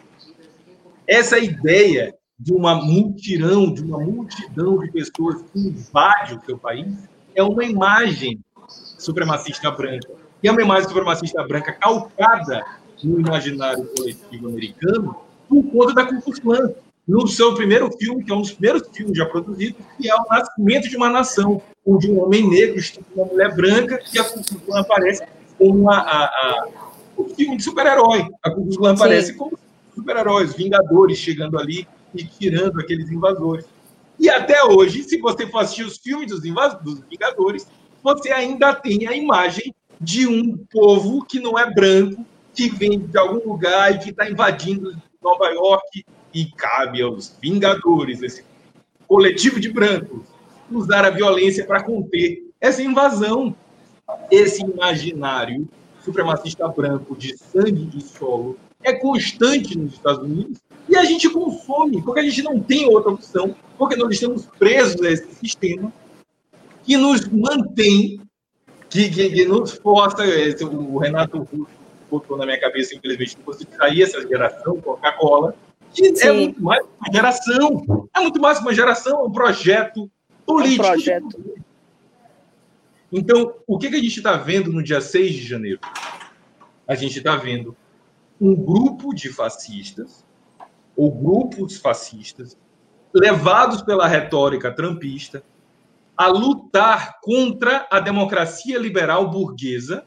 Essa 1.08 1.40
ideia 1.40 2.14
de 2.40 2.54
uma 2.54 2.76
multirão, 2.76 3.74
de 3.74 3.84
uma 3.84 4.00
multidão 4.00 4.80
de 4.80 4.92
pessoas 4.92 5.42
que 5.42 5.60
invade 5.60 6.36
o 6.36 6.42
seu 6.46 6.58
país, 6.58 6.88
é 7.36 7.44
uma 7.44 7.64
imagem 7.64 8.40
supremacista 8.68 9.70
branca. 9.72 10.10
E 10.42 10.48
é 10.48 10.52
uma 10.52 10.62
imagem 10.62 10.88
supremacista 10.88 11.44
branca 11.44 11.72
calcada 11.74 12.66
no 13.04 13.20
imaginário 13.20 13.86
coletivo 13.96 14.48
americano 14.48 15.16
por 15.48 15.64
conta 15.64 15.94
da 15.94 16.06
Ku. 16.06 16.32
No 17.12 17.28
seu 17.28 17.54
primeiro 17.54 17.92
filme, 17.98 18.24
que 18.24 18.32
é 18.32 18.34
um 18.34 18.40
dos 18.40 18.54
primeiros 18.54 18.88
filmes 18.88 19.18
já 19.18 19.26
produzidos, 19.26 19.76
que 19.98 20.10
é 20.10 20.16
O 20.16 20.24
Nascimento 20.30 20.88
de 20.88 20.96
uma 20.96 21.10
Nação, 21.10 21.62
onde 21.86 22.10
um 22.10 22.24
homem 22.24 22.50
negro 22.50 22.80
estuda 22.80 23.06
uma 23.14 23.26
mulher 23.26 23.54
branca 23.54 24.00
e 24.14 24.18
a 24.18 24.24
Ku 24.24 24.36
Klux 24.36 24.64
Klan 24.66 24.80
aparece 24.80 25.22
como 25.58 25.92
a, 25.92 25.98
a, 25.98 26.24
a, 26.24 26.68
o 27.18 27.26
filme 27.26 27.58
de 27.58 27.64
super-herói. 27.64 28.30
A 28.42 28.50
Ku 28.50 28.62
Klux 28.62 28.78
Klan 28.78 28.94
aparece 28.94 29.34
como 29.34 29.60
super-heróis, 29.94 30.54
vingadores 30.54 31.18
chegando 31.18 31.60
ali 31.60 31.86
e 32.16 32.24
tirando 32.24 32.80
aqueles 32.80 33.12
invasores. 33.12 33.66
E 34.18 34.30
até 34.30 34.64
hoje, 34.64 35.04
se 35.04 35.18
você 35.18 35.46
for 35.46 35.60
assistir 35.60 35.84
os 35.84 35.98
filmes 35.98 36.32
dos, 36.32 36.40
dos 36.40 37.04
Vingadores, 37.10 37.68
você 38.02 38.32
ainda 38.32 38.74
tem 38.74 39.06
a 39.06 39.18
imagem 39.18 39.76
de 40.00 40.26
um 40.28 40.56
povo 40.72 41.26
que 41.26 41.42
não 41.42 41.60
é 41.60 41.70
branco, 41.74 42.26
que 42.54 42.70
vem 42.70 43.00
de 43.00 43.18
algum 43.18 43.52
lugar 43.52 43.94
e 43.94 44.00
que 44.00 44.12
está 44.12 44.30
invadindo 44.30 44.96
Nova 45.22 45.50
York 45.50 46.06
e 46.34 46.46
cabe 46.46 47.02
aos 47.02 47.38
Vingadores, 47.42 48.22
esse 48.22 48.44
coletivo 49.08 49.60
de 49.60 49.70
brancos, 49.70 50.24
usar 50.72 51.06
a 51.06 51.10
violência 51.10 51.66
para 51.66 51.84
conter 51.84 52.44
essa 52.60 52.82
invasão. 52.82 53.56
Esse 54.30 54.62
imaginário 54.62 55.68
supremacista 56.04 56.68
branco 56.68 57.16
de 57.16 57.38
sangue 57.38 57.90
e 57.98 58.02
solo 58.02 58.58
é 58.84 58.94
constante 58.94 59.78
nos 59.78 59.94
Estados 59.94 60.24
Unidos 60.24 60.60
E 60.90 60.98
a 60.98 61.06
gente 61.06 61.30
consome, 61.30 62.02
porque 62.02 62.20
a 62.20 62.24
gente 62.24 62.42
não 62.42 62.60
tem 62.60 62.88
outra 62.88 63.12
opção, 63.12 63.56
porque 63.78 63.96
nós 63.96 64.12
estamos 64.12 64.46
presos 64.58 65.02
a 65.02 65.12
esse 65.12 65.34
sistema 65.36 65.92
que 66.84 66.98
nos 66.98 67.28
mantém, 67.28 68.20
que, 68.90 69.10
que, 69.10 69.30
que 69.30 69.46
nos 69.46 69.74
força. 69.74 70.26
Esse, 70.26 70.66
o 70.66 70.98
Renato 70.98 71.38
Russo 71.40 71.68
botou 72.10 72.38
na 72.38 72.46
minha 72.46 72.60
cabeça, 72.60 72.96
infelizmente, 72.96 73.38
não 73.38 73.46
consigo 73.46 73.72
sair 73.76 74.02
essa 74.02 74.28
geração 74.28 74.82
Coca-Cola, 74.82 75.56
Sim. 75.94 76.14
é 76.22 76.34
muito 76.34 76.64
mais 76.64 76.84
uma 76.84 77.14
geração. 77.14 78.08
É 78.16 78.20
muito 78.20 78.42
mais 78.42 78.60
uma 78.60 78.74
geração, 78.74 79.20
é 79.20 79.24
um 79.24 79.32
projeto 79.32 80.10
político. 80.46 80.84
Um 80.84 80.88
projeto. 80.88 81.62
Então, 83.12 83.56
o 83.68 83.78
que, 83.78 83.90
que 83.90 83.96
a 83.96 84.02
gente 84.02 84.18
está 84.18 84.38
vendo 84.38 84.72
no 84.72 84.82
dia 84.82 85.02
6 85.02 85.34
de 85.34 85.48
janeiro? 85.48 85.80
A 86.88 86.96
gente 86.96 87.18
está 87.18 87.36
vendo 87.36 87.76
um 88.40 88.56
grupo 88.56 89.14
de 89.14 89.30
fascistas 89.30 90.26
ou 90.96 91.12
grupos 91.12 91.78
fascistas, 91.78 92.58
levados 93.14 93.82
pela 93.82 94.08
retórica 94.08 94.72
trampista, 94.72 95.44
a 96.16 96.28
lutar 96.28 97.20
contra 97.22 97.88
a 97.92 98.00
democracia 98.00 98.78
liberal 98.78 99.30
burguesa, 99.30 100.06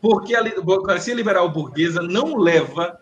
porque 0.00 0.34
a 0.34 0.42
democracia 0.42 1.14
liberal 1.14 1.50
burguesa 1.50 2.02
não 2.02 2.36
leva 2.36 2.98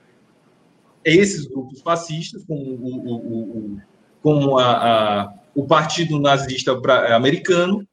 esses 1.04 1.46
grupos 1.46 1.80
fascistas, 1.80 2.44
como 2.44 2.62
o, 2.62 2.96
o, 2.96 3.38
o, 3.38 3.80
como 4.22 4.58
a, 4.58 5.22
a, 5.22 5.34
o 5.54 5.66
Partido 5.66 6.18
Nazista 6.18 6.78
Americano, 7.14 7.86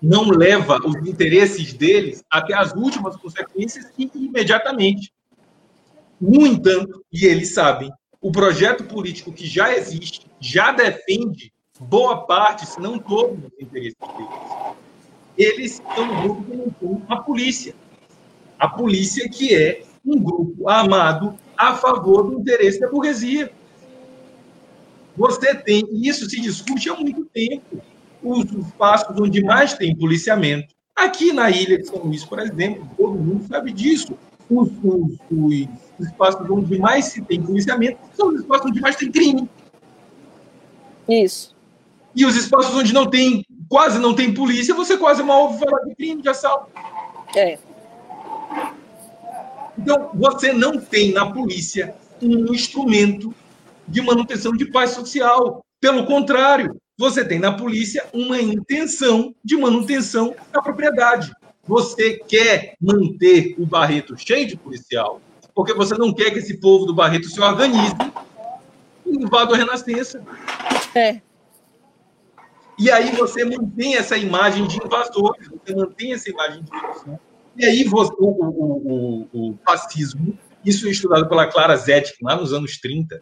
não 0.00 0.30
leva 0.30 0.78
os 0.84 0.94
interesses 1.08 1.72
deles 1.72 2.22
até 2.30 2.54
as 2.54 2.72
últimas 2.72 3.16
consequências 3.16 3.86
e 3.98 4.10
imediatamente. 4.14 5.12
No 6.20 6.46
entanto, 6.46 7.04
e 7.12 7.24
eles 7.24 7.54
sabem, 7.54 7.90
o 8.20 8.30
projeto 8.30 8.84
político 8.84 9.32
que 9.32 9.46
já 9.46 9.74
existe 9.74 10.26
já 10.40 10.72
defende 10.72 11.52
boa 11.80 12.26
parte, 12.26 12.66
se 12.66 12.80
não 12.80 12.98
todos 12.98 13.38
os 13.38 13.60
interesses 13.60 13.96
deles. 14.16 14.76
Eles 15.36 15.82
são 15.94 16.04
um 16.04 16.22
grupo 16.22 16.44
que 16.44 16.56
não 16.84 17.02
a 17.08 17.16
polícia. 17.16 17.74
A 18.58 18.68
polícia 18.68 19.28
que 19.28 19.54
é 19.54 19.82
um 20.04 20.20
grupo 20.20 20.68
armado 20.68 21.38
a 21.58 21.74
favor 21.74 22.30
do 22.30 22.40
interesse 22.40 22.80
da 22.80 22.88
burguesia. 22.88 23.52
Você 25.16 25.54
tem, 25.54 25.86
e 25.90 26.08
isso 26.08 26.30
se 26.30 26.40
discute 26.40 26.88
há 26.88 26.94
muito 26.94 27.24
tempo, 27.26 27.82
os 28.22 28.50
espaços 28.52 29.20
onde 29.20 29.42
mais 29.42 29.74
tem 29.74 29.94
policiamento. 29.94 30.74
Aqui 30.94 31.32
na 31.32 31.50
ilha 31.50 31.76
de 31.76 31.86
São 31.86 31.98
Luís, 31.98 32.24
por 32.24 32.38
exemplo, 32.38 32.88
todo 32.96 33.14
mundo 33.14 33.46
sabe 33.48 33.72
disso. 33.72 34.16
Os, 34.48 34.70
os, 34.82 35.18
os 35.30 35.68
os 35.98 36.06
espaços 36.06 36.48
onde 36.48 36.78
mais 36.78 37.06
se 37.06 37.20
tem 37.22 37.42
policiamento 37.42 37.98
são 38.14 38.28
os 38.28 38.40
espaços 38.40 38.70
onde 38.70 38.80
mais 38.80 38.96
tem 38.96 39.10
crime. 39.10 39.50
Isso. 41.08 41.56
E 42.14 42.24
os 42.24 42.36
espaços 42.36 42.74
onde 42.74 42.92
não 42.92 43.08
tem, 43.08 43.44
quase 43.68 43.98
não 43.98 44.14
tem 44.14 44.32
polícia, 44.32 44.74
você 44.74 44.96
quase 44.96 45.22
mal 45.22 45.42
ouve 45.42 45.58
falar 45.58 45.80
de 45.84 45.94
crime, 45.94 46.22
de 46.22 46.28
assalto. 46.28 46.70
É. 47.34 47.58
Então, 49.78 50.10
você 50.12 50.52
não 50.52 50.80
tem 50.80 51.12
na 51.12 51.32
polícia 51.32 51.94
um 52.20 52.52
instrumento 52.52 53.32
de 53.86 54.02
manutenção 54.02 54.52
de 54.52 54.66
paz 54.66 54.90
social. 54.90 55.64
Pelo 55.80 56.04
contrário, 56.04 56.76
você 56.98 57.24
tem 57.24 57.38
na 57.38 57.52
polícia 57.52 58.04
uma 58.12 58.40
intenção 58.40 59.32
de 59.44 59.56
manutenção 59.56 60.34
da 60.52 60.60
propriedade. 60.60 61.32
Você 61.64 62.14
quer 62.14 62.74
manter 62.80 63.54
o 63.56 63.64
Barreto 63.64 64.16
cheio 64.16 64.48
de 64.48 64.56
policial, 64.56 65.20
porque 65.54 65.72
você 65.72 65.94
não 65.96 66.12
quer 66.12 66.32
que 66.32 66.38
esse 66.38 66.58
povo 66.58 66.84
do 66.84 66.94
Barreto 66.94 67.28
se 67.28 67.40
organize 67.40 67.94
e 69.06 69.10
invada 69.10 69.54
a 69.54 69.56
Renascença. 69.56 70.22
É. 70.94 71.20
E 72.78 72.90
aí 72.90 73.14
você 73.14 73.44
mantém 73.44 73.96
essa 73.96 74.16
imagem 74.16 74.66
de 74.66 74.76
invasor, 74.84 75.36
você 75.50 75.74
mantém 75.74 76.12
essa 76.14 76.30
imagem 76.30 76.62
de 76.62 76.76
invasor. 76.76 77.18
E 77.58 77.64
aí 77.64 77.82
você, 77.82 78.12
o, 78.18 78.28
o, 78.28 79.28
o, 79.32 79.50
o, 79.50 79.58
fascismo, 79.66 80.38
isso 80.64 80.86
é 80.86 80.90
estudado 80.90 81.28
pela 81.28 81.48
Clara 81.48 81.76
Zetkin 81.76 82.24
lá 82.24 82.36
nos 82.36 82.52
anos 82.52 82.78
30, 82.78 83.20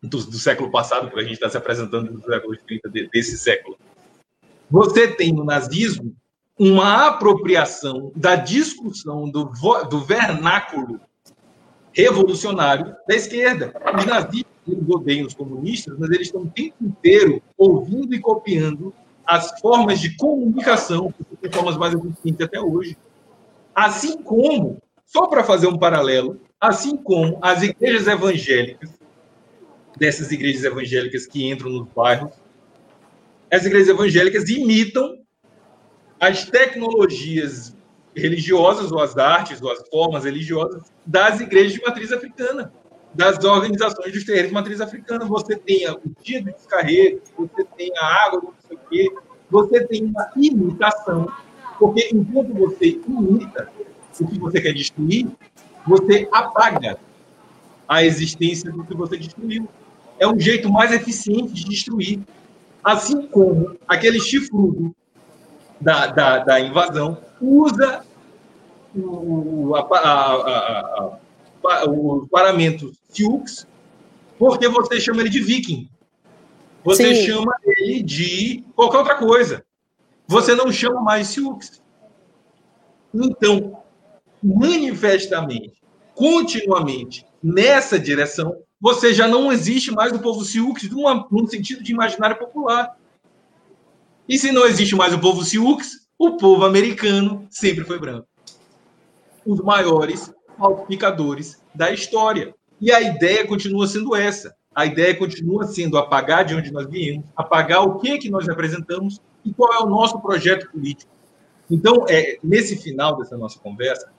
do, 0.00 0.18
do 0.18 0.38
século 0.38 0.70
passado, 0.70 1.08
porque 1.08 1.20
a 1.20 1.24
gente 1.24 1.34
está 1.34 1.50
se 1.50 1.56
apresentando 1.56 2.12
nos 2.12 2.24
séculos 2.24 2.58
30 2.64 2.88
de, 2.88 3.08
desse 3.08 3.36
século. 3.36 3.76
Você 4.70 5.08
tem 5.08 5.32
no 5.32 5.44
nazismo 5.44 6.14
uma 6.56 7.08
apropriação 7.08 8.12
da 8.14 8.36
discussão 8.36 9.28
do, 9.28 9.50
do 9.90 10.00
vernáculo 10.00 11.00
revolucionário 11.92 12.94
da 13.08 13.16
esquerda. 13.16 13.74
Os 13.98 14.04
nazistas 14.06 14.56
eles 14.68 14.88
odeiam 14.88 15.26
os 15.26 15.34
comunistas, 15.34 15.96
mas 15.98 16.10
eles 16.10 16.26
estão 16.28 16.42
o 16.42 16.50
tempo 16.50 16.76
inteiro 16.80 17.42
ouvindo 17.58 18.14
e 18.14 18.20
copiando 18.20 18.94
as 19.24 19.58
formas 19.60 20.00
de 20.00 20.16
comunicação, 20.16 21.12
que 21.12 21.24
são 21.48 21.52
formas 21.52 21.76
mais 21.76 21.94
eficientes 21.94 22.40
até 22.40 22.60
hoje. 22.60 22.96
Assim 23.76 24.22
como, 24.22 24.82
só 25.04 25.26
para 25.26 25.44
fazer 25.44 25.66
um 25.66 25.78
paralelo, 25.78 26.40
assim 26.58 26.96
como 26.96 27.38
as 27.42 27.62
igrejas 27.62 28.06
evangélicas, 28.06 28.88
dessas 29.98 30.32
igrejas 30.32 30.64
evangélicas 30.64 31.26
que 31.26 31.46
entram 31.46 31.70
nos 31.70 31.86
bairros, 31.88 32.32
as 33.52 33.66
igrejas 33.66 33.88
evangélicas 33.88 34.48
imitam 34.48 35.18
as 36.18 36.46
tecnologias 36.46 37.76
religiosas, 38.14 38.90
ou 38.90 38.98
as 38.98 39.18
artes, 39.18 39.60
ou 39.60 39.70
as 39.70 39.86
formas 39.90 40.24
religiosas 40.24 40.90
das 41.04 41.38
igrejas 41.40 41.74
de 41.74 41.82
matriz 41.82 42.10
africana, 42.10 42.72
das 43.12 43.44
organizações 43.44 44.10
dos 44.10 44.24
terreiros 44.24 44.48
de 44.48 44.54
matriz 44.54 44.80
africana. 44.80 45.26
Você 45.26 45.54
tem 45.54 45.86
o 45.90 46.00
dia 46.22 46.42
do 46.42 46.50
descarrego, 46.50 47.20
você 47.36 47.62
tem 47.76 47.92
a 47.98 48.24
água, 48.24 48.40
não 48.42 48.54
sei 48.66 48.76
o 48.78 48.80
quê, 48.88 49.14
você 49.50 49.86
tem 49.86 50.04
uma 50.04 50.32
imitação, 50.34 51.30
porque 51.78 52.10
enquanto 52.12 52.54
você 52.54 52.98
imita 53.06 53.70
o 54.20 54.26
que 54.26 54.38
você 54.38 54.60
quer 54.60 54.72
destruir, 54.72 55.26
você 55.86 56.28
apaga 56.32 56.98
a 57.88 58.04
existência 58.04 58.70
do 58.72 58.84
que 58.84 58.94
você 58.94 59.16
destruiu. 59.16 59.68
É 60.18 60.26
um 60.26 60.38
jeito 60.38 60.70
mais 60.70 60.92
eficiente 60.92 61.52
de 61.52 61.64
destruir. 61.64 62.20
Assim 62.82 63.26
como 63.26 63.76
aquele 63.86 64.20
chifrudo 64.20 64.94
da, 65.80 66.06
da, 66.06 66.38
da 66.38 66.60
invasão 66.60 67.18
usa 67.40 68.04
o, 68.94 69.74
a, 69.74 69.80
a, 69.80 71.18
a, 71.64 71.84
o 71.86 72.26
paramento 72.28 72.92
Sioux 73.10 73.66
porque 74.38 74.68
você 74.68 75.00
chama 75.00 75.20
ele 75.20 75.30
de 75.30 75.40
viking. 75.40 75.88
Você 76.84 77.14
Sim. 77.14 77.26
chama 77.26 77.52
ele 77.66 78.02
de 78.02 78.64
qualquer 78.74 78.98
outra 78.98 79.16
coisa. 79.16 79.64
Você 80.26 80.54
não 80.54 80.72
chama 80.72 81.00
mais 81.00 81.28
Sioux. 81.28 81.58
Então, 83.14 83.82
manifestamente, 84.42 85.82
continuamente, 86.14 87.24
nessa 87.42 87.98
direção, 87.98 88.56
você 88.80 89.14
já 89.14 89.26
não 89.26 89.52
existe 89.52 89.90
mais 89.90 90.12
do 90.12 90.18
povo 90.18 90.44
Sioux 90.44 90.74
num 91.30 91.46
sentido 91.46 91.82
de 91.82 91.92
imaginário 91.92 92.38
popular. 92.38 92.96
E 94.28 94.38
se 94.38 94.50
não 94.50 94.66
existe 94.66 94.94
mais 94.94 95.14
o 95.14 95.20
povo 95.20 95.44
Sioux, 95.44 95.78
o 96.18 96.36
povo 96.36 96.64
americano 96.64 97.46
sempre 97.50 97.84
foi 97.84 97.98
branco 97.98 98.26
os 99.46 99.60
maiores 99.60 100.32
falsificadores 100.58 101.62
da 101.74 101.92
história. 101.92 102.54
E 102.80 102.92
a 102.92 103.00
ideia 103.00 103.46
continua 103.46 103.86
sendo 103.86 104.14
essa. 104.14 104.54
A 104.74 104.84
ideia 104.84 105.16
continua 105.16 105.66
sendo 105.66 105.96
apagar 105.96 106.44
de 106.44 106.54
onde 106.54 106.70
nós 106.70 106.86
viemos, 106.86 107.24
apagar 107.34 107.82
o 107.82 107.98
que, 107.98 108.18
que 108.18 108.28
nós 108.28 108.46
representamos 108.46 109.22
e 109.46 109.54
qual 109.54 109.72
é 109.72 109.78
o 109.78 109.86
nosso 109.86 110.20
projeto 110.20 110.70
político. 110.70 111.10
Então, 111.70 112.04
é, 112.08 112.38
nesse 112.42 112.76
final 112.76 113.16
dessa 113.16 113.36
nossa 113.36 113.58
conversa, 113.58 114.10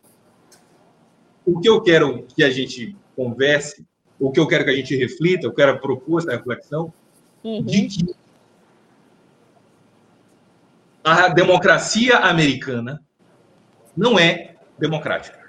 o 1.46 1.60
que 1.60 1.70
eu 1.70 1.82
quero 1.82 2.24
que 2.24 2.44
a 2.44 2.50
gente 2.50 2.96
converse, 3.16 3.86
o 4.20 4.32
que 4.32 4.40
eu 4.40 4.48
quero 4.48 4.64
que 4.64 4.72
a 4.72 4.76
gente 4.76 4.96
reflita, 4.96 5.46
eu 5.46 5.54
quero 5.54 5.80
propor 5.80 6.22
essa 6.22 6.32
reflexão 6.32 6.94
uhum. 7.44 7.64
de 7.64 7.88
que 7.88 8.16
a 11.04 11.30
democracia 11.30 12.18
americana 12.18 13.02
não 13.96 14.20
é 14.20 14.56
democrática. 14.78 15.48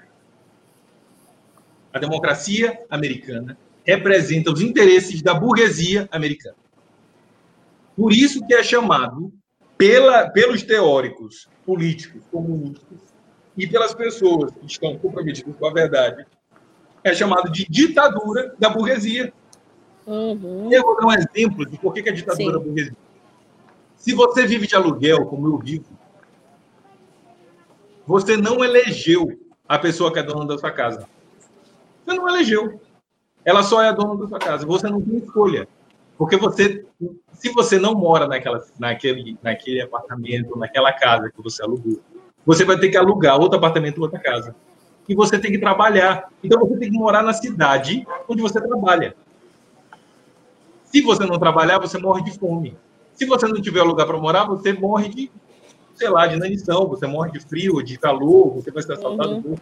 A 1.91 1.99
democracia 1.99 2.79
americana 2.89 3.57
representa 3.85 4.51
os 4.51 4.61
interesses 4.61 5.21
da 5.21 5.33
burguesia 5.33 6.07
americana. 6.11 6.55
Por 7.95 8.13
isso 8.13 8.45
que 8.47 8.53
é 8.53 8.63
chamado 8.63 9.33
pela, 9.79 10.29
pelos 10.29 10.61
teóricos 10.61 11.47
políticos 11.65 12.21
comunistas 12.29 12.99
e 13.57 13.65
pelas 13.65 13.93
pessoas 13.93 14.51
que 14.51 14.65
estão 14.65 14.97
comprometidas 14.97 15.55
com 15.55 15.65
a 15.65 15.71
verdade, 15.71 16.27
é 17.01 17.15
chamado 17.15 17.49
de 17.49 17.65
ditadura 17.69 18.53
da 18.59 18.69
burguesia. 18.69 19.31
Uhum. 20.05 20.69
Eu 20.69 20.83
vou 20.83 20.97
dar 20.97 21.07
um 21.07 21.13
exemplo 21.13 21.65
de 21.65 21.77
por 21.77 21.93
que 21.93 22.01
é 22.01 22.11
ditadura 22.11 22.45
Sim. 22.45 22.51
da 22.51 22.59
burguesia. 22.59 22.97
Se 23.95 24.13
você 24.13 24.45
vive 24.45 24.67
de 24.67 24.75
aluguel, 24.75 25.25
como 25.25 25.47
eu 25.47 25.57
vivo, 25.57 25.85
você 28.05 28.35
não 28.35 28.61
elegeu 28.61 29.39
a 29.65 29.79
pessoa 29.79 30.11
que 30.11 30.19
é 30.19 30.23
dona 30.23 30.45
da 30.45 30.57
sua 30.57 30.71
casa. 30.71 31.07
Você 32.05 32.17
não 32.17 32.27
elegeu. 32.27 32.81
ela 33.45 33.63
só 33.63 33.81
é 33.81 33.87
a 33.87 33.93
dona 33.93 34.17
da 34.17 34.27
sua 34.27 34.39
casa. 34.39 34.65
Você 34.65 34.89
não 34.89 35.01
tem 35.01 35.19
escolha. 35.19 35.69
Porque 36.19 36.35
você, 36.35 36.85
se 37.31 37.49
você 37.53 37.79
não 37.79 37.95
mora 37.95 38.27
naquela, 38.27 38.61
naquele, 38.77 39.37
naquele 39.41 39.81
apartamento, 39.81 40.59
naquela 40.59 40.91
casa 40.91 41.31
que 41.31 41.41
você 41.41 41.63
alugou, 41.63 42.01
você 42.45 42.65
vai 42.65 42.77
ter 42.77 42.89
que 42.89 42.97
alugar 42.97 43.39
outro 43.39 43.57
apartamento, 43.57 44.01
outra 44.01 44.19
casa. 44.19 44.53
E 45.07 45.15
você 45.15 45.39
tem 45.39 45.49
que 45.49 45.57
trabalhar. 45.57 46.29
Então 46.43 46.59
você 46.59 46.75
tem 46.77 46.91
que 46.91 46.97
morar 46.97 47.23
na 47.23 47.31
cidade 47.31 48.05
onde 48.27 48.41
você 48.41 48.59
trabalha. 48.59 49.15
Se 50.83 51.01
você 51.01 51.25
não 51.25 51.39
trabalhar, 51.39 51.79
você 51.79 51.97
morre 51.97 52.21
de 52.21 52.37
fome. 52.37 52.77
Se 53.13 53.25
você 53.25 53.47
não 53.47 53.61
tiver 53.61 53.83
lugar 53.83 54.05
para 54.05 54.17
morar, 54.17 54.43
você 54.43 54.73
morre 54.73 55.07
de, 55.07 55.31
sei 55.95 56.09
lá, 56.09 56.27
de 56.27 56.35
inanição, 56.35 56.85
você 56.85 57.07
morre 57.07 57.31
de 57.31 57.39
frio, 57.39 57.81
de 57.81 57.97
calor, 57.97 58.55
você 58.55 58.71
vai 58.71 58.83
ser 58.83 58.93
assaltado. 58.93 59.35
Uhum. 59.35 59.55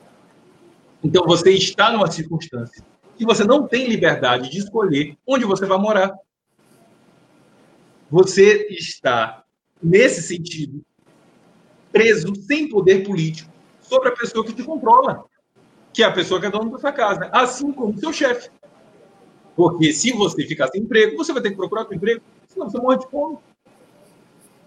Então 1.03 1.23
você 1.23 1.51
está 1.51 1.91
numa 1.91 2.09
circunstância 2.09 2.83
que 3.15 3.25
você 3.25 3.43
não 3.43 3.67
tem 3.67 3.87
liberdade 3.87 4.49
de 4.49 4.57
escolher 4.57 5.15
onde 5.27 5.45
você 5.45 5.67
vai 5.67 5.77
morar. 5.77 6.13
Você 8.09 8.67
está, 8.69 9.43
nesse 9.83 10.21
sentido, 10.21 10.81
preso 11.91 12.33
sem 12.35 12.69
poder 12.69 13.03
político 13.05 13.51
sobre 13.81 14.09
a 14.09 14.15
pessoa 14.15 14.45
que 14.45 14.53
te 14.53 14.63
controla, 14.63 15.25
que 15.93 16.03
é 16.03 16.05
a 16.05 16.11
pessoa 16.11 16.39
que 16.39 16.45
é 16.45 16.49
dona 16.49 16.71
da 16.71 16.77
sua 16.77 16.91
casa, 16.91 17.29
assim 17.33 17.71
como 17.71 17.97
seu 17.97 18.13
chefe. 18.13 18.49
Porque 19.55 19.91
se 19.91 20.11
você 20.13 20.45
ficar 20.45 20.67
sem 20.67 20.81
emprego, 20.81 21.17
você 21.17 21.33
vai 21.33 21.41
ter 21.41 21.49
que 21.49 21.55
procurar 21.57 21.81
outro 21.81 21.95
emprego, 21.95 22.21
senão 22.47 22.69
você 22.69 22.77
morre 22.77 22.99
de 22.99 23.09
fome. 23.09 23.37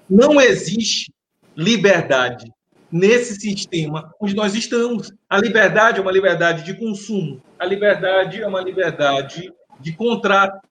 Não 0.08 0.40
existe 0.40 1.12
liberdade 1.56 2.52
nesse 2.90 3.36
sistema 3.36 4.12
onde 4.20 4.34
nós 4.34 4.54
estamos. 4.54 5.12
A 5.28 5.38
liberdade 5.38 5.98
é 5.98 6.02
uma 6.02 6.10
liberdade 6.10 6.64
de 6.64 6.74
consumo, 6.74 7.40
a 7.58 7.64
liberdade 7.64 8.42
é 8.42 8.46
uma 8.46 8.60
liberdade 8.60 9.52
de 9.78 9.92
contrato, 9.92 10.68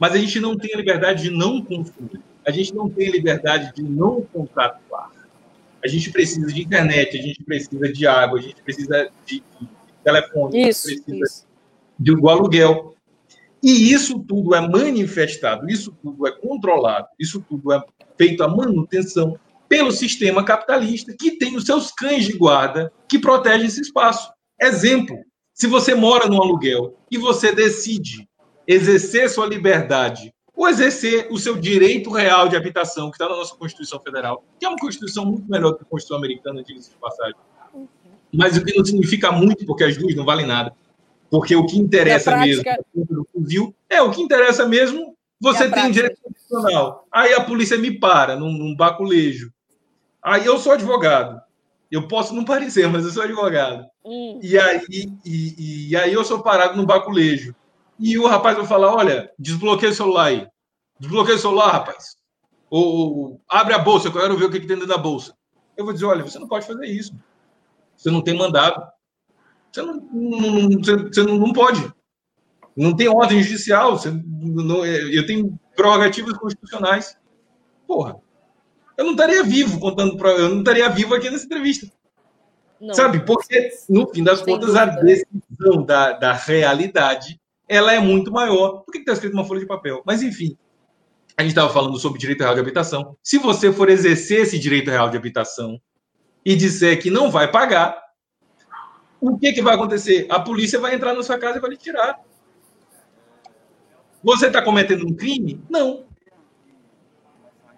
mas 0.00 0.14
a 0.14 0.16
gente 0.18 0.40
não 0.40 0.56
tem 0.56 0.72
a 0.72 0.78
liberdade 0.78 1.24
de 1.24 1.30
não 1.30 1.62
consumir, 1.62 2.22
a 2.44 2.50
gente 2.50 2.74
não 2.74 2.88
tem 2.88 3.08
a 3.08 3.12
liberdade 3.12 3.74
de 3.74 3.82
não 3.82 4.22
contratuar. 4.22 5.10
A 5.84 5.86
gente 5.86 6.10
precisa 6.10 6.46
de 6.46 6.62
internet, 6.62 7.18
a 7.18 7.22
gente 7.22 7.44
precisa 7.44 7.92
de 7.92 8.06
água, 8.06 8.38
a 8.38 8.42
gente 8.42 8.62
precisa 8.62 9.10
de, 9.26 9.42
telefone, 10.02 10.68
isso, 10.68 10.88
a 10.88 10.90
gente 10.90 11.02
precisa 11.02 11.24
isso. 11.24 11.46
de 11.98 12.14
um 12.14 12.28
aluguel. 12.28 12.94
E 13.62 13.92
isso 13.92 14.18
tudo 14.20 14.54
é 14.54 14.60
manifestado, 14.66 15.68
isso 15.70 15.94
tudo 16.02 16.26
é 16.26 16.32
controlado, 16.32 17.06
isso 17.18 17.44
tudo 17.46 17.70
é 17.72 17.82
feito 18.16 18.42
a 18.42 18.48
manutenção 18.48 19.38
pelo 19.68 19.92
sistema 19.92 20.42
capitalista, 20.42 21.14
que 21.18 21.32
tem 21.32 21.54
os 21.56 21.64
seus 21.64 21.92
cães 21.92 22.24
de 22.24 22.32
guarda 22.32 22.90
que 23.06 23.18
protegem 23.18 23.66
esse 23.66 23.82
espaço. 23.82 24.32
Exemplo: 24.58 25.18
se 25.52 25.66
você 25.66 25.94
mora 25.94 26.26
no 26.26 26.42
aluguel 26.42 26.96
e 27.10 27.18
você 27.18 27.54
decide 27.54 28.29
exercer 28.66 29.28
sua 29.28 29.46
liberdade 29.46 30.32
ou 30.54 30.68
exercer 30.68 31.28
o 31.30 31.38
seu 31.38 31.56
direito 31.56 32.10
real 32.10 32.48
de 32.48 32.56
habitação, 32.56 33.10
que 33.10 33.16
está 33.16 33.28
na 33.28 33.36
nossa 33.36 33.54
Constituição 33.56 33.98
Federal, 34.00 34.44
que 34.58 34.66
é 34.66 34.68
uma 34.68 34.78
Constituição 34.78 35.24
muito 35.24 35.50
melhor 35.50 35.74
que 35.74 35.82
a 35.82 35.86
Constituição 35.86 36.18
Americana, 36.18 36.62
diga-se 36.62 36.90
de 36.90 36.96
passagem. 36.96 37.36
Mas 38.32 38.56
o 38.56 38.64
que 38.64 38.76
não 38.76 38.84
significa 38.84 39.32
muito, 39.32 39.64
porque 39.66 39.84
as 39.84 39.96
duas 39.96 40.14
não 40.14 40.24
valem 40.24 40.46
nada. 40.46 40.72
Porque 41.30 41.54
o 41.54 41.64
que 41.64 41.78
interessa 41.78 42.32
prática... 42.32 42.84
mesmo 42.94 43.26
fuzil 43.32 43.74
é 43.88 44.02
o 44.02 44.10
que 44.10 44.20
interessa 44.20 44.66
mesmo. 44.66 45.16
Você 45.40 45.70
tem 45.70 45.90
direito 45.90 46.20
constitucional. 46.20 47.06
Aí 47.10 47.32
a 47.32 47.42
polícia 47.42 47.78
me 47.78 47.98
para 47.98 48.36
num, 48.36 48.52
num 48.52 48.74
baculejo. 48.74 49.52
Aí 50.22 50.44
eu 50.44 50.58
sou 50.58 50.72
advogado. 50.72 51.40
Eu 51.90 52.06
posso 52.06 52.34
não 52.34 52.44
parecer, 52.44 52.86
mas 52.88 53.04
eu 53.04 53.10
sou 53.10 53.22
advogado. 53.22 53.86
Hum. 54.04 54.38
E, 54.42 54.58
aí, 54.58 54.80
e, 55.24 55.88
e, 55.88 55.96
aí 55.96 56.12
eu 56.12 56.24
sou 56.24 56.42
parado 56.42 56.76
no 56.76 56.86
baculejo. 56.86 57.54
E 58.00 58.18
o 58.18 58.26
rapaz 58.26 58.56
vai 58.56 58.66
falar: 58.66 58.94
olha, 58.94 59.30
desbloqueia 59.38 59.92
o 59.92 59.94
celular 59.94 60.24
aí. 60.24 60.48
Desbloqueia 60.98 61.36
o 61.36 61.40
celular, 61.40 61.70
rapaz. 61.70 62.16
Ou, 62.70 62.84
ou 62.84 63.40
abre 63.48 63.74
a 63.74 63.78
bolsa, 63.78 64.08
eu 64.08 64.12
quero 64.12 64.36
ver 64.36 64.46
o 64.46 64.50
que, 64.50 64.60
que 64.60 64.66
tem 64.66 64.76
dentro 64.76 64.88
da 64.88 64.98
bolsa. 64.98 65.34
Eu 65.76 65.84
vou 65.84 65.92
dizer: 65.92 66.06
olha, 66.06 66.24
você 66.24 66.38
não 66.38 66.48
pode 66.48 66.66
fazer 66.66 66.86
isso. 66.86 67.14
Você 67.96 68.10
não 68.10 68.22
tem 68.22 68.36
mandado. 68.36 68.82
Você 69.70 69.82
não, 69.82 69.94
não, 69.94 70.70
você, 70.70 70.96
você 70.96 71.22
não, 71.22 71.36
não 71.36 71.52
pode. 71.52 71.92
Não 72.74 72.96
tem 72.96 73.08
ordem 73.08 73.42
judicial. 73.42 73.98
Você, 73.98 74.10
não, 74.10 74.84
eu 74.86 75.26
tenho 75.26 75.58
prerrogativas 75.76 76.32
constitucionais. 76.38 77.16
Porra. 77.86 78.16
Eu 78.96 79.04
não 79.04 79.12
estaria 79.12 79.42
vivo 79.42 79.78
contando 79.78 80.16
para. 80.16 80.30
Eu 80.30 80.48
não 80.48 80.58
estaria 80.60 80.88
vivo 80.88 81.14
aqui 81.14 81.28
nessa 81.28 81.44
entrevista. 81.44 81.86
Não. 82.80 82.94
Sabe? 82.94 83.20
Porque, 83.26 83.70
no 83.88 84.08
fim 84.08 84.24
das 84.24 84.38
Sem 84.38 84.46
contas, 84.46 84.74
dúvida. 84.74 84.82
a 84.82 85.02
decisão 85.02 85.84
da, 85.84 86.12
da 86.12 86.32
realidade 86.32 87.38
ela 87.70 87.94
é 87.94 88.00
muito 88.00 88.32
maior 88.32 88.82
do 88.84 88.90
que 88.90 88.98
está 88.98 89.12
escrito 89.12 89.32
numa 89.32 89.46
folha 89.46 89.60
de 89.60 89.66
papel. 89.66 90.02
Mas, 90.04 90.24
enfim, 90.24 90.58
a 91.36 91.42
gente 91.42 91.52
estava 91.52 91.72
falando 91.72 91.96
sobre 92.00 92.18
direito 92.18 92.40
real 92.40 92.54
de 92.54 92.60
habitação. 92.60 93.16
Se 93.22 93.38
você 93.38 93.72
for 93.72 93.88
exercer 93.88 94.40
esse 94.40 94.58
direito 94.58 94.90
real 94.90 95.08
de 95.08 95.16
habitação 95.16 95.80
e 96.44 96.56
disser 96.56 97.00
que 97.00 97.10
não 97.10 97.30
vai 97.30 97.48
pagar, 97.48 97.96
o 99.20 99.38
que, 99.38 99.52
que 99.52 99.62
vai 99.62 99.76
acontecer? 99.76 100.26
A 100.28 100.40
polícia 100.40 100.80
vai 100.80 100.96
entrar 100.96 101.14
na 101.14 101.22
sua 101.22 101.38
casa 101.38 101.58
e 101.58 101.60
vai 101.60 101.70
lhe 101.70 101.76
tirar. 101.76 102.18
Você 104.20 104.48
está 104.48 104.60
cometendo 104.60 105.06
um 105.06 105.14
crime? 105.14 105.62
Não. 105.70 106.06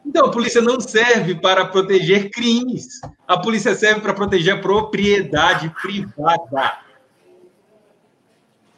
Então, 0.06 0.24
a 0.24 0.30
polícia 0.30 0.62
não 0.62 0.80
serve 0.80 1.34
para 1.34 1.66
proteger 1.66 2.30
crimes. 2.30 2.98
A 3.28 3.38
polícia 3.38 3.74
serve 3.74 4.00
para 4.00 4.14
proteger 4.14 4.54
a 4.54 4.60
propriedade 4.60 5.68
privada. 5.82 6.78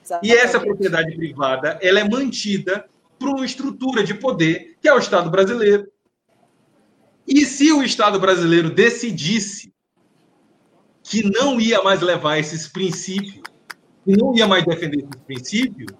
Exatamente. 0.05 0.33
E 0.33 0.37
essa 0.37 0.61
propriedade 0.61 1.17
privada, 1.17 1.79
ela 1.81 2.01
é 2.01 2.09
mantida 2.09 2.87
por 3.19 3.31
uma 3.31 3.45
estrutura 3.45 4.05
de 4.05 4.13
poder, 4.13 4.77
que 4.81 4.87
é 4.87 4.93
o 4.93 4.99
Estado 4.99 5.31
brasileiro. 5.31 5.91
E 7.27 7.47
se 7.47 7.73
o 7.73 7.83
Estado 7.83 8.21
brasileiro 8.21 8.69
decidisse 8.69 9.73
que 11.03 11.23
não 11.23 11.59
ia 11.59 11.83
mais 11.83 12.03
levar 12.03 12.39
esses 12.39 12.69
princípios, 12.69 13.43
que 14.05 14.17
não 14.17 14.37
ia 14.37 14.47
mais 14.47 14.65
defender 14.65 14.99
esses 14.99 15.23
princípios, 15.27 15.91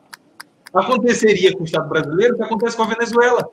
aconteceria 0.73 1.55
com 1.55 1.63
o 1.63 1.65
Estado 1.65 1.89
brasileiro 1.89 2.35
o 2.35 2.37
que 2.37 2.43
acontece 2.43 2.77
com 2.77 2.83
a 2.83 2.89
Venezuela. 2.89 3.49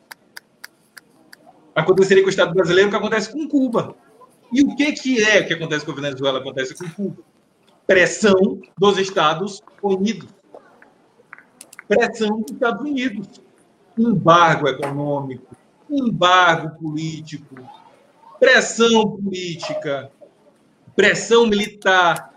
Aconteceria 1.73 2.23
com 2.23 2.27
o 2.27 2.31
Estado 2.31 2.53
brasileiro 2.53 2.89
o 2.89 2.91
que 2.91 2.97
acontece 2.97 3.31
com 3.31 3.47
Cuba. 3.47 3.95
E 4.51 4.61
o 4.63 4.75
que, 4.75 4.91
que 4.91 5.23
é 5.23 5.41
que 5.43 5.53
acontece 5.53 5.85
com 5.85 5.91
a 5.93 5.95
Venezuela 5.95 6.39
acontece 6.39 6.75
com 6.75 6.89
Cuba? 6.89 7.23
Pressão 7.87 8.59
dos 8.77 8.97
Estados 8.97 9.61
Unidos. 9.81 10.40
Pressão 11.91 12.39
dos 12.39 12.51
Estados 12.51 12.81
Unidos. 12.81 13.41
Embargo 13.97 14.69
econômico, 14.69 15.53
embargo 15.89 16.77
político, 16.79 17.55
pressão 18.39 19.17
política, 19.17 20.09
pressão 20.95 21.45
militar. 21.45 22.33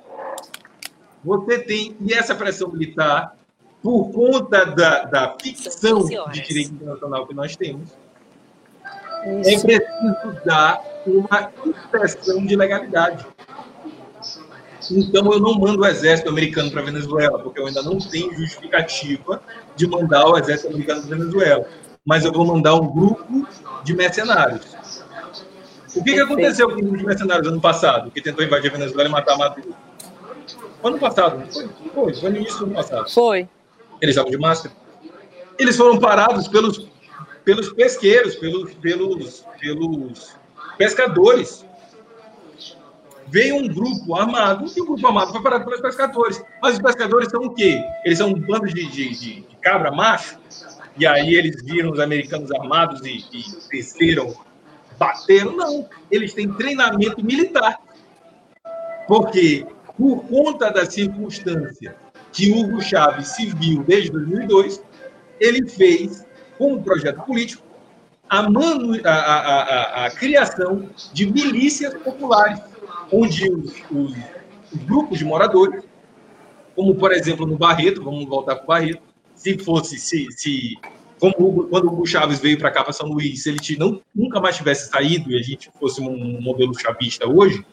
Você 1.22 1.61
tem, 1.61 1.96
e 2.00 2.12
essa 2.12 2.34
pressão 2.34 2.68
militar, 2.72 3.36
por 3.80 4.11
conta 4.11 4.64
da, 4.64 5.05
da 5.05 5.36
ficção 5.40 6.05
de 6.05 6.42
direito 6.42 6.74
internacional 6.74 7.24
que 7.24 7.34
nós 7.34 7.55
temos, 7.55 7.90
Isso. 9.40 9.50
é 9.50 9.78
preciso 9.78 10.44
dar 10.44 10.82
uma 11.07 11.50
impressão 11.64 12.44
de 12.44 12.57
legalidade. 12.57 13.24
Então, 14.91 15.32
eu 15.32 15.41
não 15.41 15.55
mando 15.55 15.82
o 15.82 15.87
exército 15.87 16.28
americano 16.28 16.70
para 16.70 16.82
Venezuela, 16.82 17.39
porque 17.39 17.61
eu 17.61 17.66
ainda 17.66 17.82
não 17.82 17.99
tenho 17.99 18.35
justificativa 18.35 19.43
de 19.76 19.87
mandar 19.87 20.26
o 20.26 20.39
exército 20.39 20.68
americano 20.68 21.03
para 21.03 21.16
Venezuela. 21.16 21.66
Mas 22.05 22.24
eu 22.24 22.32
vou 22.32 22.47
mandar 22.47 22.74
um 22.74 22.87
grupo 22.87 23.49
de 23.82 23.95
mercenários 23.95 24.74
o 25.95 26.03
que, 26.03 26.12
que 26.12 26.20
aconteceu 26.20 26.68
com 26.68 26.74
o 26.74 26.78
grupo 26.78 26.97
de 26.97 27.07
mercenários 27.07 27.47
ano 27.47 27.61
passado, 27.61 28.11
que 28.11 28.20
tentou 28.20 28.45
invadir 28.45 28.70
a 28.70 28.72
Venezuela 28.72 29.09
e 29.09 29.12
matar 29.12 29.39
Maduro? 29.39 29.74
Ano 30.82 30.99
passado, 30.99 31.43
foi? 31.53 31.68
Foi, 31.95 32.14
foi 32.14 32.30
no 32.30 32.37
início 32.37 32.59
do 32.59 32.64
ano 32.66 32.74
passado. 32.74 33.11
Foi. 33.11 33.49
Eles 34.01 34.14
estavam 34.14 34.30
de 34.30 34.39
máscara. 34.39 34.74
Eles 35.59 35.76
foram 35.76 35.99
parados 35.99 36.49
pelos, 36.49 36.89
pelos 37.45 37.72
pesqueiros, 37.72 38.35
pelos, 38.35 38.74
pelos, 38.74 39.45
pelos 39.61 40.37
pescadores. 40.76 41.64
Veio 43.29 43.57
um 43.57 43.68
grupo 43.68 44.14
armado 44.14 44.66
e 44.77 44.81
o 44.81 44.87
grupo 44.87 45.07
armado 45.07 45.33
foi 45.33 45.43
parado 45.43 45.64
pelos 45.64 45.81
pescadores. 45.81 46.43
Mas 46.62 46.75
os 46.75 46.83
pescadores 46.83 47.31
são 47.31 47.43
o 47.43 47.55
quê? 47.55 47.83
Eles 48.05 48.18
são 48.18 48.29
um 48.29 48.35
bando 48.39 48.66
de, 48.66 48.87
de, 48.87 49.14
de, 49.18 49.47
cabra 49.62 49.91
macho. 49.91 50.39
E 50.97 51.07
aí 51.07 51.35
eles 51.35 51.62
viram 51.64 51.91
os 51.91 51.99
americanos 51.99 52.53
armados 52.53 53.01
e, 53.05 53.25
e 53.33 53.45
desceram 53.70 54.35
bateram, 54.99 55.57
não. 55.57 55.89
Eles 56.11 56.35
têm 56.35 56.53
treinamento 56.53 57.25
militar. 57.25 57.79
Porque, 59.07 59.66
por 59.97 60.25
conta 60.27 60.70
da 60.70 60.87
circunstância 60.87 61.97
que 62.33 62.51
Hugo 62.51 62.81
Chávez 62.81 63.29
se 63.29 63.47
viu 63.47 63.83
desde 63.85 64.11
2002, 64.11 64.83
ele 65.39 65.68
fez, 65.68 66.27
como 66.59 66.83
projeto 66.83 67.22
político, 67.22 67.62
a, 68.29 68.49
manu, 68.49 68.99
a, 69.05 69.11
a, 69.11 70.07
a 70.07 70.11
criação 70.11 70.89
de 71.12 71.27
milícias 71.27 71.95
populares, 72.03 72.59
onde 73.15 73.51
os, 73.51 73.75
os, 73.91 74.12
os 74.73 74.83
grupos 74.85 75.19
de 75.19 75.25
moradores, 75.25 75.85
como 76.75 76.95
por 76.97 77.12
exemplo 77.12 77.47
no 77.47 77.57
Barreto, 77.57 78.03
vamos 78.03 78.27
voltar 78.27 78.57
para 78.57 78.65
o 78.65 78.67
Barreto, 78.67 79.03
se 79.35 79.57
fosse, 79.59 79.99
se, 79.99 80.27
se 80.33 80.77
como 81.21 81.69
quando 81.69 81.87
o 81.87 81.93
Hugo 81.93 82.07
Chaves 82.07 82.41
veio 82.41 82.59
para 82.59 82.71
cá, 82.71 82.83
para 82.83 82.93
São 82.93 83.09
Luís, 83.09 83.43
se 83.43 83.51
ele 83.51 83.59
não, 83.79 84.01
nunca 84.15 84.41
mais 84.41 84.57
tivesse 84.57 84.91
saído 84.91 85.31
e 85.31 85.39
a 85.39 85.43
gente 85.43 85.71
fosse 85.79 86.01
um 86.01 86.41
modelo 86.41 86.79
chavista 86.79 87.29
hoje, 87.29 87.65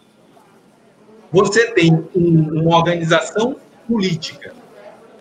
você 1.32 1.72
tem 1.72 1.94
um, 2.16 2.62
uma 2.62 2.78
organização 2.78 3.56
política 3.88 4.54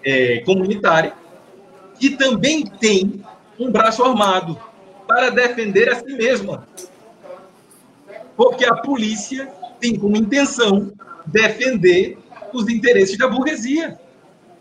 é, 0.04 0.40
comunitária 0.40 1.14
que 1.98 2.10
também 2.10 2.64
tem 2.64 3.22
um 3.58 3.70
braço 3.70 4.02
armado 4.02 4.58
para 5.06 5.30
defender 5.30 5.88
a 5.88 5.96
si 5.96 6.12
mesma. 6.14 6.66
Porque 8.36 8.64
a 8.64 8.74
polícia 8.76 9.52
tem 9.80 9.98
como 9.98 10.16
intenção 10.16 10.92
defender 11.26 12.18
os 12.52 12.68
interesses 12.68 13.16
da 13.16 13.28
burguesia. 13.28 13.98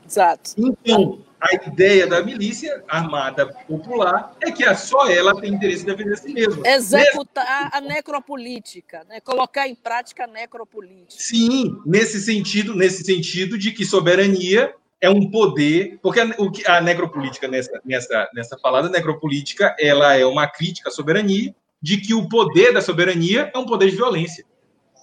Exato. 0.05 0.51
Então, 0.57 1.23
a 1.39 1.55
ideia 1.55 2.05
da 2.05 2.21
milícia 2.21 2.83
armada 2.87 3.47
popular 3.47 4.35
é 4.41 4.51
que 4.51 4.75
só 4.75 5.09
ela 5.09 5.39
tem 5.39 5.53
interesse 5.53 5.83
em 5.83 5.85
defender 5.85 6.13
a 6.13 6.17
si 6.17 6.33
mesma. 6.33 6.67
Executar 6.67 7.69
a 7.71 7.79
necropolítica, 7.79 9.05
né? 9.07 9.21
colocar 9.21 9.67
em 9.67 9.75
prática 9.75 10.25
a 10.25 10.27
necropolítica. 10.27 11.21
Sim, 11.21 11.77
nesse 11.85 12.19
sentido, 12.19 12.75
nesse 12.75 13.03
sentido 13.03 13.57
de 13.57 13.71
que 13.71 13.85
soberania 13.85 14.73
é 14.99 15.09
um 15.09 15.31
poder, 15.31 15.97
porque 16.01 16.19
a, 16.19 16.25
o 16.37 16.51
a 16.67 16.81
necropolítica 16.81 17.47
nessa 17.47 17.79
nessa 17.85 18.29
nessa 18.33 18.57
falada 18.57 18.89
necropolítica, 18.89 19.73
ela 19.79 20.17
é 20.17 20.25
uma 20.25 20.45
crítica 20.45 20.89
à 20.89 20.91
soberania, 20.91 21.55
de 21.81 21.97
que 21.97 22.13
o 22.13 22.27
poder 22.27 22.73
da 22.73 22.81
soberania 22.81 23.49
é 23.53 23.57
um 23.57 23.65
poder 23.65 23.89
de 23.89 23.95
violência. 23.95 24.43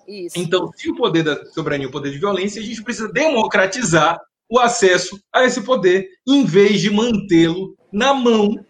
Isso. 0.07 0.39
Então, 0.39 0.71
se 0.75 0.91
o 0.91 0.97
poder 0.97 1.23
da 1.23 1.45
soberania 1.47 1.87
é 1.87 1.89
um 1.89 1.93
poder 1.93 2.11
de 2.11 2.19
violência, 2.19 2.61
a 2.61 2.65
gente 2.65 2.83
precisa 2.83 3.13
democratizar 3.13 4.21
o 4.49 4.59
acesso 4.59 5.21
a 5.33 5.45
esse 5.45 5.63
poder, 5.63 6.09
em 6.27 6.45
vez 6.45 6.81
de 6.81 6.91
mantê-lo 6.91 7.77
na 7.93 8.15
mão 8.15 8.65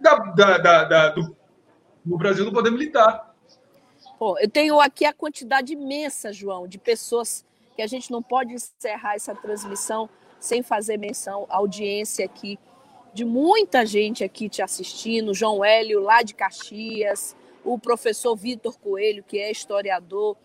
da, 0.00 0.16
da, 0.16 0.58
da, 0.58 0.84
da 0.84 1.08
do, 1.10 1.36
Brasil 2.18 2.44
do 2.44 2.52
poder 2.52 2.70
militar. 2.70 3.34
Bom, 4.18 4.36
eu 4.38 4.50
tenho 4.50 4.78
aqui 4.80 5.04
a 5.04 5.12
quantidade 5.12 5.72
imensa, 5.72 6.32
João, 6.32 6.66
de 6.66 6.78
pessoas 6.78 7.44
que 7.74 7.82
a 7.82 7.86
gente 7.86 8.10
não 8.10 8.22
pode 8.22 8.52
encerrar 8.52 9.14
essa 9.14 9.34
transmissão 9.34 10.08
sem 10.40 10.62
fazer 10.62 10.98
menção 10.98 11.46
à 11.48 11.56
audiência 11.56 12.24
aqui 12.24 12.58
de 13.18 13.24
muita 13.24 13.84
gente 13.84 14.22
aqui 14.22 14.48
te 14.48 14.62
assistindo, 14.62 15.34
João 15.34 15.64
Hélio 15.64 16.00
lá 16.00 16.22
de 16.22 16.34
Caxias, 16.34 17.34
o 17.64 17.78
professor 17.78 18.36
Vitor 18.36 18.78
Coelho, 18.78 19.24
que 19.24 19.38
é 19.38 19.50
historiador, 19.50 20.36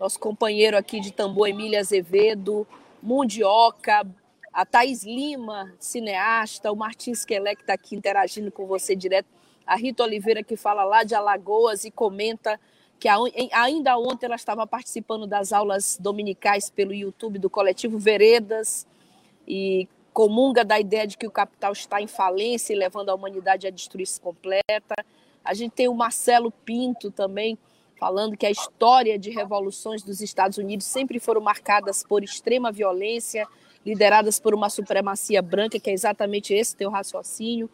nosso 0.00 0.18
companheiro 0.18 0.78
aqui 0.78 0.98
de 0.98 1.12
Tambor, 1.12 1.46
Emília 1.46 1.78
Azevedo, 1.78 2.66
Mundioca, 3.02 4.06
a 4.50 4.64
Thaís 4.64 5.04
Lima, 5.04 5.74
cineasta, 5.78 6.72
o 6.72 6.76
Martins 6.76 7.22
Quelé, 7.22 7.54
que 7.54 7.60
está 7.60 7.74
aqui 7.74 7.94
interagindo 7.94 8.50
com 8.50 8.66
você 8.66 8.96
direto, 8.96 9.28
a 9.66 9.76
Rita 9.76 10.02
Oliveira, 10.02 10.42
que 10.42 10.56
fala 10.56 10.84
lá 10.84 11.04
de 11.04 11.14
Alagoas 11.14 11.84
e 11.84 11.90
comenta 11.90 12.58
que 12.98 13.08
ainda 13.52 13.98
ontem 13.98 14.24
ela 14.24 14.36
estava 14.36 14.66
participando 14.66 15.26
das 15.26 15.52
aulas 15.52 15.98
dominicais 16.00 16.70
pelo 16.70 16.94
YouTube 16.94 17.38
do 17.38 17.50
coletivo 17.50 17.98
Veredas 17.98 18.86
e 19.46 19.86
comunga 20.14 20.64
da 20.64 20.80
ideia 20.80 21.06
de 21.06 21.18
que 21.18 21.26
o 21.26 21.30
capital 21.30 21.72
está 21.72 22.00
em 22.00 22.06
falência 22.06 22.72
e 22.72 22.76
levando 22.76 23.10
a 23.10 23.14
humanidade 23.14 23.66
à 23.66 23.70
destruição 23.70 24.24
completa. 24.24 24.94
A 25.44 25.52
gente 25.52 25.72
tem 25.72 25.88
o 25.88 25.94
Marcelo 25.94 26.50
Pinto 26.50 27.10
também, 27.10 27.58
falando 28.00 28.34
que 28.34 28.46
a 28.46 28.50
história 28.50 29.18
de 29.18 29.30
revoluções 29.30 30.02
dos 30.02 30.22
Estados 30.22 30.56
Unidos 30.56 30.86
sempre 30.86 31.20
foram 31.20 31.42
marcadas 31.42 32.02
por 32.02 32.24
extrema 32.24 32.72
violência, 32.72 33.46
lideradas 33.84 34.40
por 34.40 34.54
uma 34.54 34.70
supremacia 34.70 35.42
branca, 35.42 35.78
que 35.78 35.90
é 35.90 35.92
exatamente 35.92 36.54
esse 36.54 36.74
teu 36.74 36.88
raciocínio. 36.88 37.68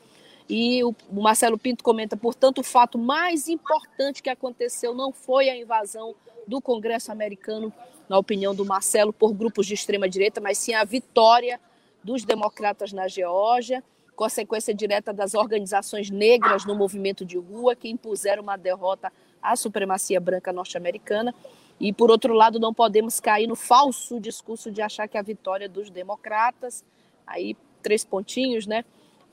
E 0.50 0.82
o 0.82 0.92
Marcelo 1.12 1.56
Pinto 1.56 1.84
comenta, 1.84 2.16
portanto, 2.16 2.58
o 2.58 2.64
fato 2.64 2.98
mais 2.98 3.48
importante 3.48 4.20
que 4.20 4.28
aconteceu 4.28 4.92
não 4.92 5.12
foi 5.12 5.48
a 5.48 5.56
invasão 5.56 6.16
do 6.44 6.60
Congresso 6.60 7.12
americano, 7.12 7.72
na 8.08 8.18
opinião 8.18 8.52
do 8.52 8.64
Marcelo, 8.64 9.12
por 9.12 9.32
grupos 9.32 9.64
de 9.64 9.74
extrema 9.74 10.08
direita, 10.08 10.40
mas 10.40 10.58
sim 10.58 10.74
a 10.74 10.84
vitória 10.84 11.60
dos 12.02 12.24
democratas 12.24 12.92
na 12.92 13.06
Geórgia, 13.06 13.82
consequência 14.16 14.74
direta 14.74 15.12
das 15.12 15.34
organizações 15.34 16.10
negras 16.10 16.64
no 16.64 16.74
movimento 16.74 17.24
de 17.24 17.36
rua 17.36 17.76
que 17.76 17.88
impuseram 17.88 18.42
uma 18.42 18.56
derrota 18.56 19.12
à 19.52 19.56
supremacia 19.56 20.20
branca 20.20 20.52
norte-americana. 20.52 21.34
E, 21.78 21.92
por 21.92 22.10
outro 22.10 22.32
lado, 22.32 22.58
não 22.58 22.72
podemos 22.72 23.20
cair 23.20 23.46
no 23.46 23.56
falso 23.56 24.18
discurso 24.18 24.70
de 24.70 24.80
achar 24.80 25.06
que 25.06 25.18
a 25.18 25.22
vitória 25.22 25.68
dos 25.68 25.90
democratas, 25.90 26.84
aí 27.26 27.56
três 27.82 28.04
pontinhos, 28.04 28.66
né? 28.66 28.84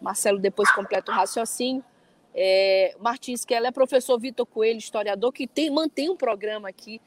Marcelo 0.01 0.37
depois 0.37 0.69
completa 0.71 1.11
o 1.11 1.15
raciocínio. 1.15 1.83
É, 2.35 2.95
Martins 2.99 3.45
Keller 3.45 3.69
é 3.69 3.71
professor 3.71 4.19
Vitor 4.19 4.45
Coelho, 4.45 4.77
historiador, 4.77 5.31
que 5.31 5.47
tem, 5.47 5.69
mantém 5.69 6.09
um 6.09 6.17
programa 6.17 6.67
aqui 6.67 6.99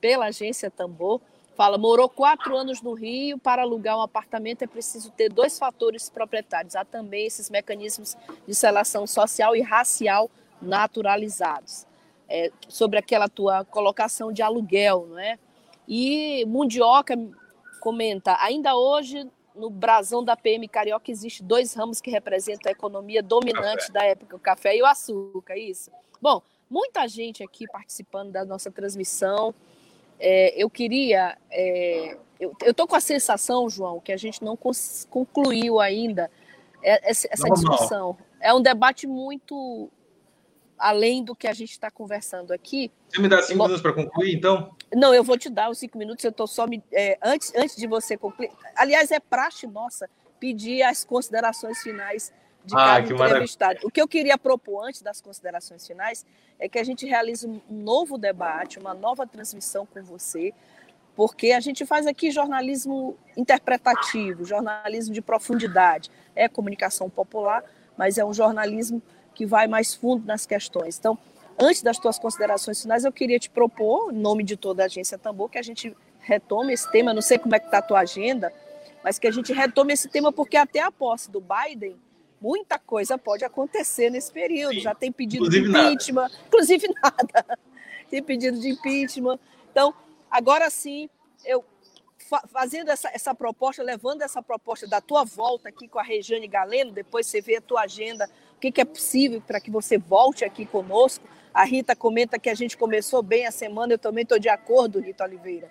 pela 0.00 0.26
agência 0.26 0.70
Tambor. 0.70 1.20
Fala, 1.54 1.76
morou 1.76 2.08
quatro 2.08 2.56
anos 2.56 2.80
no 2.80 2.94
Rio, 2.94 3.38
para 3.38 3.62
alugar 3.62 3.98
um 3.98 4.00
apartamento 4.00 4.62
é 4.62 4.66
preciso 4.66 5.10
ter 5.10 5.30
dois 5.30 5.58
fatores 5.58 6.08
proprietários. 6.08 6.74
Há 6.74 6.84
também 6.84 7.26
esses 7.26 7.50
mecanismos 7.50 8.16
de 8.46 8.54
seleção 8.54 9.06
social 9.06 9.54
e 9.54 9.60
racial 9.60 10.30
naturalizados. 10.60 11.86
É, 12.32 12.52
sobre 12.68 12.96
aquela 12.96 13.28
tua 13.28 13.64
colocação 13.64 14.32
de 14.32 14.40
aluguel, 14.40 15.06
não 15.08 15.18
é? 15.18 15.36
E 15.88 16.44
Mundioca 16.46 17.16
comenta, 17.80 18.36
ainda 18.40 18.76
hoje 18.76 19.28
no 19.52 19.68
brasão 19.68 20.22
da 20.22 20.36
PM 20.36 20.68
Carioca 20.68 21.10
existe 21.10 21.42
dois 21.42 21.74
ramos 21.74 22.00
que 22.00 22.08
representam 22.08 22.70
a 22.70 22.72
economia 22.72 23.20
dominante 23.20 23.90
da 23.90 24.04
época, 24.04 24.36
o 24.36 24.38
café 24.38 24.76
e 24.76 24.82
o 24.82 24.86
açúcar, 24.86 25.56
isso. 25.56 25.90
Bom, 26.22 26.40
muita 26.68 27.08
gente 27.08 27.42
aqui 27.42 27.66
participando 27.66 28.30
da 28.30 28.44
nossa 28.44 28.70
transmissão, 28.70 29.52
é, 30.20 30.54
eu 30.56 30.70
queria. 30.70 31.36
É, 31.50 32.16
eu 32.38 32.54
estou 32.62 32.86
com 32.86 32.94
a 32.94 33.00
sensação, 33.00 33.68
João, 33.68 34.00
que 34.00 34.12
a 34.12 34.16
gente 34.16 34.42
não 34.42 34.56
concluiu 35.10 35.80
ainda 35.80 36.30
essa, 36.82 37.28
essa 37.30 37.50
discussão. 37.50 38.16
É 38.40 38.54
um 38.54 38.62
debate 38.62 39.06
muito 39.06 39.90
além 40.80 41.22
do 41.22 41.36
que 41.36 41.46
a 41.46 41.52
gente 41.52 41.72
está 41.72 41.90
conversando 41.90 42.52
aqui. 42.52 42.90
Você 43.10 43.20
me 43.20 43.28
dá 43.28 43.42
cinco 43.42 43.62
minutos 43.62 43.82
para 43.82 43.92
concluir, 43.92 44.34
então? 44.34 44.74
Não, 44.92 45.14
eu 45.14 45.22
vou 45.22 45.36
te 45.36 45.50
dar 45.50 45.70
os 45.70 45.78
cinco 45.78 45.98
minutos. 45.98 46.24
Eu 46.24 46.30
estou 46.30 46.46
só 46.46 46.66
me, 46.66 46.82
é, 46.90 47.18
antes, 47.22 47.52
antes 47.54 47.76
de 47.76 47.86
você 47.86 48.16
concluir. 48.16 48.50
Aliás, 48.74 49.10
é 49.10 49.20
praxe 49.20 49.66
nossa 49.66 50.08
pedir 50.40 50.82
as 50.82 51.04
considerações 51.04 51.82
finais 51.82 52.32
de 52.64 52.74
ah, 52.74 52.78
cada 52.78 53.00
entrevistado. 53.00 53.68
Maravilha. 53.68 53.88
O 53.88 53.90
que 53.90 54.00
eu 54.00 54.08
queria 54.08 54.38
propor 54.38 54.88
antes 54.88 55.02
das 55.02 55.20
considerações 55.20 55.86
finais 55.86 56.24
é 56.58 56.68
que 56.68 56.78
a 56.78 56.84
gente 56.84 57.06
realize 57.06 57.46
um 57.46 57.60
novo 57.68 58.16
debate, 58.16 58.78
uma 58.78 58.94
nova 58.94 59.26
transmissão 59.26 59.84
com 59.84 60.02
você, 60.02 60.54
porque 61.14 61.52
a 61.52 61.60
gente 61.60 61.84
faz 61.84 62.06
aqui 62.06 62.30
jornalismo 62.30 63.18
interpretativo, 63.36 64.44
jornalismo 64.44 65.12
de 65.12 65.20
profundidade. 65.20 66.10
É 66.34 66.48
comunicação 66.48 67.10
popular, 67.10 67.62
mas 67.98 68.16
é 68.16 68.24
um 68.24 68.32
jornalismo 68.32 69.02
que 69.40 69.46
vai 69.46 69.66
mais 69.66 69.94
fundo 69.94 70.26
nas 70.26 70.44
questões. 70.44 70.98
Então, 70.98 71.16
antes 71.58 71.82
das 71.82 71.98
tuas 71.98 72.18
considerações 72.18 72.82
finais, 72.82 73.06
eu 73.06 73.12
queria 73.12 73.38
te 73.38 73.48
propor, 73.48 74.12
em 74.12 74.18
nome 74.18 74.44
de 74.44 74.54
toda 74.54 74.82
a 74.82 74.84
agência 74.84 75.16
Tambor, 75.16 75.48
que 75.48 75.56
a 75.56 75.62
gente 75.62 75.96
retome 76.20 76.74
esse 76.74 76.90
tema. 76.90 77.12
Eu 77.12 77.14
não 77.14 77.22
sei 77.22 77.38
como 77.38 77.54
é 77.54 77.58
que 77.58 77.64
está 77.64 77.78
a 77.78 77.82
tua 77.82 78.00
agenda, 78.00 78.52
mas 79.02 79.18
que 79.18 79.26
a 79.26 79.30
gente 79.30 79.50
retome 79.54 79.94
esse 79.94 80.10
tema, 80.10 80.30
porque 80.30 80.58
até 80.58 80.80
a 80.80 80.92
posse 80.92 81.30
do 81.30 81.40
Biden 81.40 81.96
muita 82.38 82.78
coisa 82.78 83.16
pode 83.16 83.42
acontecer 83.42 84.10
nesse 84.10 84.30
período. 84.30 84.74
Sim. 84.74 84.80
Já 84.80 84.94
tem 84.94 85.10
pedido 85.10 85.46
inclusive 85.46 85.72
de 85.72 85.78
impeachment, 85.78 86.22
nada. 86.22 86.34
inclusive 86.46 86.88
nada. 87.02 87.58
tem 88.10 88.22
pedido 88.22 88.60
de 88.60 88.68
impeachment. 88.68 89.38
Então, 89.72 89.94
agora 90.30 90.68
sim, 90.68 91.08
eu 91.46 91.64
fazendo 92.52 92.90
essa, 92.90 93.08
essa 93.14 93.34
proposta, 93.34 93.82
levando 93.82 94.20
essa 94.20 94.42
proposta 94.42 94.86
da 94.86 95.00
tua 95.00 95.24
volta 95.24 95.70
aqui 95.70 95.88
com 95.88 95.98
a 95.98 96.02
Regiane 96.02 96.46
Galeno, 96.46 96.92
depois 96.92 97.26
você 97.26 97.40
vê 97.40 97.56
a 97.56 97.60
tua 97.62 97.80
agenda, 97.80 98.28
que, 98.60 98.70
que 98.70 98.80
é 98.80 98.84
possível 98.84 99.42
para 99.44 99.60
que 99.60 99.70
você 99.70 99.98
volte 99.98 100.44
aqui 100.44 100.66
conosco. 100.66 101.24
A 101.52 101.64
Rita 101.64 101.96
comenta 101.96 102.38
que 102.38 102.48
a 102.48 102.54
gente 102.54 102.76
começou 102.76 103.22
bem 103.22 103.46
a 103.46 103.50
semana, 103.50 103.94
eu 103.94 103.98
também 103.98 104.22
estou 104.22 104.38
de 104.38 104.48
acordo, 104.48 105.00
Rita 105.00 105.24
Oliveira. 105.24 105.68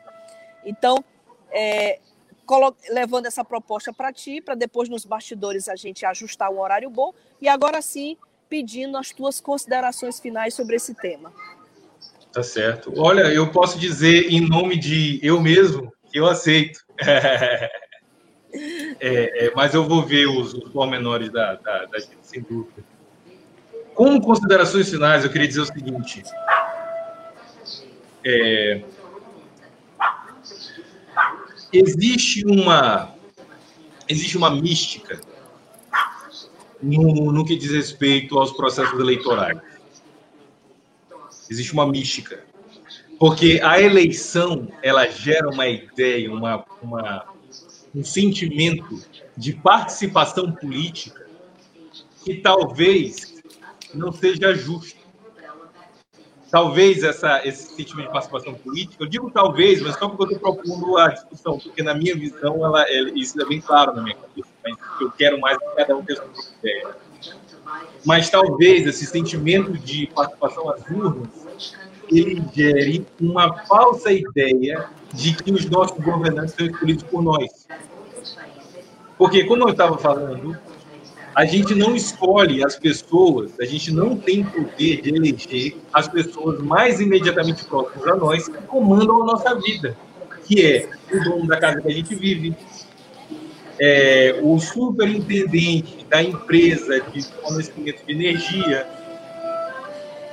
Então, 0.65 1.03
é, 1.51 1.99
levando 2.89 3.27
essa 3.27 3.45
proposta 3.45 3.93
para 3.93 4.11
ti, 4.11 4.41
para 4.41 4.55
depois 4.55 4.89
nos 4.89 5.05
bastidores 5.05 5.69
a 5.69 5.75
gente 5.75 6.05
ajustar 6.05 6.51
um 6.51 6.59
horário 6.59 6.89
bom 6.89 7.13
e 7.39 7.47
agora 7.47 7.81
sim 7.81 8.17
pedindo 8.49 8.97
as 8.97 9.11
tuas 9.11 9.39
considerações 9.39 10.19
finais 10.19 10.53
sobre 10.55 10.75
esse 10.75 10.93
tema. 10.95 11.31
Tá 12.33 12.43
certo. 12.43 12.93
Olha, 12.97 13.21
eu 13.33 13.51
posso 13.51 13.77
dizer 13.77 14.31
em 14.31 14.41
nome 14.41 14.77
de 14.77 15.19
eu 15.23 15.39
mesmo 15.39 15.93
que 16.11 16.19
eu 16.19 16.25
aceito. 16.25 16.83
É, 18.53 19.45
é, 19.45 19.53
mas 19.55 19.73
eu 19.73 19.87
vou 19.87 20.03
ver 20.03 20.27
os, 20.27 20.53
os 20.53 20.69
pormenores 20.69 21.31
da, 21.31 21.55
da, 21.55 21.85
da 21.85 21.99
gente, 21.99 22.17
sem 22.23 22.41
dúvida. 22.41 22.83
Como 23.93 24.21
considerações 24.21 24.89
finais, 24.89 25.23
eu 25.23 25.29
queria 25.29 25.47
dizer 25.47 25.61
o 25.61 25.65
seguinte. 25.65 26.23
É, 28.25 28.81
existe 31.71 32.45
uma 32.45 33.13
existe 34.07 34.37
uma 34.37 34.49
mística 34.49 35.21
no, 36.81 37.31
no 37.31 37.45
que 37.45 37.55
diz 37.55 37.71
respeito 37.71 38.39
aos 38.39 38.51
processos 38.51 38.99
eleitorais. 38.99 39.59
Existe 41.49 41.73
uma 41.73 41.85
mística. 41.85 42.43
Porque 43.19 43.59
a 43.61 43.81
eleição, 43.81 44.69
ela 44.81 45.05
gera 45.07 45.49
uma 45.49 45.67
ideia, 45.67 46.31
uma, 46.31 46.63
uma, 46.81 47.25
um 47.93 48.03
sentimento 48.03 49.01
de 49.35 49.53
participação 49.53 50.51
política 50.51 51.27
que 52.23 52.35
talvez 52.35 53.41
não 53.93 54.11
seja 54.11 54.53
justo. 54.53 54.99
Talvez 56.51 57.03
essa, 57.03 57.45
esse 57.45 57.75
sentimento 57.75 58.07
de 58.07 58.11
participação 58.11 58.55
política, 58.55 59.03
eu 59.03 59.07
digo 59.07 59.29
talvez, 59.29 59.81
mas 59.81 59.95
só 59.97 60.09
porque 60.09 60.33
eu 60.33 60.37
estou 60.37 60.55
propondo 60.55 60.97
a 60.97 61.09
discussão, 61.09 61.59
porque 61.59 61.83
na 61.83 61.93
minha 61.93 62.15
visão 62.15 62.65
ela, 62.65 62.81
ela, 62.89 63.11
isso 63.13 63.39
é 63.39 63.45
bem 63.45 63.61
claro 63.61 63.95
na 63.95 64.01
minha 64.01 64.15
cabeça, 64.15 64.49
mas 64.63 64.75
eu 64.99 65.11
quero 65.11 65.39
mais 65.39 65.57
que 65.59 65.75
cada 65.75 65.95
um 65.95 66.03
tenha 66.03 66.17
sua 66.17 66.43
ideia. 66.59 66.95
Mas 68.03 68.31
talvez 68.31 68.87
esse 68.87 69.05
sentimento 69.05 69.73
de 69.73 70.07
participação 70.07 70.69
às 70.71 70.81
urnas 70.89 71.29
ele 72.11 72.43
gere 72.53 73.05
uma 73.21 73.53
falsa 73.65 74.11
ideia 74.11 74.89
de 75.13 75.33
que 75.33 75.51
os 75.51 75.65
nossos 75.69 75.97
governantes 75.99 76.53
são 76.55 76.65
escolhidos 76.65 77.03
por 77.03 77.21
nós. 77.21 77.67
Porque, 79.17 79.43
como 79.43 79.63
eu 79.63 79.69
estava 79.69 79.97
falando, 79.97 80.57
a 81.35 81.45
gente 81.45 81.75
não 81.75 81.95
escolhe 81.95 82.63
as 82.63 82.75
pessoas, 82.75 83.51
a 83.59 83.65
gente 83.65 83.91
não 83.93 84.15
tem 84.15 84.43
poder 84.43 85.01
de 85.01 85.09
eleger 85.09 85.77
as 85.93 86.07
pessoas 86.07 86.59
mais 86.59 86.99
imediatamente 86.99 87.65
próximas 87.65 88.07
a 88.07 88.15
nós 88.15 88.47
que 88.47 88.61
comandam 88.63 89.23
a 89.23 89.25
nossa 89.25 89.55
vida, 89.55 89.95
que 90.45 90.61
é 90.65 90.89
o 91.11 91.23
dono 91.23 91.47
da 91.47 91.57
casa 91.57 91.81
que 91.81 91.87
a 91.87 91.91
gente 91.91 92.15
vive, 92.15 92.55
é, 93.79 94.39
o 94.41 94.59
superintendente 94.59 96.05
da 96.09 96.21
empresa 96.21 96.99
de 96.99 97.21
fornecimento 97.23 98.05
de 98.05 98.11
energia. 98.11 98.85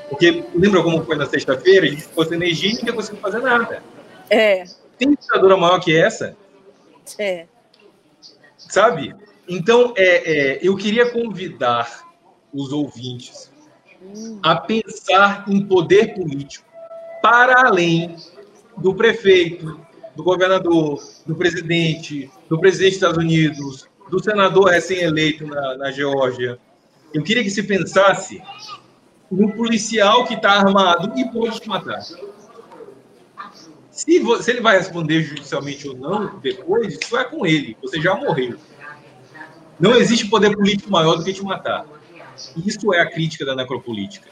Porque 0.08 0.44
lembra 0.54 0.82
como 0.82 1.04
foi 1.04 1.16
na 1.16 1.26
sexta-feira? 1.26 1.86
A 1.86 1.90
gente 1.90 2.02
ficou 2.02 2.24
sem 2.24 2.36
energia 2.36 2.70
e 2.70 2.74
ninguém 2.74 2.94
conseguiu 2.94 3.20
fazer 3.20 3.40
nada. 3.40 3.82
É. 4.30 4.64
Tem 4.98 5.10
ditadura 5.10 5.56
maior 5.56 5.80
que 5.80 5.96
essa? 5.96 6.36
É. 7.18 7.46
Sabe? 8.56 9.14
Então, 9.48 9.94
é, 9.96 10.32
é, 10.54 10.58
eu 10.62 10.76
queria 10.76 11.10
convidar 11.10 12.04
os 12.52 12.72
ouvintes 12.72 13.52
a 14.42 14.56
pensar 14.56 15.44
em 15.48 15.64
poder 15.64 16.14
político 16.14 16.66
para 17.22 17.66
além 17.66 18.16
do 18.76 18.94
prefeito, 18.94 19.80
do 20.14 20.22
governador, 20.22 21.02
do 21.26 21.34
presidente, 21.34 22.30
do 22.48 22.58
presidente 22.58 22.90
dos 22.90 22.96
Estados 22.96 23.18
Unidos, 23.18 23.88
do 24.10 24.22
senador 24.22 24.70
recém-eleito 24.70 25.46
na, 25.46 25.76
na 25.76 25.90
Geórgia. 25.90 26.58
Eu 27.12 27.22
queria 27.22 27.42
que 27.42 27.50
se 27.50 27.62
pensasse 27.62 28.42
no 29.30 29.52
policial 29.52 30.24
que 30.24 30.34
está 30.34 30.52
armado 30.52 31.18
e 31.18 31.24
pode 31.30 31.60
te 31.60 31.68
matar. 31.68 32.00
Se, 33.96 34.18
você, 34.18 34.42
se 34.42 34.50
ele 34.50 34.60
vai 34.60 34.76
responder 34.76 35.22
judicialmente 35.22 35.88
ou 35.88 35.96
não 35.96 36.38
depois, 36.38 36.98
isso 37.00 37.16
é 37.16 37.24
com 37.24 37.46
ele. 37.46 37.74
Você 37.80 37.98
já 37.98 38.14
morreu. 38.14 38.58
Não 39.80 39.96
existe 39.96 40.28
poder 40.28 40.54
político 40.54 40.90
maior 40.90 41.16
do 41.16 41.24
que 41.24 41.32
te 41.32 41.42
matar. 41.42 41.86
Isso 42.66 42.92
é 42.92 43.00
a 43.00 43.10
crítica 43.10 43.46
da 43.46 43.56
necropolítica. 43.56 44.28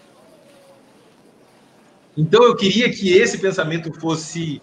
Então 2.15 2.45
eu 2.45 2.55
queria 2.55 2.93
que 2.93 3.15
esse 3.15 3.39
pensamento 3.39 3.91
fosse 3.99 4.61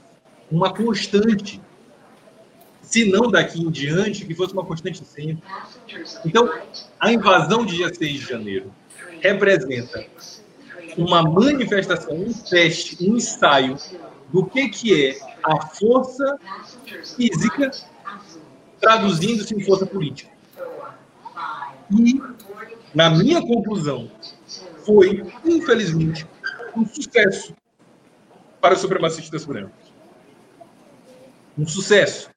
uma 0.51 0.71
constante, 0.71 1.59
se 2.83 3.09
não 3.09 3.31
daqui 3.31 3.59
em 3.59 3.71
diante, 3.71 4.23
que 4.23 4.35
fosse 4.35 4.53
uma 4.53 4.63
constante 4.63 5.03
sempre. 5.03 5.41
Então, 6.23 6.47
a 6.99 7.11
invasão 7.11 7.65
de 7.65 7.77
dia 7.77 7.91
6 7.91 8.19
de 8.19 8.25
janeiro 8.27 8.71
representa 9.19 10.05
uma 10.95 11.23
manifestação, 11.23 12.13
um 12.13 12.31
teste, 12.31 12.97
um 13.01 13.15
ensaio 13.15 13.77
do 14.31 14.45
que, 14.45 14.69
que 14.69 15.09
é 15.09 15.19
a 15.43 15.67
força 15.67 16.39
física 17.15 17.71
traduzindo-se 18.79 19.55
em 19.55 19.63
força 19.63 19.85
política. 19.85 20.31
E, 21.91 22.21
na 22.95 23.09
minha 23.09 23.41
conclusão, 23.41 24.09
foi, 24.85 25.23
infelizmente, 25.45 26.25
um 26.75 26.85
sucesso 26.85 27.53
para 28.59 28.73
os 28.73 28.79
supremacistas 28.79 29.45
brancos. 29.45 29.93
Um 31.57 31.67
sucesso. 31.67 32.29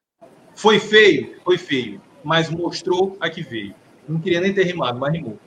Foi 0.55 0.79
feio? 0.79 1.41
Foi 1.45 1.57
feio. 1.57 2.01
Mas 2.23 2.51
mostrou 2.51 3.17
a 3.21 3.31
que 3.31 3.43
veio. 3.43 3.75
Não 4.09 4.21
queria 4.21 4.41
nem 4.41 4.53
ter 4.53 4.65
rimado, 4.65 4.99
mas 4.99 5.13
rimou. 5.13 5.39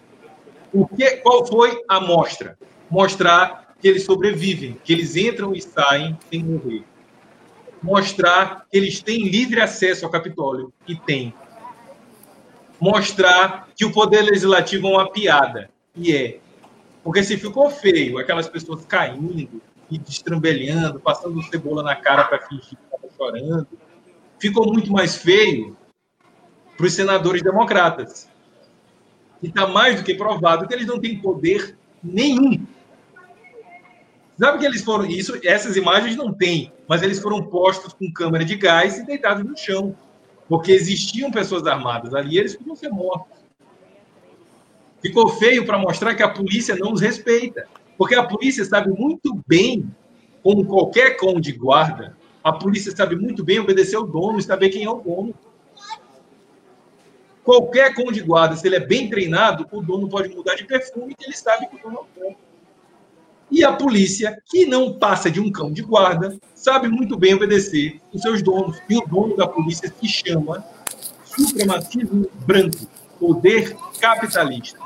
O 0.74 0.88
que, 0.88 1.18
qual 1.18 1.45
foi 1.45 1.84
a 1.88 2.00
mostra? 2.00 2.58
Mostrar 2.89 3.66
que 3.80 3.88
eles 3.88 4.03
sobrevivem, 4.03 4.80
que 4.84 4.93
eles 4.93 5.15
entram 5.15 5.53
e 5.53 5.61
saem 5.61 6.17
sem 6.30 6.43
morrer. 6.43 6.84
Mostrar 7.82 8.65
que 8.69 8.78
eles 8.78 9.01
têm 9.01 9.28
livre 9.28 9.61
acesso 9.61 10.05
ao 10.05 10.11
Capitólio, 10.11 10.73
e 10.88 10.95
têm 10.95 11.34
mostrar 12.80 13.67
que 13.75 13.86
o 13.86 13.91
poder 13.91 14.21
legislativo 14.21 14.88
é 14.88 14.91
uma 14.91 15.11
piada. 15.11 15.69
E 15.95 16.15
é. 16.15 16.39
Porque 17.03 17.23
se 17.23 17.38
ficou 17.38 17.69
feio, 17.69 18.17
aquelas 18.17 18.47
pessoas 18.47 18.86
caindo 18.86 19.61
e 19.89 19.97
destrambelhando, 19.97 20.99
passando 20.99 21.41
cebola 21.43 21.82
na 21.82 21.95
cara 21.95 22.25
para 22.25 22.39
fingir 22.47 22.78
que 22.78 22.95
estava 22.95 23.13
chorando, 23.15 23.67
ficou 24.39 24.71
muito 24.71 24.91
mais 24.91 25.15
feio 25.15 25.75
para 26.75 26.86
os 26.86 26.93
senadores 26.93 27.41
democratas. 27.41 28.30
E 29.41 29.47
está 29.47 29.67
mais 29.67 29.97
do 29.97 30.03
que 30.03 30.15
provado 30.15 30.67
que 30.67 30.73
eles 30.73 30.88
não 30.88 30.99
têm 30.99 31.19
poder 31.19 31.78
nenhum. 32.03 32.65
Sabe 34.38 34.60
que 34.60 34.66
eles 34.66 34.84
foram. 34.84 35.06
Isso, 35.06 35.40
essas 35.44 35.76
imagens 35.76 36.16
não 36.16 36.32
tem, 36.32 36.72
mas 36.88 37.02
eles 37.02 37.20
foram 37.20 37.44
postos 37.44 37.94
com 37.94 38.12
câmera 38.12 38.46
de 38.46 38.56
gás 38.56 38.98
e 39.00 39.06
deitados 39.06 39.44
no 39.44 39.58
chão 39.58 39.96
porque 40.48 40.72
existiam 40.72 41.30
pessoas 41.30 41.66
armadas 41.68 42.14
ali 42.14 42.38
eles 42.38 42.56
podiam 42.56 42.76
ser 42.76 42.90
mortos. 42.90 43.38
Ficou 45.02 45.30
feio 45.30 45.66
para 45.66 45.78
mostrar 45.78 46.16
que 46.16 46.24
a 46.24 46.30
polícia 46.30 46.76
não 46.76 46.94
os 46.94 47.02
respeita, 47.02 47.68
porque 47.98 48.16
a 48.16 48.24
polícia 48.24 48.66
sabe 48.66 48.90
muito 48.90 49.42
bem, 49.46 49.90
como 50.42 50.66
qualquer 50.66 51.18
cão 51.18 51.40
de 51.40 51.52
guarda, 51.52 52.18
a 52.44 52.52
polícia 52.52 52.96
sabe 52.96 53.16
muito 53.16 53.44
bem 53.44 53.60
obedecer 53.60 53.98
ao 53.98 54.08
dono 54.08 54.40
e 54.40 54.44
saber 54.44 54.70
quem 54.70 54.86
é 54.86 54.90
o 54.90 55.02
dono. 55.02 55.36
Qualquer 57.44 57.94
cão 57.94 58.12
de 58.12 58.22
guarda, 58.22 58.56
se 58.56 58.68
ele 58.68 58.78
é 58.78 58.86
bem 58.86 59.10
treinado, 59.10 59.68
o 59.72 59.82
dono 59.82 60.10
pode 60.10 60.30
mudar 60.30 60.56
de 60.56 60.66
perfume 60.66 61.16
e 61.20 61.24
ele 61.26 61.36
sabe 61.36 61.68
que 61.68 61.76
o 61.76 61.80
dono 61.80 61.98
é 61.98 62.02
o 62.02 62.24
dono. 62.24 62.38
E 63.50 63.64
a 63.64 63.74
polícia, 63.74 64.41
que 64.45 64.66
não 64.66 64.93
passa 64.93 65.32
de 65.32 65.39
um 65.39 65.52
cão 65.52 65.72
de 65.72 65.82
guarda, 65.82 66.38
sabe 66.54 66.88
muito 66.89 67.18
bem 67.18 67.34
obedecer 67.34 68.00
os 68.14 68.22
seus 68.22 68.41
donos. 68.41 68.78
E 68.89 68.98
o 68.98 69.08
dono 69.08 69.38
da 69.38 69.48
polícia 69.48 69.93
se 70.00 70.08
chama 70.08 70.66
supremacismo 71.24 72.30
branco, 72.45 72.88
poder 73.20 73.76
capitalista. 74.00 74.78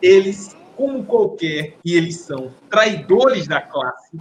Eles, 0.00 0.56
como 0.76 1.04
qualquer, 1.04 1.76
e 1.84 1.94
eles 1.94 2.20
são 2.20 2.52
traidores 2.70 3.48
da 3.48 3.60
classe, 3.60 4.18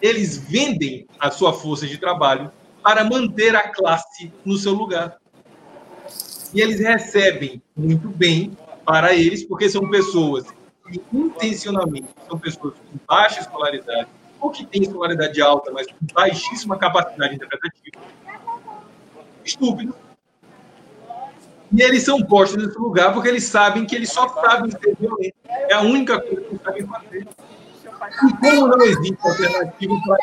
eles 0.00 0.36
vendem 0.36 1.06
a 1.18 1.30
sua 1.30 1.52
força 1.52 1.86
de 1.86 1.96
trabalho 1.96 2.52
para 2.82 3.04
manter 3.04 3.54
a 3.54 3.68
classe 3.68 4.30
no 4.44 4.58
seu 4.58 4.72
lugar. 4.72 5.16
E 6.52 6.60
eles 6.60 6.80
recebem 6.80 7.62
muito 7.74 8.08
bem 8.08 8.56
para 8.84 9.14
eles, 9.14 9.44
porque 9.44 9.70
são 9.70 9.88
pessoas 9.88 10.44
que 10.98 11.16
intencionalmente 11.16 12.08
são 12.28 12.38
pessoas 12.38 12.74
com 12.74 12.98
baixa 13.06 13.40
escolaridade, 13.40 14.08
ou 14.40 14.50
que 14.50 14.66
têm 14.66 14.82
escolaridade 14.82 15.40
alta, 15.40 15.70
mas 15.70 15.86
com 15.86 15.96
baixíssima 16.12 16.76
capacidade 16.76 17.34
interpretativa, 17.34 18.00
estúpidos. 19.44 19.94
E 21.72 21.80
eles 21.80 22.02
são 22.02 22.20
postos 22.20 22.62
nesse 22.62 22.78
lugar 22.78 23.14
porque 23.14 23.28
eles 23.28 23.44
sabem 23.44 23.86
que 23.86 23.94
eles 23.94 24.10
só 24.10 24.28
sabem 24.28 24.70
ser 24.70 24.94
violentos. 24.98 25.40
É 25.46 25.72
a 25.72 25.80
única 25.80 26.20
coisa 26.20 26.42
que 26.42 26.48
eles 26.48 26.62
sabem 26.62 26.86
fazer. 26.86 27.26
E 28.28 28.36
como 28.36 28.66
não 28.66 28.82
existe 28.82 29.16
alternativa 29.22 29.94
para 30.04 30.18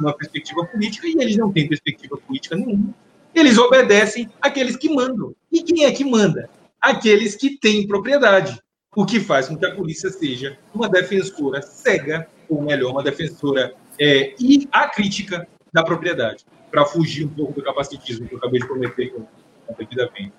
uma 0.00 0.12
perspectiva 0.14 0.64
política, 0.64 1.06
e 1.06 1.16
eles 1.20 1.36
não 1.36 1.52
têm 1.52 1.68
perspectiva 1.68 2.16
política 2.16 2.56
nenhuma, 2.56 2.94
eles 3.34 3.58
obedecem 3.58 4.30
àqueles 4.40 4.76
que 4.76 4.88
mandam. 4.88 5.34
E 5.52 5.62
quem 5.62 5.84
é 5.84 5.92
que 5.92 6.04
manda? 6.04 6.48
Aqueles 6.80 7.34
que 7.34 7.58
têm 7.58 7.86
propriedade 7.86 8.58
o 8.94 9.04
que 9.04 9.20
faz 9.20 9.48
com 9.48 9.56
que 9.56 9.66
a 9.66 9.74
polícia 9.74 10.10
seja 10.10 10.58
uma 10.74 10.88
defensora 10.88 11.62
cega, 11.62 12.28
ou 12.48 12.62
melhor, 12.62 12.92
uma 12.92 13.02
defensora 13.02 13.74
é, 13.98 14.34
e 14.40 14.68
a 14.72 14.88
crítica 14.88 15.46
da 15.72 15.82
propriedade, 15.82 16.44
para 16.70 16.84
fugir 16.84 17.26
um 17.26 17.28
pouco 17.28 17.54
do 17.54 17.62
capacitismo 17.62 18.26
que 18.26 18.34
eu 18.34 18.38
acabei 18.38 18.60
de 18.60 18.66
prometer 18.66 19.12
com 19.12 19.26
a 19.68 19.72
devida 19.72 20.10
venda. 20.16 20.32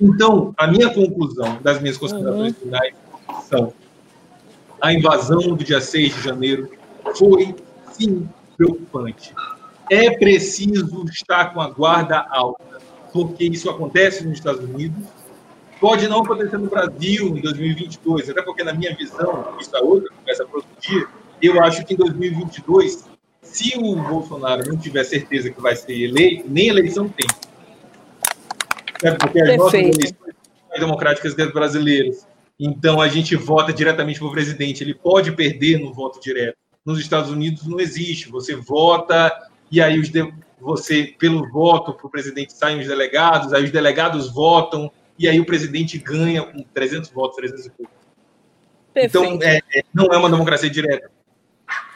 Então, 0.00 0.54
a 0.56 0.66
minha 0.66 0.92
conclusão 0.92 1.60
das 1.62 1.80
minhas 1.80 1.96
considerações 1.96 2.54
uhum. 2.54 2.60
finais 2.60 2.94
são 3.48 3.72
a 4.80 4.92
invasão 4.92 5.40
do 5.40 5.64
dia 5.64 5.80
6 5.80 6.14
de 6.14 6.22
janeiro 6.22 6.70
foi, 7.16 7.54
sim, 7.92 8.28
preocupante. 8.56 9.34
É 9.90 10.10
preciso 10.18 11.04
estar 11.06 11.54
com 11.54 11.60
a 11.60 11.70
guarda 11.70 12.26
alta, 12.30 12.78
porque 13.12 13.44
isso 13.44 13.70
acontece 13.70 14.24
nos 14.24 14.38
Estados 14.38 14.62
Unidos, 14.62 15.02
Pode 15.80 16.08
não 16.08 16.22
acontecer 16.22 16.56
no 16.56 16.68
Brasil 16.68 17.36
em 17.36 17.40
2022, 17.40 18.30
até 18.30 18.42
porque, 18.42 18.64
na 18.64 18.72
minha 18.72 18.94
visão, 18.94 19.54
isso 19.60 19.76
é 19.76 19.80
outra 19.80 20.10
para 20.24 20.44
outro 20.54 20.70
dia, 20.80 21.06
eu 21.42 21.62
acho 21.62 21.84
que 21.84 21.94
em 21.94 21.96
2022, 21.96 23.06
se 23.42 23.76
o 23.78 23.94
Bolsonaro 23.96 24.68
não 24.68 24.76
tiver 24.76 25.04
certeza 25.04 25.50
que 25.50 25.60
vai 25.60 25.76
ser 25.76 26.00
eleito, 26.00 26.44
nem 26.48 26.68
eleição 26.68 27.08
tem. 27.08 27.26
Porque 29.18 29.40
as 29.40 29.56
nossas 29.56 29.74
eleições 29.74 30.36
democráticas 30.78 31.34
brasileiras. 31.34 32.26
Então 32.58 33.00
a 33.00 33.08
gente 33.08 33.36
vota 33.36 33.72
diretamente 33.72 34.18
para 34.18 34.28
o 34.28 34.32
presidente. 34.32 34.82
Ele 34.82 34.94
pode 34.94 35.32
perder 35.32 35.78
no 35.78 35.92
voto 35.92 36.20
direto. 36.20 36.56
Nos 36.84 36.98
Estados 36.98 37.30
Unidos 37.30 37.66
não 37.66 37.80
existe. 37.80 38.30
Você 38.30 38.54
vota 38.54 39.32
e 39.70 39.80
aí 39.80 39.98
os 39.98 40.08
de... 40.08 40.32
você 40.60 41.14
pelo 41.18 41.48
voto 41.50 41.92
para 41.92 42.06
o 42.06 42.10
presidente 42.10 42.52
saem 42.52 42.80
os 42.80 42.86
delegados, 42.86 43.52
aí 43.52 43.64
os 43.64 43.70
delegados 43.70 44.30
votam 44.32 44.90
e 45.18 45.28
aí 45.28 45.40
o 45.40 45.46
presidente 45.46 45.98
ganha 45.98 46.42
com 46.42 46.62
300 46.62 47.10
votos, 47.10 47.36
300 47.36 47.66
e 47.66 47.70
pouco. 47.70 47.92
Então 48.94 49.38
é, 49.42 49.58
é, 49.74 49.82
não 49.92 50.06
é 50.06 50.16
uma 50.16 50.30
democracia 50.30 50.70
direta. 50.70 51.10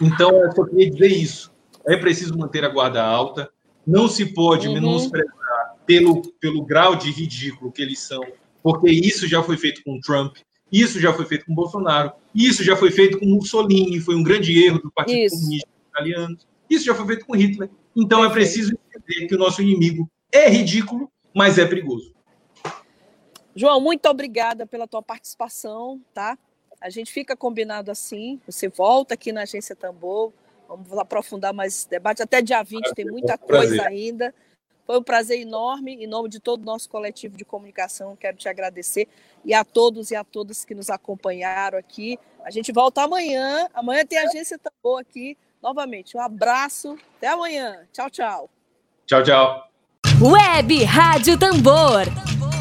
Então 0.00 0.30
eu 0.36 0.52
só 0.52 0.64
queria 0.64 0.90
dizer 0.90 1.08
isso. 1.08 1.52
É 1.86 1.96
preciso 1.96 2.36
manter 2.36 2.64
a 2.64 2.68
guarda 2.68 3.02
alta. 3.02 3.50
Não 3.86 4.08
se 4.08 4.26
pode 4.26 4.68
uhum. 4.68 4.74
menosprezar 4.74 5.76
pelo, 5.86 6.22
pelo 6.40 6.64
grau 6.64 6.94
de 6.96 7.10
ridículo 7.10 7.72
que 7.72 7.82
eles 7.82 8.00
são 8.00 8.22
porque 8.62 8.90
isso 8.90 9.26
já 9.26 9.42
foi 9.42 9.56
feito 9.56 9.82
com 9.84 10.00
Trump, 10.00 10.36
isso 10.70 11.00
já 11.00 11.12
foi 11.12 11.24
feito 11.24 11.46
com 11.46 11.54
Bolsonaro, 11.54 12.12
isso 12.34 12.62
já 12.62 12.76
foi 12.76 12.90
feito 12.90 13.18
com 13.18 13.26
Mussolini, 13.26 14.00
foi 14.00 14.14
um 14.14 14.22
grande 14.22 14.62
erro 14.64 14.80
do 14.80 14.90
Partido 14.90 15.18
isso. 15.18 15.36
Comunista 15.36 15.68
Italiano, 15.90 16.38
isso 16.68 16.84
já 16.84 16.94
foi 16.94 17.06
feito 17.06 17.26
com 17.26 17.36
Hitler. 17.36 17.70
Então 17.96 18.24
é 18.24 18.30
preciso 18.30 18.72
entender 18.72 19.26
que 19.26 19.34
o 19.34 19.38
nosso 19.38 19.62
inimigo 19.62 20.08
é 20.32 20.48
ridículo, 20.48 21.10
mas 21.34 21.58
é 21.58 21.66
perigoso. 21.66 22.12
João, 23.54 23.80
muito 23.80 24.06
obrigada 24.08 24.66
pela 24.66 24.86
tua 24.86 25.02
participação, 25.02 26.00
tá? 26.14 26.38
A 26.80 26.88
gente 26.88 27.12
fica 27.12 27.36
combinado 27.36 27.90
assim. 27.90 28.40
Você 28.46 28.68
volta 28.68 29.14
aqui 29.14 29.32
na 29.32 29.42
Agência 29.42 29.76
Tambor. 29.76 30.32
Vamos 30.68 30.92
aprofundar 30.98 31.52
mais 31.52 31.74
esse 31.74 31.90
debate. 31.90 32.22
Até 32.22 32.40
dia 32.40 32.62
20 32.62 32.94
tem 32.94 33.04
muita 33.04 33.36
coisa 33.36 33.86
ainda. 33.86 34.34
Foi 34.86 34.98
um 34.98 35.02
prazer 35.02 35.38
enorme, 35.40 35.94
em 35.94 36.06
nome 36.06 36.28
de 36.28 36.40
todo 36.40 36.62
o 36.62 36.64
nosso 36.64 36.88
coletivo 36.88 37.36
de 37.36 37.44
comunicação, 37.44 38.16
quero 38.16 38.36
te 38.36 38.48
agradecer 38.48 39.06
e 39.44 39.54
a 39.54 39.64
todos 39.64 40.10
e 40.10 40.16
a 40.16 40.24
todas 40.24 40.64
que 40.64 40.74
nos 40.74 40.90
acompanharam 40.90 41.78
aqui. 41.78 42.18
A 42.44 42.50
gente 42.50 42.72
volta 42.72 43.02
amanhã. 43.02 43.68
Amanhã 43.72 44.04
tem 44.04 44.18
agência 44.18 44.58
Tambor 44.58 45.00
aqui. 45.00 45.38
Novamente, 45.62 46.16
um 46.16 46.20
abraço. 46.20 46.98
Até 47.18 47.28
amanhã. 47.28 47.86
Tchau, 47.92 48.10
tchau. 48.10 48.50
Tchau, 49.06 49.22
tchau. 49.22 49.68
Web 50.20 50.82
Rádio 50.82 51.38
Tambor. 51.38 52.06